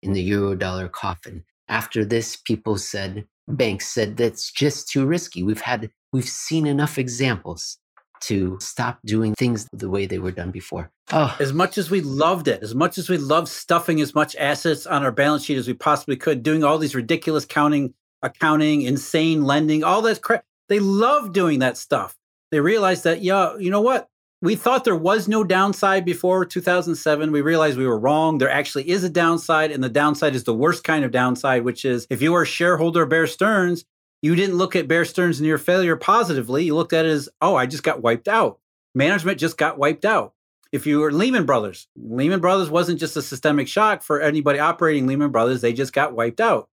in 0.03 0.13
the 0.13 0.23
euro 0.23 0.55
dollar 0.55 0.89
coffin. 0.89 1.45
After 1.69 2.05
this, 2.05 2.37
people 2.37 2.77
said, 2.79 3.27
banks 3.47 3.89
said 3.89 4.17
that's 4.17 4.51
just 4.51 4.89
too 4.89 5.07
risky. 5.07 5.43
We've 5.43 5.61
had, 5.61 5.91
we've 6.13 6.29
seen 6.29 6.67
enough 6.67 6.99
examples 6.99 7.79
to 8.23 8.59
stop 8.61 8.99
doing 9.05 9.35
things 9.35 9.67
the 9.73 9.89
way 9.89 10.07
they 10.07 10.19
were 10.19 10.31
done 10.31 10.51
before. 10.51 10.91
Oh. 11.13 11.35
As 11.41 11.53
much 11.53 11.79
as 11.79 11.91
we 11.91 12.01
loved 12.01 12.49
it, 12.49 12.63
as 12.63 12.75
much 12.75 12.99
as 12.99 13.09
we 13.09 13.17
loved 13.17 13.49
stuffing 13.49 14.01
as 14.01 14.15
much 14.15 14.37
assets 14.37 14.87
on 14.87 15.03
our 15.03 15.13
balance 15.13 15.45
sheet 15.45 15.59
as 15.59 15.67
we 15.67 15.75
possibly 15.75 16.17
could, 16.17 16.43
doing 16.43 16.63
all 16.63 16.79
these 16.79 16.95
ridiculous 16.95 17.45
counting, 17.45 17.95
accounting, 18.23 18.83
insane 18.83 19.45
lending, 19.45 19.83
all 19.83 20.03
that 20.03 20.23
crap. 20.23 20.45
They 20.69 20.81
love 20.81 21.33
doing 21.33 21.61
that 21.61 21.77
stuff. 21.77 22.17
They 22.51 22.61
realized 22.61 23.05
that, 23.05 23.23
yeah, 23.23 23.57
you 23.57 23.71
know 23.71 23.81
what? 23.81 24.09
We 24.43 24.55
thought 24.57 24.85
there 24.85 24.97
was 24.97 25.29
no 25.29 25.45
downside 25.45 26.05
before 26.05 26.47
2007. 26.47 27.31
We 27.31 27.43
realized 27.43 27.77
we 27.77 27.87
were 27.87 27.99
wrong. 27.99 28.39
There 28.39 28.51
actually 28.51 28.89
is 28.89 29.05
a 29.05 29.11
downside, 29.11 29.71
and 29.71 29.85
the 29.85 29.91
downside 29.91 30.35
is 30.35 30.45
the 30.45 30.55
worst 30.55 30.83
kind 30.83 31.05
of 31.05 31.11
downside, 31.11 31.63
which 31.63 31.85
is 31.85 32.07
if 32.09 32.23
you 32.23 32.33
were 32.33 32.43
a 32.43 32.47
shareholder 32.47 33.03
of 33.03 33.11
Bear 33.11 33.27
Stearns, 33.27 33.85
you 34.23 34.35
didn't 34.35 34.57
look 34.57 34.75
at 34.75 34.89
Bear 34.89 35.05
Stearns 35.05 35.41
near 35.41 35.59
failure 35.59 35.97
positively. 35.97 36.65
You 36.65 36.75
looked 36.75 36.95
at 36.95 37.05
it 37.05 37.11
as, 37.11 37.29
oh, 37.43 37.55
I 37.55 37.67
just 37.67 37.83
got 37.83 38.03
wiped 38.03 38.29
out. 38.29 38.59
Management 38.95 39.39
just 39.39 39.59
got 39.59 39.79
wiped 39.79 40.05
out. 40.05 40.33
If 40.73 40.87
you 40.87 41.01
were 41.01 41.13
Lehman 41.13 41.47
Brothers, 41.47 41.89
Lehman 41.97 42.41
Brothers 42.41 42.71
wasn't 42.71 43.01
just 43.01 43.17
a 43.17 43.23
systemic 43.23 43.69
shock 43.69 44.03
for 44.03 44.21
anybody 44.21 44.59
operating 44.59 45.07
Lehman 45.07 45.33
Brothers, 45.33 45.61
they 45.61 45.73
just 45.73 45.93
got 45.93 46.15
wiped 46.15 46.41
out. 46.41 46.69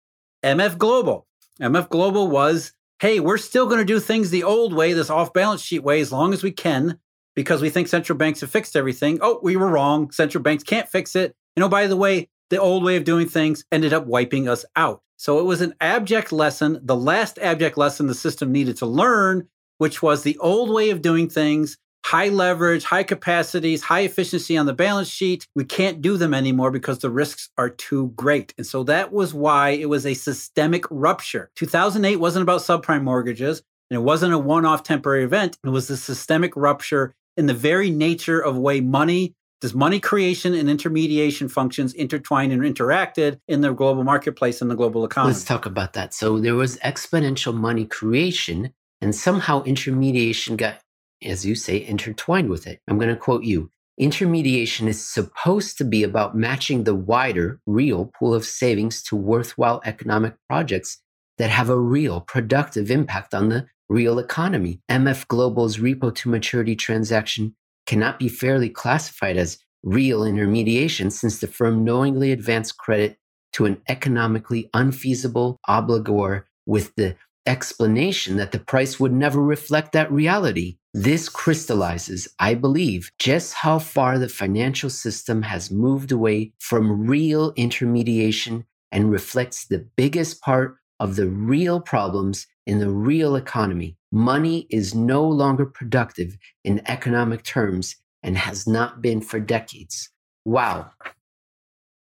MF 0.43 0.79
Global. 0.79 1.27
MF 1.61 1.91
Global 1.91 2.29
was, 2.29 2.73
hey, 3.01 3.21
we're 3.21 3.39
still 3.39 3.67
going 3.67 3.79
to 3.79 3.85
do 3.85 4.01
things 4.01 4.31
the 4.31 4.45
old 4.45 4.73
way, 4.73 4.95
this 4.95 5.11
off 5.11 5.33
balance 5.33 5.61
sheet 5.61 5.85
way, 5.85 6.01
as 6.01 6.11
long 6.11 6.33
as 6.33 6.43
we 6.43 6.51
can 6.51 6.99
because 7.35 7.63
we 7.63 7.71
think 7.71 7.89
central 7.89 8.19
banks 8.19 8.41
have 8.41 8.51
fixed 8.51 8.77
everything. 8.77 9.19
Oh, 9.23 9.41
we 9.43 9.57
were 9.57 9.69
wrong. 9.69 10.11
Central 10.11 10.43
banks 10.43 10.65
can't 10.65 10.89
fix 10.89 11.17
it. 11.17 11.35
And 11.57 11.65
oh, 11.65 11.69
by 11.69 11.87
the 11.87 11.97
way, 11.97 12.29
the 12.51 12.59
old 12.59 12.85
way 12.85 12.97
of 12.97 13.05
doing 13.05 13.29
things 13.29 13.65
ended 13.73 13.93
up 13.93 14.07
wiping 14.07 14.49
us 14.49 14.65
out. 14.77 15.03
So 15.17 15.39
it 15.39 15.45
was 15.45 15.61
an 15.61 15.75
abject 15.81 16.33
lesson, 16.33 16.81
the 16.83 16.97
last 16.97 17.39
abject 17.39 17.79
lesson 17.79 18.09
the 18.09 18.15
system 18.15 18.51
needed 18.51 18.77
to 18.79 18.87
learn, 18.87 19.49
which 19.79 20.03
was 20.03 20.23
the 20.23 20.37
old 20.39 20.71
way 20.71 20.91
of 20.91 21.01
doing 21.01 21.29
things 21.29 21.79
high 22.05 22.29
leverage, 22.29 22.85
high 22.85 23.05
capacities, 23.05 23.83
high 23.83 24.01
efficiency 24.01 24.57
on 24.57 24.67
the 24.67 24.73
balance 24.73 25.09
sheet. 25.09 25.47
We 25.55 25.65
can't 25.65 26.03
do 26.03 26.17
them 26.17 26.35
anymore 26.35 26.71
because 26.71 26.99
the 26.99 27.11
risks 27.11 27.51
are 27.57 27.71
too 27.71 28.13
great. 28.17 28.53
And 28.59 28.67
so 28.67 28.83
that 28.85 29.13
was 29.13 29.33
why 29.33 29.71
it 29.71 29.89
was 29.89 30.05
a 30.05 30.15
systemic 30.15 30.85
rupture. 30.91 31.51
2008 31.57 32.17
wasn't 32.17 32.43
about 32.43 32.61
subprime 32.61 33.05
mortgages. 33.05 33.63
And 33.91 34.01
it 34.01 34.05
wasn't 34.05 34.33
a 34.33 34.39
one 34.39 34.65
off 34.65 34.83
temporary 34.83 35.23
event. 35.23 35.59
It 35.65 35.69
was 35.69 35.91
a 35.91 35.97
systemic 35.97 36.57
rupture 36.57 37.15
in 37.37 37.47
the 37.47 37.55
very 37.55 37.91
nature 37.91 38.41
of 38.41 38.57
way 38.57 38.81
money 38.81 39.35
does 39.63 39.75
money 39.75 40.01
creation 40.01 40.55
and 40.55 40.69
intermediation 40.69 41.49
functions 41.49 41.95
intertwine 41.95 42.51
and 42.51 42.63
interacted 42.63 43.39
in 43.47 43.61
the 43.61 43.73
global 43.73 44.03
marketplace 44.03 44.61
and 44.61 44.69
the 44.69 44.75
global 44.75 45.05
economy? 45.05 45.33
Let's 45.33 45.45
talk 45.45 45.67
about 45.67 45.93
that. 45.93 46.13
So 46.13 46.41
there 46.41 46.57
was 46.57 46.79
exponential 46.79 47.55
money 47.55 47.85
creation, 47.85 48.75
and 49.01 49.15
somehow 49.15 49.63
intermediation 49.63 50.57
got, 50.57 50.81
as 51.25 51.47
you 51.47 51.55
say, 51.55 51.81
intertwined 51.81 52.51
with 52.51 52.67
it. 52.67 52.81
I'm 52.89 52.99
going 52.99 53.09
to 53.09 53.17
quote 53.17 53.45
you. 53.45 53.71
Intermediation 53.97 54.89
is 54.89 55.09
supposed 55.09 55.79
to 55.79 55.85
be 55.85 56.03
about 56.03 56.37
matching 56.37 56.83
the 56.83 56.95
wider, 56.97 57.61
real 57.65 58.11
pool 58.19 58.35
of 58.35 58.45
savings 58.45 59.01
to 59.05 59.17
worthwhile 59.17 59.81
economic 59.85 60.35
projects 60.49 60.99
that 61.39 61.51
have 61.51 61.69
a 61.69 61.79
real 61.79 62.21
productive 62.21 62.91
impact 62.91 63.33
on 63.33 63.49
the 63.49 63.67
real 63.93 64.19
economy. 64.19 64.81
MF 64.91 65.29
Global's 65.29 65.77
repo 65.77 66.15
to 66.15 66.29
maturity 66.31 66.75
transaction 66.75 67.55
cannot 67.87 68.19
be 68.19 68.29
fairly 68.29 68.71
classified 68.71 69.37
as 69.37 69.59
real 69.83 70.25
intermediation 70.25 71.11
since 71.11 71.41
the 71.41 71.47
firm 71.47 71.85
knowingly 71.85 72.33
advanced 72.33 72.79
credit 72.79 73.19
to 73.53 73.67
an 73.67 73.81
economically 73.89 74.71
unfeasible 74.73 75.59
obligor 75.69 76.45
with 76.65 76.95
the 76.97 77.15
explanation 77.45 78.37
that 78.37 78.53
the 78.53 78.59
price 78.59 78.99
would 79.01 79.13
never 79.13 79.43
reflect 79.43 79.93
that 79.93 80.11
reality. 80.11 80.79
This 80.95 81.29
crystallizes, 81.29 82.29
I 82.39 82.55
believe, 82.55 83.11
just 83.19 83.55
how 83.55 83.79
far 83.79 84.19
the 84.19 84.29
financial 84.29 84.91
system 84.91 85.43
has 85.43 85.71
moved 85.71 86.13
away 86.13 86.53
from 86.61 87.07
real 87.07 87.53
intermediation 87.57 88.65
and 88.93 89.11
reflects 89.11 89.67
the 89.67 89.87
biggest 89.97 90.41
part 90.41 90.77
of 91.03 91.17
the 91.17 91.29
real 91.29 91.81
problems 91.81 92.47
in 92.65 92.79
the 92.79 92.89
real 92.89 93.35
economy. 93.35 93.97
Money 94.13 94.69
is 94.71 94.95
no 94.95 95.27
longer 95.27 95.67
productive 95.67 96.39
in 96.63 96.81
economic 96.87 97.43
terms 97.43 97.97
and 98.23 98.39
has 98.39 98.69
not 98.69 99.03
been 99.03 99.21
for 99.21 99.41
decades. 99.41 100.11
Wow. 100.45 100.93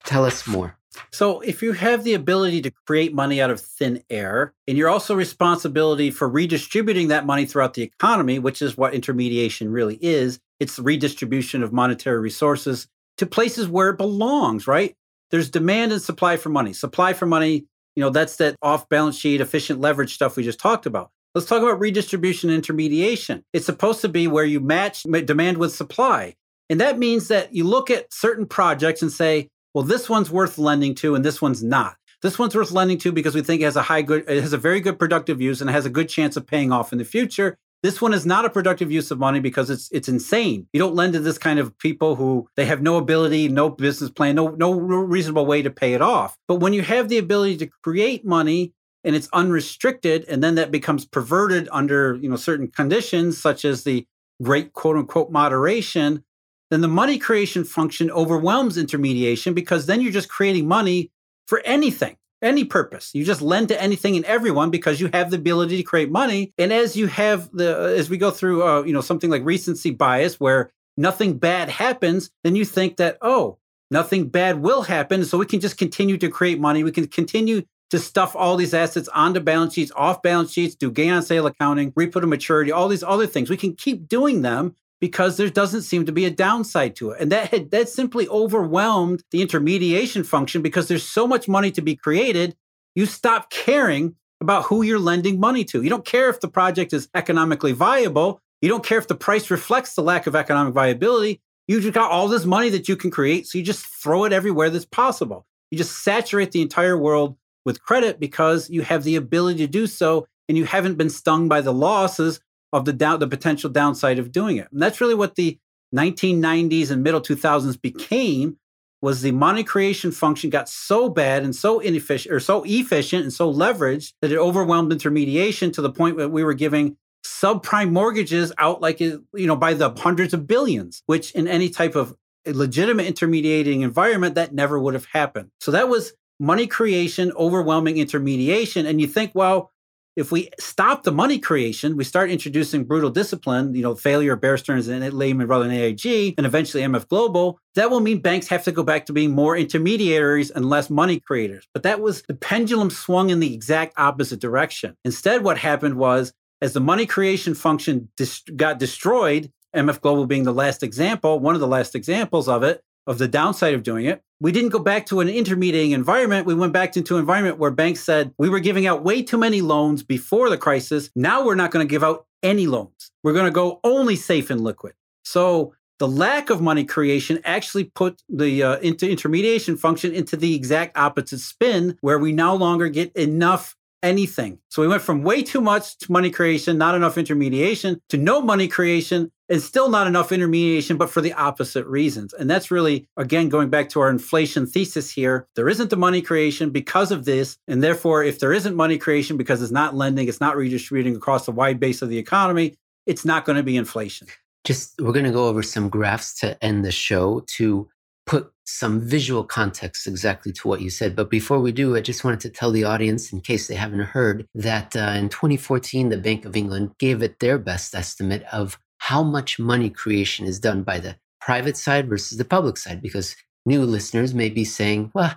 Tell 0.05 0.25
us 0.25 0.45
more. 0.45 0.77
So, 1.11 1.39
if 1.39 1.63
you 1.63 1.71
have 1.71 2.03
the 2.03 2.13
ability 2.13 2.61
to 2.61 2.71
create 2.85 3.15
money 3.15 3.41
out 3.41 3.49
of 3.49 3.59
thin 3.59 4.03
air, 4.11 4.53
and 4.67 4.77
you're 4.77 4.89
also 4.89 5.15
responsibility 5.15 6.11
for 6.11 6.29
redistributing 6.29 7.07
that 7.07 7.25
money 7.25 7.47
throughout 7.47 7.73
the 7.73 7.81
economy, 7.81 8.37
which 8.37 8.61
is 8.61 8.77
what 8.77 8.93
intermediation 8.93 9.71
really 9.71 9.97
is, 10.03 10.39
it's 10.59 10.75
the 10.75 10.83
redistribution 10.83 11.63
of 11.63 11.73
monetary 11.73 12.19
resources 12.19 12.87
to 13.17 13.25
places 13.25 13.67
where 13.67 13.89
it 13.89 13.97
belongs, 13.97 14.67
right? 14.67 14.95
There's 15.31 15.49
demand 15.49 15.93
and 15.93 16.01
supply 16.01 16.37
for 16.37 16.49
money. 16.49 16.73
Supply 16.73 17.13
for 17.13 17.25
money 17.25 17.65
you 17.95 18.01
know, 18.01 18.09
that's 18.09 18.37
that 18.37 18.55
off 18.61 18.89
balance 18.89 19.17
sheet, 19.17 19.41
efficient 19.41 19.79
leverage 19.79 20.13
stuff 20.13 20.35
we 20.35 20.43
just 20.43 20.59
talked 20.59 20.85
about. 20.85 21.11
Let's 21.35 21.47
talk 21.47 21.63
about 21.63 21.79
redistribution 21.79 22.49
intermediation. 22.49 23.43
It's 23.53 23.65
supposed 23.65 24.01
to 24.01 24.09
be 24.09 24.27
where 24.27 24.45
you 24.45 24.59
match 24.59 25.03
demand 25.03 25.57
with 25.57 25.73
supply. 25.73 26.35
And 26.69 26.79
that 26.79 26.99
means 26.99 27.27
that 27.27 27.53
you 27.53 27.65
look 27.65 27.89
at 27.89 28.13
certain 28.13 28.45
projects 28.45 29.01
and 29.01 29.11
say, 29.11 29.49
well, 29.73 29.83
this 29.83 30.09
one's 30.09 30.29
worth 30.29 30.57
lending 30.57 30.93
to 30.95 31.15
and 31.15 31.25
this 31.25 31.41
one's 31.41 31.63
not. 31.63 31.95
This 32.21 32.39
one's 32.39 32.55
worth 32.55 32.71
lending 32.71 32.99
to 32.99 33.11
because 33.11 33.35
we 33.35 33.41
think 33.41 33.61
it 33.61 33.65
has 33.65 33.75
a 33.75 33.81
high 33.81 34.01
good, 34.01 34.23
it 34.29 34.41
has 34.41 34.53
a 34.53 34.57
very 34.57 34.79
good 34.79 34.97
productive 34.97 35.41
use 35.41 35.59
and 35.59 35.69
it 35.69 35.73
has 35.73 35.85
a 35.85 35.89
good 35.89 36.07
chance 36.07 36.37
of 36.37 36.47
paying 36.47 36.71
off 36.71 36.91
in 36.91 36.99
the 36.99 37.05
future. 37.05 37.57
This 37.83 38.01
one 38.01 38.13
is 38.13 38.25
not 38.25 38.45
a 38.45 38.49
productive 38.49 38.93
use 38.93 39.11
of 39.11 39.19
money 39.19 39.41
because 39.41 39.69
it's 39.69 39.89
it's 39.91 40.07
insane. 40.07 40.67
You 40.71 40.79
don't 40.79 40.95
lend 40.95 41.13
to 41.13 41.19
this 41.19 41.37
kind 41.37 41.59
of 41.59 41.77
people 41.77 42.15
who 42.15 42.47
they 42.55 42.63
have 42.65 42.81
no 42.81 42.95
ability, 42.95 43.49
no 43.49 43.69
business 43.69 44.09
plan, 44.09 44.35
no 44.35 44.47
no 44.51 44.71
reasonable 44.71 45.45
way 45.45 45.61
to 45.61 45.69
pay 45.69 45.93
it 45.93 46.01
off. 46.01 46.37
But 46.47 46.55
when 46.55 46.71
you 46.71 46.81
have 46.81 47.09
the 47.09 47.17
ability 47.17 47.57
to 47.57 47.67
create 47.83 48.25
money 48.25 48.71
and 49.03 49.17
it's 49.17 49.27
unrestricted 49.33 50.23
and 50.29 50.41
then 50.41 50.55
that 50.55 50.71
becomes 50.71 51.05
perverted 51.05 51.67
under, 51.73 52.15
you 52.21 52.29
know, 52.29 52.37
certain 52.37 52.69
conditions 52.69 53.37
such 53.37 53.65
as 53.65 53.83
the 53.83 54.07
great 54.41 54.71
quote 54.71 54.95
unquote 54.95 55.29
moderation, 55.29 56.23
then 56.71 56.79
the 56.79 56.87
money 56.87 57.17
creation 57.17 57.65
function 57.65 58.09
overwhelms 58.11 58.77
intermediation 58.77 59.53
because 59.53 59.87
then 59.87 59.99
you're 59.99 60.13
just 60.13 60.29
creating 60.29 60.69
money 60.69 61.11
for 61.47 61.61
anything 61.65 62.15
any 62.43 62.63
purpose. 62.63 63.11
You 63.13 63.23
just 63.23 63.41
lend 63.41 63.69
to 63.69 63.81
anything 63.81 64.15
and 64.15 64.25
everyone 64.25 64.69
because 64.69 64.99
you 64.99 65.09
have 65.13 65.31
the 65.31 65.37
ability 65.37 65.77
to 65.77 65.83
create 65.83 66.11
money. 66.11 66.53
And 66.57 66.71
as 66.71 66.95
you 66.95 67.07
have 67.07 67.49
the, 67.51 67.95
as 67.97 68.09
we 68.09 68.17
go 68.17 68.31
through, 68.31 68.63
uh, 68.63 68.83
you 68.83 68.93
know, 68.93 69.01
something 69.01 69.29
like 69.29 69.43
recency 69.43 69.91
bias 69.91 70.39
where 70.39 70.71
nothing 70.97 71.37
bad 71.37 71.69
happens, 71.69 72.29
then 72.43 72.55
you 72.55 72.65
think 72.65 72.97
that, 72.97 73.17
oh, 73.21 73.57
nothing 73.89 74.29
bad 74.29 74.61
will 74.61 74.83
happen. 74.83 75.25
So 75.25 75.37
we 75.37 75.45
can 75.45 75.59
just 75.59 75.77
continue 75.77 76.17
to 76.17 76.29
create 76.29 76.59
money. 76.59 76.83
We 76.83 76.91
can 76.91 77.07
continue 77.07 77.63
to 77.89 77.99
stuff 77.99 78.35
all 78.35 78.57
these 78.57 78.73
assets 78.73 79.07
onto 79.09 79.39
balance 79.39 79.75
sheets, 79.75 79.91
off 79.95 80.21
balance 80.21 80.51
sheets, 80.51 80.75
do 80.75 80.89
gain 80.89 81.11
on 81.13 81.21
sale 81.21 81.45
accounting, 81.45 81.91
repo 81.91 82.19
to 82.19 82.27
maturity, 82.27 82.71
all 82.71 82.87
these 82.87 83.03
other 83.03 83.27
things. 83.27 83.49
We 83.49 83.57
can 83.57 83.75
keep 83.75 84.07
doing 84.07 84.41
them 84.41 84.75
because 85.03 85.35
there 85.35 85.49
doesn't 85.49 85.81
seem 85.81 86.05
to 86.05 86.13
be 86.13 86.23
a 86.23 86.31
downside 86.31 86.95
to 86.95 87.11
it. 87.11 87.19
And 87.19 87.29
that 87.33 87.49
had, 87.49 87.71
that 87.71 87.89
simply 87.89 88.25
overwhelmed 88.29 89.21
the 89.31 89.41
intermediation 89.41 90.23
function 90.23 90.61
because 90.61 90.87
there's 90.87 91.03
so 91.03 91.27
much 91.27 91.49
money 91.49 91.71
to 91.71 91.81
be 91.81 91.93
created, 91.93 92.55
you 92.95 93.05
stop 93.05 93.49
caring 93.49 94.15
about 94.39 94.63
who 94.63 94.81
you're 94.81 94.97
lending 94.97 95.41
money 95.41 95.65
to. 95.65 95.83
You 95.83 95.89
don't 95.89 96.05
care 96.05 96.29
if 96.29 96.39
the 96.39 96.47
project 96.47 96.93
is 96.93 97.09
economically 97.13 97.73
viable. 97.73 98.39
You 98.61 98.69
don't 98.69 98.85
care 98.85 98.97
if 98.97 99.09
the 99.09 99.13
price 99.13 99.51
reflects 99.51 99.93
the 99.93 100.01
lack 100.01 100.25
of 100.25 100.37
economic 100.37 100.73
viability. 100.73 101.41
You 101.67 101.81
just 101.81 101.93
got 101.93 102.09
all 102.09 102.29
this 102.29 102.45
money 102.45 102.69
that 102.69 102.87
you 102.87 102.95
can 102.95 103.11
create, 103.11 103.45
so 103.45 103.57
you 103.57 103.63
just 103.65 103.85
throw 103.85 104.23
it 104.23 104.31
everywhere 104.31 104.69
that's 104.69 104.85
possible. 104.85 105.45
You 105.69 105.77
just 105.77 106.01
saturate 106.01 106.53
the 106.53 106.61
entire 106.61 106.97
world 106.97 107.35
with 107.65 107.83
credit 107.83 108.21
because 108.21 108.69
you 108.69 108.83
have 108.83 109.03
the 109.03 109.17
ability 109.17 109.57
to 109.59 109.67
do 109.67 109.85
so 109.85 110.27
and 110.47 110.57
you 110.57 110.63
haven't 110.63 110.95
been 110.95 111.09
stung 111.09 111.49
by 111.49 111.59
the 111.59 111.73
losses 111.73 112.39
of 112.73 112.85
the 112.85 112.91
down, 112.91 113.19
the 113.19 113.27
potential 113.27 113.69
downside 113.69 114.19
of 114.19 114.31
doing 114.31 114.57
it. 114.57 114.67
And 114.71 114.81
that's 114.81 114.99
really 114.99 115.15
what 115.15 115.35
the 115.35 115.59
1990s 115.95 116.91
and 116.91 117.03
middle 117.03 117.21
2000s 117.21 117.79
became 117.79 118.57
was 119.01 119.21
the 119.21 119.31
money 119.31 119.63
creation 119.63 120.11
function 120.11 120.49
got 120.49 120.67
so 120.67 121.09
bad 121.09 121.43
and 121.43 121.55
so 121.55 121.79
inefficient 121.79 122.33
or 122.33 122.39
so 122.39 122.63
efficient 122.65 123.23
and 123.23 123.33
so 123.33 123.53
leveraged 123.53 124.13
that 124.21 124.31
it 124.31 124.37
overwhelmed 124.37 124.91
intermediation 124.91 125.71
to 125.71 125.81
the 125.81 125.91
point 125.91 126.17
that 126.17 126.29
we 126.29 126.43
were 126.43 126.53
giving 126.53 126.97
subprime 127.25 127.91
mortgages 127.91 128.51
out 128.57 128.81
like 128.81 128.99
you 128.99 129.23
know 129.33 129.55
by 129.55 129.73
the 129.73 129.89
hundreds 129.91 130.33
of 130.33 130.47
billions 130.47 131.03
which 131.05 131.31
in 131.33 131.47
any 131.47 131.69
type 131.69 131.95
of 131.95 132.15
legitimate 132.45 133.05
intermediating 133.05 133.81
environment 133.81 134.35
that 134.35 134.53
never 134.53 134.79
would 134.79 134.93
have 134.93 135.05
happened 135.05 135.49
so 135.59 135.71
that 135.71 135.87
was 135.87 136.13
money 136.39 136.67
creation 136.67 137.31
overwhelming 137.37 137.97
intermediation 137.97 138.85
and 138.85 138.99
you 138.99 139.07
think 139.07 139.31
well 139.33 139.71
if 140.15 140.31
we 140.31 140.49
stop 140.59 141.03
the 141.03 141.11
money 141.11 141.39
creation, 141.39 141.97
we 141.97 142.03
start 142.03 142.29
introducing 142.29 142.83
brutal 142.83 143.09
discipline, 143.09 143.73
you 143.73 143.81
know, 143.81 143.95
failure 143.95 144.33
of 144.33 144.41
Bear 144.41 144.57
Stearns 144.57 144.87
and 144.87 145.13
Lehman 145.13 145.47
Brothers 145.47 145.71
and 145.71 145.75
AIG, 145.75 146.35
and 146.37 146.45
eventually 146.45 146.83
MF 146.83 147.07
Global, 147.07 147.59
that 147.75 147.89
will 147.89 147.99
mean 147.99 148.19
banks 148.19 148.47
have 148.47 148.63
to 148.65 148.71
go 148.71 148.83
back 148.83 149.05
to 149.07 149.13
being 149.13 149.31
more 149.31 149.57
intermediaries 149.57 150.51
and 150.51 150.69
less 150.69 150.89
money 150.89 151.19
creators. 151.19 151.67
But 151.73 151.83
that 151.83 151.99
was 151.99 152.21
the 152.23 152.35
pendulum 152.35 152.89
swung 152.89 153.29
in 153.29 153.39
the 153.39 153.53
exact 153.53 153.93
opposite 153.97 154.39
direction. 154.39 154.95
Instead, 155.03 155.43
what 155.43 155.57
happened 155.57 155.95
was 155.95 156.33
as 156.61 156.73
the 156.73 156.79
money 156.79 157.05
creation 157.05 157.55
function 157.55 158.09
got 158.55 158.79
destroyed, 158.79 159.51
MF 159.75 159.99
Global 160.01 160.27
being 160.27 160.43
the 160.43 160.53
last 160.53 160.83
example, 160.83 161.39
one 161.39 161.55
of 161.55 161.61
the 161.61 161.67
last 161.67 161.95
examples 161.95 162.47
of 162.47 162.63
it, 162.63 162.81
of 163.07 163.17
the 163.17 163.27
downside 163.27 163.73
of 163.73 163.83
doing 163.83 164.05
it. 164.05 164.21
We 164.39 164.51
didn't 164.51 164.69
go 164.69 164.79
back 164.79 165.05
to 165.07 165.19
an 165.19 165.29
intermediating 165.29 165.91
environment. 165.91 166.45
We 166.45 166.55
went 166.55 166.73
back 166.73 166.97
into 166.97 167.15
an 167.15 167.21
environment 167.21 167.57
where 167.57 167.71
banks 167.71 168.01
said 168.01 168.33
we 168.37 168.49
were 168.49 168.59
giving 168.59 168.85
out 168.85 169.03
way 169.03 169.21
too 169.21 169.37
many 169.37 169.61
loans 169.61 170.03
before 170.03 170.49
the 170.49 170.57
crisis. 170.57 171.09
Now 171.15 171.45
we're 171.45 171.55
not 171.55 171.71
going 171.71 171.87
to 171.87 171.89
give 171.89 172.03
out 172.03 172.25
any 172.41 172.67
loans. 172.67 173.11
We're 173.23 173.33
going 173.33 173.45
to 173.45 173.51
go 173.51 173.79
only 173.83 174.15
safe 174.15 174.49
and 174.49 174.61
liquid. 174.61 174.93
So 175.23 175.73
the 175.99 176.07
lack 176.07 176.49
of 176.49 176.61
money 176.61 176.83
creation 176.83 177.39
actually 177.45 177.85
put 177.85 178.21
the 178.27 178.63
uh, 178.63 178.77
into 178.79 179.09
intermediation 179.09 179.77
function 179.77 180.13
into 180.13 180.35
the 180.35 180.55
exact 180.55 180.97
opposite 180.97 181.39
spin, 181.39 181.97
where 182.01 182.19
we 182.19 182.33
no 182.33 182.55
longer 182.55 182.89
get 182.89 183.15
enough 183.15 183.77
anything. 184.03 184.59
So 184.69 184.81
we 184.81 184.87
went 184.87 185.01
from 185.01 185.23
way 185.23 185.41
too 185.41 185.61
much 185.61 186.09
money 186.09 186.29
creation, 186.29 186.77
not 186.77 186.93
enough 186.93 187.17
intermediation, 187.17 187.99
to 188.09 188.17
no 188.17 188.41
money 188.41 188.67
creation 188.67 189.31
and 189.49 189.61
still 189.61 189.89
not 189.89 190.07
enough 190.07 190.31
intermediation, 190.31 190.97
but 190.97 191.09
for 191.09 191.21
the 191.21 191.33
opposite 191.33 191.85
reasons. 191.87 192.33
And 192.33 192.49
that's 192.49 192.69
really, 192.69 193.07
again, 193.17 193.49
going 193.49 193.69
back 193.69 193.89
to 193.89 193.99
our 194.01 194.09
inflation 194.09 194.67
thesis 194.67 195.09
here. 195.09 195.47
There 195.55 195.69
isn't 195.69 195.89
the 195.89 195.97
money 195.97 196.21
creation 196.21 196.69
because 196.69 197.11
of 197.11 197.25
this. 197.25 197.57
And 197.67 197.81
therefore, 197.81 198.23
if 198.23 198.39
there 198.39 198.53
isn't 198.53 198.75
money 198.75 198.97
creation 198.97 199.37
because 199.37 199.61
it's 199.61 199.71
not 199.71 199.95
lending, 199.95 200.27
it's 200.27 200.41
not 200.41 200.55
redistributing 200.55 201.15
across 201.15 201.45
the 201.45 201.51
wide 201.51 201.79
base 201.79 202.01
of 202.01 202.09
the 202.09 202.17
economy, 202.17 202.75
it's 203.05 203.25
not 203.25 203.45
going 203.45 203.57
to 203.57 203.63
be 203.63 203.75
inflation. 203.75 204.27
Just, 204.63 204.93
we're 205.01 205.11
going 205.11 205.25
to 205.25 205.31
go 205.31 205.47
over 205.47 205.61
some 205.61 205.89
graphs 205.89 206.35
to 206.39 206.61
end 206.63 206.85
the 206.85 206.91
show 206.91 207.43
to 207.57 207.89
put 208.25 208.52
some 208.65 209.01
visual 209.01 209.43
context 209.43 210.07
exactly 210.07 210.51
to 210.53 210.67
what 210.67 210.81
you 210.81 210.89
said. 210.89 211.15
But 211.15 211.29
before 211.29 211.59
we 211.59 211.71
do, 211.71 211.95
I 211.95 212.01
just 212.01 212.23
wanted 212.23 212.39
to 212.41 212.49
tell 212.49 212.71
the 212.71 212.83
audience, 212.83 213.33
in 213.33 213.41
case 213.41 213.67
they 213.67 213.75
haven't 213.75 213.99
heard, 213.99 214.47
that 214.55 214.95
uh, 214.95 215.13
in 215.17 215.29
2014, 215.29 216.09
the 216.09 216.17
Bank 216.17 216.45
of 216.45 216.55
England 216.55 216.91
gave 216.97 217.21
it 217.21 217.39
their 217.39 217.57
best 217.57 217.93
estimate 217.93 218.43
of 218.51 218.79
how 218.99 219.23
much 219.23 219.59
money 219.59 219.89
creation 219.89 220.45
is 220.45 220.59
done 220.59 220.83
by 220.83 220.99
the 220.99 221.17
private 221.41 221.77
side 221.77 222.07
versus 222.07 222.37
the 222.37 222.45
public 222.45 222.77
side. 222.77 223.01
Because 223.01 223.35
new 223.65 223.83
listeners 223.83 224.33
may 224.33 224.49
be 224.49 224.63
saying, 224.63 225.11
well, 225.13 225.35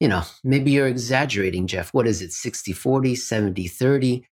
you 0.00 0.08
know, 0.08 0.22
maybe 0.42 0.70
you're 0.70 0.88
exaggerating, 0.88 1.66
Jeff. 1.66 1.92
What 1.92 2.06
is 2.06 2.22
it, 2.22 2.32
60 2.32 2.72
40, 2.72 3.14
70 3.14 3.68
30, 3.68 4.26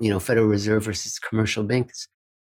you 0.00 0.10
know, 0.10 0.20
Federal 0.20 0.46
Reserve 0.46 0.84
versus 0.84 1.18
commercial 1.18 1.64
banks? 1.64 2.08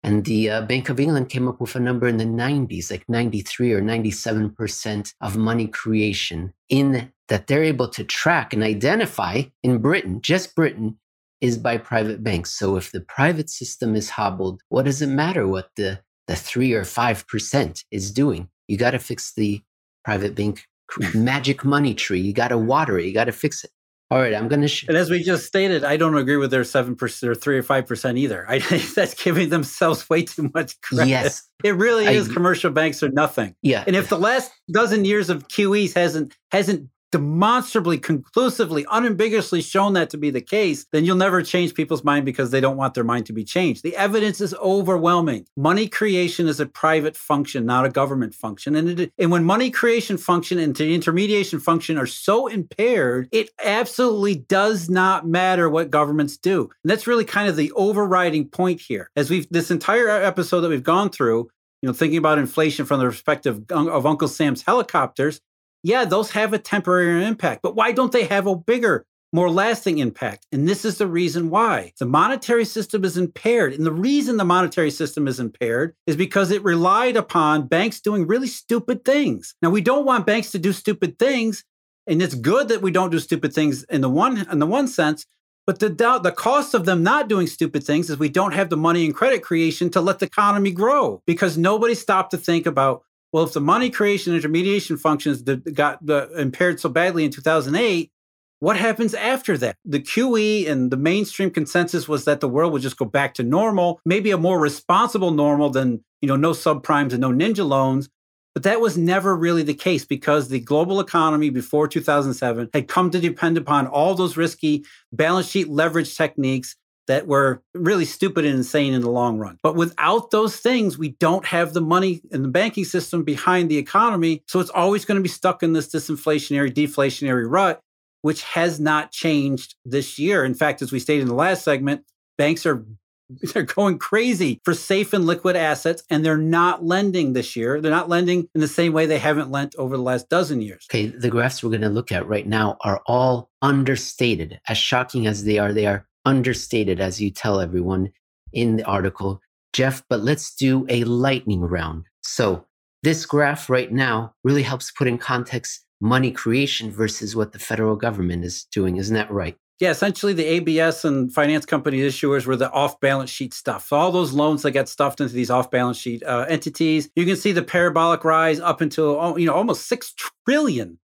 And 0.05 0.26
the 0.26 0.50
uh, 0.50 0.61
Bank 0.61 0.90
of 0.90 1.00
England 1.00 1.30
came 1.30 1.48
up 1.48 1.62
with 1.62 1.74
a 1.74 1.80
number 1.80 2.07
in 2.07 2.18
the 2.18 2.24
90s, 2.24 2.90
like 2.90 3.09
93 3.09 3.72
or 3.72 3.80
97% 3.80 5.14
of 5.22 5.36
money 5.38 5.66
creation 5.66 6.52
in 6.68 7.11
that 7.28 7.46
they're 7.46 7.64
able 7.64 7.88
to 7.88 8.05
track 8.05 8.52
and 8.52 8.62
identify 8.62 9.44
in 9.62 9.78
Britain, 9.78 10.20
just 10.20 10.55
Britain, 10.55 10.98
is 11.40 11.57
by 11.57 11.78
private 11.78 12.22
banks. 12.22 12.50
So 12.50 12.76
if 12.76 12.92
the 12.92 13.00
private 13.00 13.48
system 13.48 13.96
is 13.96 14.11
hobbled, 14.11 14.61
what 14.68 14.84
does 14.84 15.00
it 15.00 15.07
matter 15.07 15.48
what 15.48 15.70
the, 15.76 16.00
the 16.26 16.36
three 16.36 16.74
or 16.74 16.82
5% 16.82 17.84
is 17.90 18.12
doing? 18.12 18.50
You 18.68 18.76
got 18.76 18.90
to 18.90 18.98
fix 18.98 19.32
the 19.32 19.62
private 20.05 20.34
bank 20.34 20.66
magic 21.14 21.64
money 21.64 21.94
tree. 21.94 22.20
You 22.20 22.34
got 22.34 22.48
to 22.48 22.59
water 22.59 22.98
it. 22.98 23.07
You 23.07 23.14
got 23.14 23.24
to 23.24 23.32
fix 23.32 23.64
it. 23.64 23.70
All 24.11 24.18
right, 24.18 24.34
I'm 24.34 24.48
going 24.48 24.61
to. 24.61 24.68
Sh- 24.68 24.84
and 24.86 24.96
as 24.96 25.11
we 25.11 25.22
just 25.22 25.46
stated, 25.46 25.82
I 25.82 25.96
don't 25.96 26.16
agree 26.16 26.36
with 26.36 26.50
their 26.50 26.64
seven 26.64 26.94
percent 26.94 27.30
or 27.30 27.34
three 27.34 27.59
or 27.59 27.62
five 27.62 27.86
percent 27.86 28.18
either. 28.18 28.44
I 28.48 28.59
think 28.59 28.94
that's 28.94 29.14
giving 29.14 29.48
themselves 29.48 30.09
way 30.11 30.22
too 30.22 30.50
much 30.55 30.80
credit. 30.82 31.09
Yes, 31.09 31.48
it 31.64 31.74
really 31.74 32.07
is. 32.07 32.28
Commercial 32.28 32.70
banks 32.70 33.02
are 33.02 33.09
nothing. 33.09 33.57
Yeah, 33.62 33.82
and 33.86 33.96
if 33.96 34.09
the 34.09 34.18
last 34.18 34.52
dozen 34.70 35.05
years 35.05 35.30
of 35.30 35.48
QEs 35.48 35.94
hasn't 35.94 36.36
hasn't 36.52 36.88
demonstrably, 37.15 37.97
conclusively, 37.97 38.85
unambiguously 38.91 39.62
shown 39.62 39.93
that 39.93 40.11
to 40.11 40.17
be 40.17 40.31
the 40.31 40.41
case, 40.41 40.85
then 40.91 41.05
you'll 41.05 41.15
never 41.15 41.45
change 41.45 41.73
people's 41.73 42.03
mind 42.03 42.25
because 42.25 42.51
they 42.51 42.61
don't 42.61 42.77
want 42.77 42.93
their 42.95 43.05
mind 43.05 43.25
to 43.25 43.33
be 43.33 43.45
changed. 43.45 43.85
The 43.85 43.95
evidence 43.95 44.41
is 44.41 44.53
overwhelming. 44.55 45.47
Money 45.57 45.87
creation 45.87 46.49
is 46.49 46.59
a 46.59 46.67
private 46.67 47.17
function, 47.17 47.65
not 47.65 47.87
a 47.87 47.89
government 47.89 48.35
function. 48.35 48.75
And, 48.75 48.99
it, 48.99 49.12
and 49.17 49.31
when 49.31 49.45
money 49.45 49.71
creation 49.71 50.19
function 50.19 50.59
and 50.59 50.75
the 50.75 50.93
intermediation 50.93 51.61
function 51.61 51.97
are 51.99 52.07
so 52.07 52.49
impaired, 52.49 53.29
it 53.31 53.51
absolutely 53.62 54.35
does 54.35 54.91
not 54.91 55.25
matter 55.25 55.71
what 55.71 55.93
governments 55.93 56.37
do. 56.37 56.62
And 56.83 56.91
that's 56.91 57.07
really 57.07 57.25
kind 57.25 57.49
of 57.49 57.55
the 57.55 57.71
overriding 57.77 58.49
point 58.49 58.81
here. 58.81 59.09
As 59.15 59.31
we've 59.31 59.47
this 59.51 59.71
entire 59.71 60.09
episode 60.09 60.62
that 60.62 60.69
we've 60.69 60.83
gone 60.83 61.11
through, 61.11 61.49
you 61.81 61.87
know, 61.87 61.93
thinking 61.93 62.19
about 62.19 62.39
inflation 62.39 62.87
from 62.87 62.99
the 62.99 63.07
perspective 63.07 63.62
of 63.71 64.05
Uncle 64.05 64.27
Sam's 64.27 64.62
helicopters, 64.62 65.41
yeah, 65.85 66.07
those 66.07 66.30
have 66.30 66.55
a 66.55 66.59
temporary 66.59 67.24
impact, 67.26 67.61
but 67.62 67.76
why 67.76 67.93
don't 67.93 68.11
they 68.11 68.24
have 68.24 68.47
a 68.47 68.57
bigger, 68.57 69.05
more 69.35 69.51
lasting 69.51 69.99
impact? 69.99 70.47
And 70.51 70.66
this 70.66 70.82
is 70.82 70.97
the 70.97 71.07
reason 71.07 71.51
why. 71.51 71.93
The 71.99 72.07
monetary 72.07 72.64
system 72.64 73.05
is 73.05 73.18
impaired. 73.18 73.74
And 73.74 73.85
the 73.85 73.93
reason 73.93 74.39
the 74.39 74.47
monetary 74.47 74.91
system 74.91 75.28
is 75.28 75.39
impaired 75.39 75.95
is 76.07 76.16
because 76.16 76.51
it 76.51 76.64
relied 76.64 77.16
upon 77.16 77.66
banks 77.66 78.01
doing 78.01 78.26
really 78.26 78.47
stupid 78.47 79.05
things. 79.05 79.55
Now, 79.61 79.68
we 79.68 79.82
don't 79.82 80.07
want 80.07 80.24
banks 80.26 80.51
to 80.53 80.59
do 80.59 80.72
stupid 80.72 81.18
things. 81.18 81.64
And 82.07 82.22
it's 82.22 82.35
good 82.35 82.68
that 82.68 82.80
we 82.80 82.91
don't 82.91 83.11
do 83.11 83.18
stupid 83.18 83.53
things 83.53 83.85
in 83.85 84.01
the 84.01 84.11
one 84.11 84.47
in 84.51 84.59
the 84.61 84.66
one 84.66 84.89
sense, 84.89 85.26
but 85.66 85.80
the 85.80 85.89
the 85.89 86.32
cost 86.32 86.74
of 86.74 86.85
them 86.85 87.03
not 87.03 87.28
doing 87.28 87.47
stupid 87.47 87.85
things 87.85 88.11
is 88.11 88.18
we 88.18 88.28
don't 88.28 88.53
have 88.53 88.68
the 88.68 88.76
money 88.76 89.05
and 89.05 89.14
credit 89.14 89.43
creation 89.43 89.91
to 89.91 90.01
let 90.03 90.18
the 90.18 90.26
economy 90.26 90.70
grow 90.70 91.22
because 91.26 91.57
nobody 91.57 91.95
stopped 91.95 92.30
to 92.32 92.37
think 92.37 92.66
about 92.66 93.05
well, 93.35 93.43
if 93.43 93.53
the 93.53 93.61
money 93.61 93.91
creation 93.91 94.32
intermediation 94.32 94.97
functions 94.97 95.43
got 95.43 95.99
impaired 96.39 96.78
so 96.78 96.89
badly 96.89 97.24
in 97.24 97.32
2008, 97.32 98.12
what 98.61 98.76
happens 98.76 99.12
after 99.12 99.59
that? 99.59 99.74
The 99.85 99.99
QE 99.99 100.70
and 100.70 100.93
the 100.93 100.97
mainstream 100.97 101.51
consensus 101.51 102.07
was 102.07 102.26
that 102.26 102.39
the 102.39 102.49
world 102.49 102.72
would 102.72 102.82
just 102.82 102.97
go 102.97 103.07
back 103.07 103.35
to 103.35 103.43
normal, 103.43 104.01
maybe 104.07 104.30
a 104.30 104.39
more 104.39 104.61
responsible 104.61 105.32
normal 105.32 105.70
than, 105.70 106.05
you 106.20 106.28
know, 106.28 106.37
no 106.37 106.53
subprimes 106.53 107.11
and 107.11 107.22
no 107.22 107.32
ninja 107.32 107.66
loans. 107.66 108.09
But 108.55 108.62
that 108.62 108.80
was 108.80 108.97
never 108.97 109.35
really 109.35 109.64
the 109.64 109.74
case 109.74 110.05
because 110.05 110.49
the 110.49 110.61
global 110.61 111.01
economy 111.01 111.51
before 111.51 111.89
2007 111.89 112.70
had 112.72 112.87
come 112.87 113.11
to 113.11 113.18
depend 113.18 113.59
upon 113.59 113.89
all 113.89 114.14
those 114.14 114.37
risky 114.37 114.85
balance 115.12 115.49
sheet 115.49 115.68
leverage 115.68 116.16
techniques 116.16 116.76
that 117.07 117.26
were 117.26 117.62
really 117.74 118.05
stupid 118.05 118.44
and 118.44 118.57
insane 118.57 118.94
in 118.94 119.02
the 119.02 119.11
long 119.11 119.38
run. 119.38 119.59
But 119.62 119.76
without 119.76 120.30
those 120.30 120.57
things, 120.57 120.98
we 120.98 121.11
don't 121.20 121.44
have 121.46 121.72
the 121.72 121.80
money 121.80 122.22
in 122.30 122.42
the 122.42 122.48
banking 122.48 122.84
system 122.84 123.24
behind 123.24 123.70
the 123.70 123.78
economy. 123.78 124.42
So 124.46 124.61
it's 124.61 124.70
always 124.70 125.05
going 125.05 125.16
to 125.16 125.22
be 125.22 125.28
stuck 125.28 125.62
in 125.62 125.72
this 125.72 125.88
disinflationary, 125.88 126.72
deflationary 126.72 127.50
rut, 127.50 127.80
which 128.22 128.42
has 128.44 128.80
not 128.80 129.12
changed 129.12 129.74
this 129.84 130.18
year. 130.18 130.44
In 130.44 130.55
fact, 130.55 130.82
as 130.82 130.92
we 130.92 130.98
stated 130.98 131.22
in 131.22 131.28
the 131.28 131.34
last 131.34 131.62
segment, 131.62 132.05
banks 132.38 132.64
are 132.66 132.84
they're 133.55 133.62
going 133.62 133.98
crazy 133.98 134.61
for 134.64 134.74
safe 134.74 135.12
and 135.12 135.26
liquid 135.26 135.57
assets 135.57 136.02
and 136.11 136.24
they're 136.24 136.36
not 136.36 136.84
lending 136.84 137.32
this 137.32 137.57
year 137.57 137.80
they're 137.80 137.90
not 137.90 138.09
lending 138.09 138.46
in 138.55 138.61
the 138.61 138.68
same 138.68 138.92
way 138.92 139.07
they 139.07 139.18
haven't 139.18 139.50
lent 139.50 139.74
over 139.76 139.96
the 139.96 140.02
last 140.02 140.28
dozen 140.28 140.61
years 140.61 140.86
okay 140.90 141.07
the 141.07 141.30
graphs 141.30 141.62
we're 141.62 141.70
going 141.70 141.80
to 141.80 141.88
look 141.88 142.12
at 142.12 142.28
right 142.28 142.46
now 142.46 142.76
are 142.82 143.00
all 143.07 143.50
understated 143.62 144.61
as 144.68 144.76
shocking 144.76 145.26
as 145.26 145.44
they 145.44 145.59
are 145.59 145.72
they 145.72 145.86
are 145.86 146.07
understated, 146.25 147.01
as 147.01 147.20
you 147.20 147.31
tell 147.31 147.61
everyone 147.61 148.12
in 148.53 148.77
the 148.77 148.85
article, 148.85 149.41
Jeff, 149.72 150.03
but 150.09 150.20
let's 150.20 150.55
do 150.55 150.87
a 150.89 151.05
lightning 151.05 151.61
round. 151.61 152.05
So, 152.22 152.66
this 153.03 153.27
graph 153.27 153.68
right 153.68 153.93
now 153.93 154.35
really 154.45 154.62
helps 154.62 154.91
put 154.91 155.07
in 155.07 155.18
context 155.18 155.85
money 156.01 156.31
creation 156.31 156.91
versus 156.91 157.37
what 157.37 157.53
the 157.53 157.59
federal 157.59 157.97
government 157.97 158.45
is 158.45 158.64
doing. 158.64 158.97
Isn't 158.97 159.14
that 159.14 159.31
right? 159.31 159.57
Yeah, 159.81 159.91
essentially 159.91 160.33
the 160.33 160.45
ABS 160.45 161.05
and 161.05 161.33
finance 161.33 161.66
company 161.66 161.99
issuers 161.99 162.47
were 162.47 162.57
the 162.57 162.70
off 162.70 163.01
balance 163.01 163.31
sheet 163.31 163.53
stuff. 163.53 163.89
So 163.89 163.97
all 163.97 164.12
those 164.12 164.33
loans 164.33 164.62
that 164.62 164.70
got 164.70 164.89
stuffed 164.89 165.20
into 165.20 165.35
these 165.35 165.51
off 165.51 165.70
balance 165.70 165.99
sheet 165.99 166.22
uh, 166.22 166.47
entities. 166.49 167.11
You 167.16 167.27
can 167.27 167.37
see 167.37 167.51
the 167.51 167.62
parabolic 167.62 168.25
rise 168.25 168.61
up 168.61 168.81
until 168.81 169.18
oh, 169.20 169.37
you 169.37 169.47
know 169.47 169.55
almost 169.55 169.89
6 169.89 170.14
trillion 170.47 170.99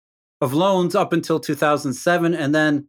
of 0.41 0.53
loans 0.53 0.95
up 0.95 1.13
until 1.13 1.39
2007 1.39 2.34
and 2.34 2.53
then 2.53 2.88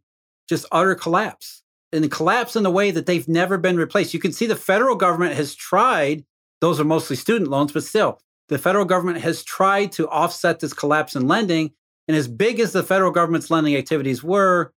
just 0.49 0.65
utter 0.71 0.95
collapse. 0.95 1.63
And 1.91 2.11
collapse 2.11 2.55
in 2.55 2.65
a 2.65 2.71
way 2.71 2.91
that 2.91 3.05
they've 3.05 3.27
never 3.27 3.57
been 3.57 3.77
replaced. 3.77 4.13
You 4.13 4.19
can 4.19 4.31
see 4.31 4.45
the 4.45 4.55
federal 4.55 4.95
government 4.95 5.35
has 5.35 5.55
tried, 5.55 6.23
those 6.61 6.79
are 6.79 6.83
mostly 6.85 7.15
student 7.15 7.49
loans, 7.49 7.71
but 7.71 7.83
still, 7.83 8.19
the 8.47 8.57
federal 8.57 8.85
government 8.85 9.21
has 9.21 9.43
tried 9.43 9.91
to 9.93 10.07
offset 10.09 10.59
this 10.59 10.73
collapse 10.73 11.15
in 11.15 11.27
lending. 11.27 11.71
And 12.07 12.15
as 12.15 12.27
big 12.27 12.59
as 12.59 12.73
the 12.73 12.83
federal 12.83 13.11
government's 13.11 13.49
lending 13.49 13.75
activities 13.75 14.23
were, 14.23 14.71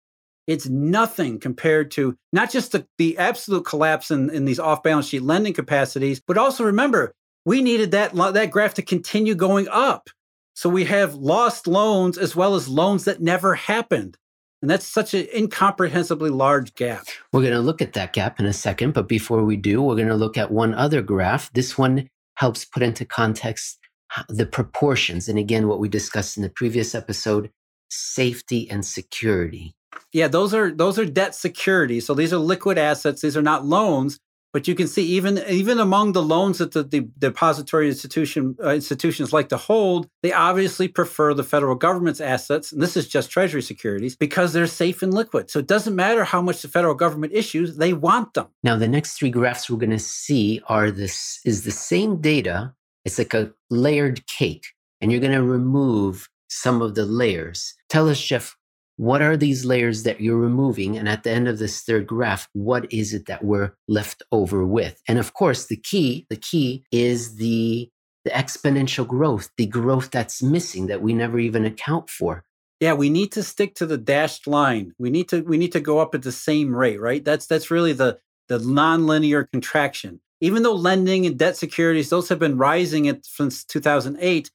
it's 0.48 0.68
nothing 0.68 1.40
compared 1.40 1.92
to 1.92 2.18
not 2.34 2.52
just 2.52 2.72
the, 2.74 2.86
the 2.98 3.18
absolute 3.18 3.66
collapse 3.66 4.12
in, 4.12 4.30
in 4.30 4.46
these 4.46 4.60
off 4.60 4.84
balance 4.84 5.08
sheet 5.08 5.22
lending 5.22 5.54
capacities, 5.54 6.22
but 6.26 6.38
also 6.38 6.64
remember, 6.64 7.14
we 7.46 7.62
needed 7.62 7.92
that, 7.92 8.14
that 8.14 8.52
graph 8.52 8.74
to 8.76 8.82
continue 8.82 9.36
going 9.36 9.68
up. 9.70 10.10
So 10.54 10.70
we 10.70 10.86
have 10.86 11.16
lost 11.16 11.68
loans 11.68 12.18
as 12.18 12.36
well 12.36 12.56
as 12.56 12.68
loans 12.68 13.06
that 13.06 13.22
never 13.22 13.56
happened. 13.56 14.18
And 14.62 14.70
that's 14.70 14.86
such 14.86 15.14
an 15.14 15.28
incomprehensibly 15.34 16.30
large 16.30 16.76
gap. 16.76 17.06
We're 17.34 17.42
going 17.42 17.54
to 17.54 17.60
look 17.60 17.82
at 17.82 17.94
that 17.94 18.14
gap 18.14 18.40
in 18.40 18.46
a 18.46 18.54
second. 18.54 18.94
But 18.94 19.08
before 19.08 19.44
we 19.44 19.58
do, 19.58 19.82
we're 19.82 19.96
going 19.96 20.08
to 20.08 20.16
look 20.16 20.38
at 20.38 20.52
one 20.52 20.74
other 20.76 21.02
graph. 21.02 21.52
This 21.54 21.78
one 21.78 22.08
helps 22.36 22.66
put 22.66 22.84
into 22.84 23.06
context 23.06 23.80
uh, 24.16 24.24
the 24.30 24.46
proportions. 24.46 25.28
And 25.28 25.40
again, 25.40 25.68
what 25.68 25.80
we 25.80 25.90
discussed 25.90 26.38
in 26.38 26.44
the 26.44 26.50
previous 26.50 26.94
episode 26.94 27.50
safety 27.90 28.70
and 28.70 28.86
security. 28.86 29.74
Yeah, 30.14 30.28
those 30.28 30.54
are 30.54 30.72
those 30.72 30.98
are 30.98 31.06
debt 31.06 31.36
securities. 31.36 32.06
So 32.06 32.14
these 32.14 32.34
are 32.34 32.38
liquid 32.38 32.78
assets. 32.78 33.22
These 33.22 33.38
are 33.38 33.42
not 33.42 33.66
loans. 33.66 34.20
But 34.54 34.68
you 34.68 34.76
can 34.76 34.88
see 34.88 35.04
even 35.04 35.38
even 35.48 35.80
among 35.80 36.12
the 36.12 36.22
loans 36.22 36.58
that 36.58 36.74
the, 36.74 36.84
the 36.84 37.02
depository 37.18 37.88
institution 37.88 38.58
uh, 38.64 38.72
institutions 38.72 39.32
like 39.32 39.50
to 39.50 39.58
hold, 39.58 40.10
they 40.24 40.34
obviously 40.34 40.88
prefer 40.88 41.34
the 41.34 41.44
federal 41.44 41.76
government's 41.76 42.20
assets, 42.20 42.72
and 42.72 42.82
this 42.82 42.98
is 42.98 43.08
just 43.08 43.32
Treasury 43.32 43.62
securities 43.62 44.16
because 44.16 44.52
they're 44.52 44.68
safe 44.68 45.02
and 45.02 45.14
liquid. 45.14 45.50
So 45.50 45.60
it 45.60 45.68
doesn't 45.68 45.96
matter 45.96 46.24
how 46.26 46.42
much 46.42 46.62
the 46.62 46.68
federal 46.68 46.96
government 46.96 47.34
issues; 47.34 47.78
they 47.78 47.94
want 47.94 48.34
them. 48.34 48.48
Now, 48.64 48.76
the 48.76 48.88
next 48.88 49.14
three 49.14 49.30
graphs 49.30 49.70
we're 49.70 49.78
going 49.78 49.92
to 49.92 50.00
see 50.00 50.62
are 50.68 50.92
this 50.92 51.40
is 51.46 51.64
the 51.64 51.72
same 51.72 52.20
data. 52.20 52.74
It's 53.06 53.18
like 53.18 53.34
a 53.34 53.52
layered 53.70 54.28
cake, 54.28 54.66
and 55.00 55.12
you're 55.12 55.22
going 55.22 55.32
to 55.34 55.44
remove 55.44 56.30
some 56.50 56.82
of 56.82 56.96
the 56.96 57.06
layers. 57.06 57.74
Tell 57.90 58.10
us, 58.10 58.22
Jeff, 58.22 58.58
what 59.02 59.24
are 59.24 59.36
these 59.36 59.66
layers 59.66 60.04
that 60.04 60.22
you're 60.22 60.38
removing? 60.38 60.96
And 60.96 61.10
at 61.10 61.24
the 61.24 61.32
end 61.32 61.48
of 61.48 61.58
this 61.58 61.82
third 61.82 62.06
graph, 62.06 62.48
what 62.54 62.86
is 62.94 63.16
it 63.16 63.26
that 63.26 63.44
we're 63.44 63.74
left 63.88 64.22
over 64.32 64.64
with? 64.64 65.02
And 65.08 65.18
of 65.18 65.34
course, 65.34 65.66
the 65.66 65.76
key, 65.76 66.28
the 66.30 66.36
key 66.36 66.84
is 66.92 67.38
the, 67.38 67.90
the 68.26 68.30
exponential 68.30 69.08
growth, 69.08 69.50
the 69.58 69.66
growth 69.66 70.12
that's 70.12 70.44
missing 70.44 70.86
that 70.86 71.02
we 71.02 71.16
never 71.16 71.40
even 71.40 71.66
account 71.66 72.12
for. 72.12 72.44
Yeah, 72.80 72.94
we 72.94 73.10
need 73.10 73.32
to 73.32 73.42
stick 73.42 73.74
to 73.76 73.88
the 73.88 73.98
dashed 73.98 74.46
line. 74.46 74.94
We 75.00 75.10
need 75.10 75.30
to 75.30 75.42
we 75.42 75.58
need 75.58 75.72
to 75.72 75.80
go 75.80 75.98
up 75.98 76.14
at 76.14 76.22
the 76.22 76.32
same 76.32 76.76
rate, 76.76 77.02
right? 77.02 77.26
That's 77.26 77.48
that's 77.48 77.72
really 77.72 77.94
the 77.94 78.20
the 78.50 78.60
nonlinear 78.60 79.50
contraction. 79.52 80.20
Even 80.42 80.62
though 80.62 80.76
lending 80.76 81.26
and 81.26 81.40
debt 81.40 81.58
securities, 81.58 82.10
those 82.10 82.30
have 82.30 82.40
been 82.40 82.58
rising 82.60 83.08
at, 83.08 83.26
since 83.26 83.64
2008, 83.64 84.52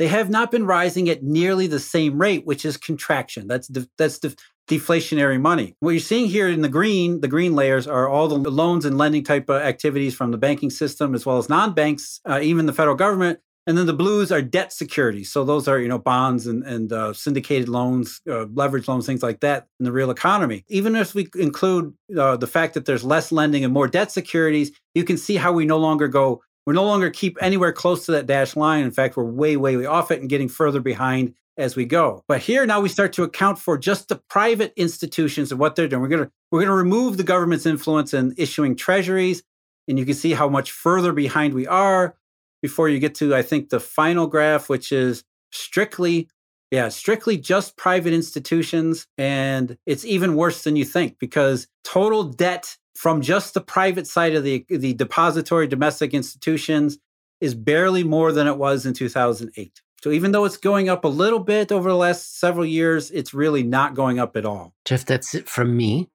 they 0.00 0.08
have 0.08 0.30
not 0.30 0.50
been 0.50 0.64
rising 0.64 1.10
at 1.10 1.22
nearly 1.22 1.66
the 1.66 1.78
same 1.78 2.18
rate, 2.18 2.46
which 2.46 2.64
is 2.64 2.78
contraction. 2.78 3.46
That's 3.46 3.68
de- 3.68 3.86
that's 3.98 4.18
de- 4.18 4.34
deflationary 4.66 5.38
money. 5.38 5.76
What 5.80 5.90
you're 5.90 6.00
seeing 6.00 6.26
here 6.26 6.48
in 6.48 6.62
the 6.62 6.70
green, 6.70 7.20
the 7.20 7.28
green 7.28 7.54
layers 7.54 7.86
are 7.86 8.08
all 8.08 8.26
the 8.26 8.50
loans 8.50 8.86
and 8.86 8.96
lending 8.96 9.24
type 9.24 9.50
of 9.50 9.60
activities 9.60 10.14
from 10.14 10.30
the 10.30 10.38
banking 10.38 10.70
system 10.70 11.14
as 11.14 11.26
well 11.26 11.36
as 11.36 11.50
non-banks, 11.50 12.20
uh, 12.24 12.40
even 12.42 12.64
the 12.64 12.72
federal 12.72 12.96
government. 12.96 13.40
And 13.66 13.76
then 13.76 13.84
the 13.84 13.92
blues 13.92 14.32
are 14.32 14.40
debt 14.40 14.72
securities. 14.72 15.30
So 15.30 15.44
those 15.44 15.68
are, 15.68 15.78
you 15.78 15.86
know, 15.86 15.98
bonds 15.98 16.46
and, 16.46 16.64
and 16.64 16.90
uh, 16.90 17.12
syndicated 17.12 17.68
loans, 17.68 18.22
uh, 18.26 18.46
leverage 18.54 18.88
loans, 18.88 19.04
things 19.04 19.22
like 19.22 19.40
that 19.40 19.66
in 19.78 19.84
the 19.84 19.92
real 19.92 20.10
economy. 20.10 20.64
Even 20.68 20.96
if 20.96 21.14
we 21.14 21.28
include 21.38 21.92
uh, 22.18 22.38
the 22.38 22.46
fact 22.46 22.72
that 22.72 22.86
there's 22.86 23.04
less 23.04 23.30
lending 23.30 23.64
and 23.64 23.74
more 23.74 23.86
debt 23.86 24.10
securities, 24.10 24.72
you 24.94 25.04
can 25.04 25.18
see 25.18 25.36
how 25.36 25.52
we 25.52 25.66
no 25.66 25.76
longer 25.76 26.08
go 26.08 26.42
we're 26.70 26.74
no 26.74 26.86
longer 26.86 27.10
keep 27.10 27.36
anywhere 27.40 27.72
close 27.72 28.06
to 28.06 28.12
that 28.12 28.26
dash 28.26 28.54
line. 28.54 28.84
In 28.84 28.92
fact, 28.92 29.16
we're 29.16 29.24
way, 29.24 29.56
way, 29.56 29.76
way 29.76 29.86
off 29.86 30.12
it 30.12 30.20
and 30.20 30.30
getting 30.30 30.48
further 30.48 30.78
behind 30.78 31.34
as 31.56 31.74
we 31.74 31.84
go. 31.84 32.22
But 32.28 32.42
here 32.42 32.64
now 32.64 32.80
we 32.80 32.88
start 32.88 33.12
to 33.14 33.24
account 33.24 33.58
for 33.58 33.76
just 33.76 34.06
the 34.06 34.22
private 34.30 34.72
institutions 34.76 35.50
and 35.50 35.58
what 35.58 35.74
they're 35.74 35.88
doing. 35.88 36.00
We're 36.00 36.06
gonna 36.06 36.30
we're 36.52 36.60
gonna 36.60 36.76
remove 36.76 37.16
the 37.16 37.24
government's 37.24 37.66
influence 37.66 38.14
in 38.14 38.34
issuing 38.38 38.76
treasuries, 38.76 39.42
and 39.88 39.98
you 39.98 40.04
can 40.04 40.14
see 40.14 40.30
how 40.30 40.48
much 40.48 40.70
further 40.70 41.12
behind 41.12 41.54
we 41.54 41.66
are 41.66 42.14
before 42.62 42.88
you 42.88 43.00
get 43.00 43.16
to 43.16 43.34
I 43.34 43.42
think 43.42 43.70
the 43.70 43.80
final 43.80 44.28
graph, 44.28 44.68
which 44.68 44.92
is 44.92 45.24
strictly 45.50 46.28
yeah, 46.70 46.88
strictly 46.88 47.36
just 47.36 47.76
private 47.76 48.12
institutions. 48.12 49.08
And 49.18 49.76
it's 49.86 50.04
even 50.04 50.36
worse 50.36 50.62
than 50.62 50.76
you 50.76 50.84
think 50.84 51.18
because 51.18 51.66
total 51.82 52.22
debt 52.22 52.76
from 52.94 53.20
just 53.20 53.54
the 53.54 53.60
private 53.60 54.06
side 54.06 54.34
of 54.34 54.44
the, 54.44 54.64
the 54.68 54.94
depository 54.94 55.66
domestic 55.66 56.14
institutions 56.14 56.98
is 57.40 57.54
barely 57.54 58.04
more 58.04 58.32
than 58.32 58.46
it 58.46 58.56
was 58.56 58.86
in 58.86 58.92
2008. 58.94 59.80
So 60.02 60.10
even 60.10 60.32
though 60.32 60.44
it's 60.44 60.56
going 60.56 60.88
up 60.88 61.04
a 61.04 61.08
little 61.08 61.38
bit 61.38 61.70
over 61.70 61.90
the 61.90 61.96
last 61.96 62.38
several 62.38 62.64
years, 62.64 63.10
it's 63.10 63.34
really 63.34 63.62
not 63.62 63.94
going 63.94 64.18
up 64.18 64.36
at 64.36 64.46
all. 64.46 64.74
Jeff, 64.84 65.04
that's 65.04 65.34
it 65.34 65.48
from 65.48 65.76
me. 65.76 66.08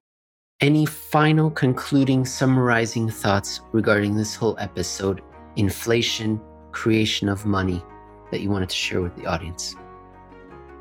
Any 0.60 0.86
final 0.86 1.50
concluding 1.50 2.24
summarizing 2.24 3.10
thoughts 3.10 3.60
regarding 3.72 4.16
this 4.16 4.34
whole 4.34 4.56
episode, 4.58 5.20
inflation, 5.56 6.40
creation 6.72 7.28
of 7.28 7.46
money, 7.46 7.82
that 8.30 8.40
you 8.40 8.50
wanted 8.50 8.70
to 8.70 8.74
share 8.74 9.02
with 9.02 9.14
the 9.16 9.26
audience? 9.26 9.76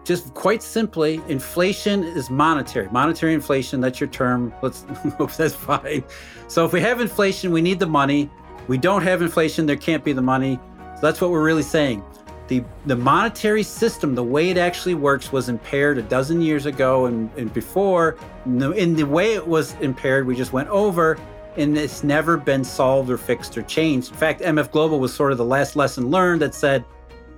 Just 0.06 0.34
quite 0.36 0.62
simply, 0.62 1.20
inflation 1.28 2.04
is 2.04 2.30
monetary. 2.30 2.88
Monetary 2.92 3.34
inflation, 3.34 3.82
that's 3.82 4.00
your 4.00 4.10
term. 4.10 4.54
Let's 4.62 4.84
hope 5.18 5.34
that's 5.34 5.56
fine. 5.56 6.04
So 6.48 6.64
if 6.64 6.72
we 6.72 6.80
have 6.82 7.02
inflation, 7.02 7.52
we 7.52 7.62
need 7.62 7.80
the 7.80 7.88
money. 7.88 8.30
We 8.68 8.78
don't 8.78 9.02
have 9.02 9.22
inflation, 9.22 9.66
there 9.66 9.76
can't 9.76 10.04
be 10.04 10.14
the 10.14 10.22
money. 10.22 10.60
So 10.96 11.02
that's 11.02 11.20
what 11.20 11.32
we're 11.32 11.44
really 11.44 11.64
saying. 11.64 12.04
The 12.48 12.64
the 12.86 12.96
monetary 12.96 13.64
system, 13.64 14.14
the 14.14 14.24
way 14.24 14.52
it 14.52 14.58
actually 14.58 14.94
works, 14.94 15.32
was 15.32 15.50
impaired 15.50 15.98
a 15.98 16.04
dozen 16.04 16.40
years 16.42 16.68
ago 16.68 17.08
and, 17.08 17.32
and 17.36 17.52
before. 17.52 18.18
In 18.46 18.60
the, 18.60 18.72
in 18.72 18.96
the 18.96 19.04
way 19.04 19.34
it 19.34 19.48
was 19.48 19.74
impaired, 19.82 20.28
we 20.28 20.36
just 20.36 20.54
went 20.54 20.70
over 20.70 21.18
and 21.58 21.78
it's 21.78 22.04
never 22.04 22.38
been 22.38 22.64
solved 22.64 23.10
or 23.10 23.18
fixed 23.18 23.58
or 23.58 23.64
changed. 23.64 24.12
In 24.12 24.18
fact, 24.18 24.42
MF 24.42 24.70
Global 24.72 25.00
was 25.00 25.14
sort 25.14 25.32
of 25.32 25.40
the 25.40 25.46
last 25.46 25.76
lesson 25.76 26.12
learned 26.12 26.42
that 26.42 26.54
said 26.54 26.86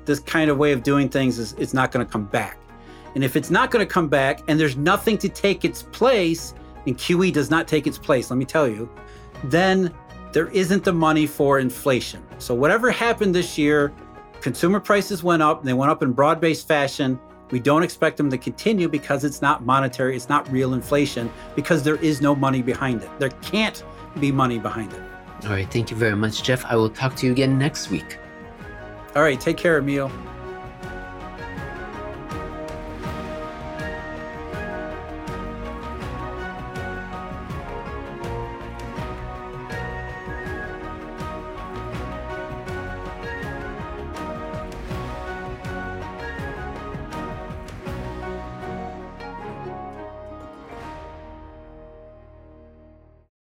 this 0.07 0.19
kind 0.19 0.49
of 0.49 0.57
way 0.57 0.71
of 0.71 0.81
doing 0.81 1.07
things 1.07 1.37
is 1.37 1.53
it's 1.59 1.73
not 1.73 1.91
going 1.91 2.03
to 2.03 2.11
come 2.11 2.25
back. 2.25 2.57
And 3.13 3.23
if 3.23 3.35
it's 3.35 3.51
not 3.51 3.69
going 3.69 3.85
to 3.85 3.91
come 3.91 4.07
back 4.07 4.41
and 4.47 4.59
there's 4.59 4.77
nothing 4.77 5.17
to 5.19 5.29
take 5.29 5.63
its 5.63 5.83
place, 5.83 6.55
and 6.87 6.97
QE 6.97 7.31
does 7.33 7.51
not 7.51 7.67
take 7.67 7.85
its 7.85 7.97
place, 7.97 8.31
let 8.31 8.37
me 8.37 8.45
tell 8.45 8.67
you, 8.67 8.89
then 9.43 9.93
there 10.31 10.47
isn't 10.47 10.83
the 10.83 10.93
money 10.93 11.27
for 11.27 11.59
inflation. 11.59 12.23
So 12.39 12.55
whatever 12.55 12.89
happened 12.89 13.35
this 13.35 13.57
year, 13.57 13.93
consumer 14.41 14.79
prices 14.79 15.23
went 15.23 15.43
up, 15.43 15.59
and 15.59 15.67
they 15.67 15.73
went 15.73 15.91
up 15.91 16.01
in 16.01 16.13
broad-based 16.13 16.67
fashion. 16.67 17.19
We 17.51 17.59
don't 17.59 17.83
expect 17.83 18.17
them 18.17 18.29
to 18.29 18.37
continue 18.37 18.87
because 18.87 19.23
it's 19.23 19.41
not 19.41 19.65
monetary, 19.65 20.15
it's 20.15 20.29
not 20.29 20.49
real 20.51 20.73
inflation, 20.73 21.31
because 21.55 21.83
there 21.83 21.95
is 21.97 22.21
no 22.21 22.35
money 22.35 22.61
behind 22.61 23.03
it. 23.03 23.09
There 23.19 23.29
can't 23.41 23.83
be 24.19 24.31
money 24.31 24.59
behind 24.59 24.93
it. 24.93 25.01
All 25.43 25.49
right, 25.49 25.71
thank 25.71 25.91
you 25.91 25.97
very 25.97 26.15
much, 26.15 26.43
Jeff. 26.43 26.65
I 26.65 26.75
will 26.75 26.89
talk 26.89 27.15
to 27.17 27.25
you 27.25 27.31
again 27.31 27.57
next 27.57 27.89
week. 27.89 28.17
All 29.17 29.23
right, 29.23 29.41
take 29.41 29.57
care, 29.57 29.79
Emil. 29.79 30.11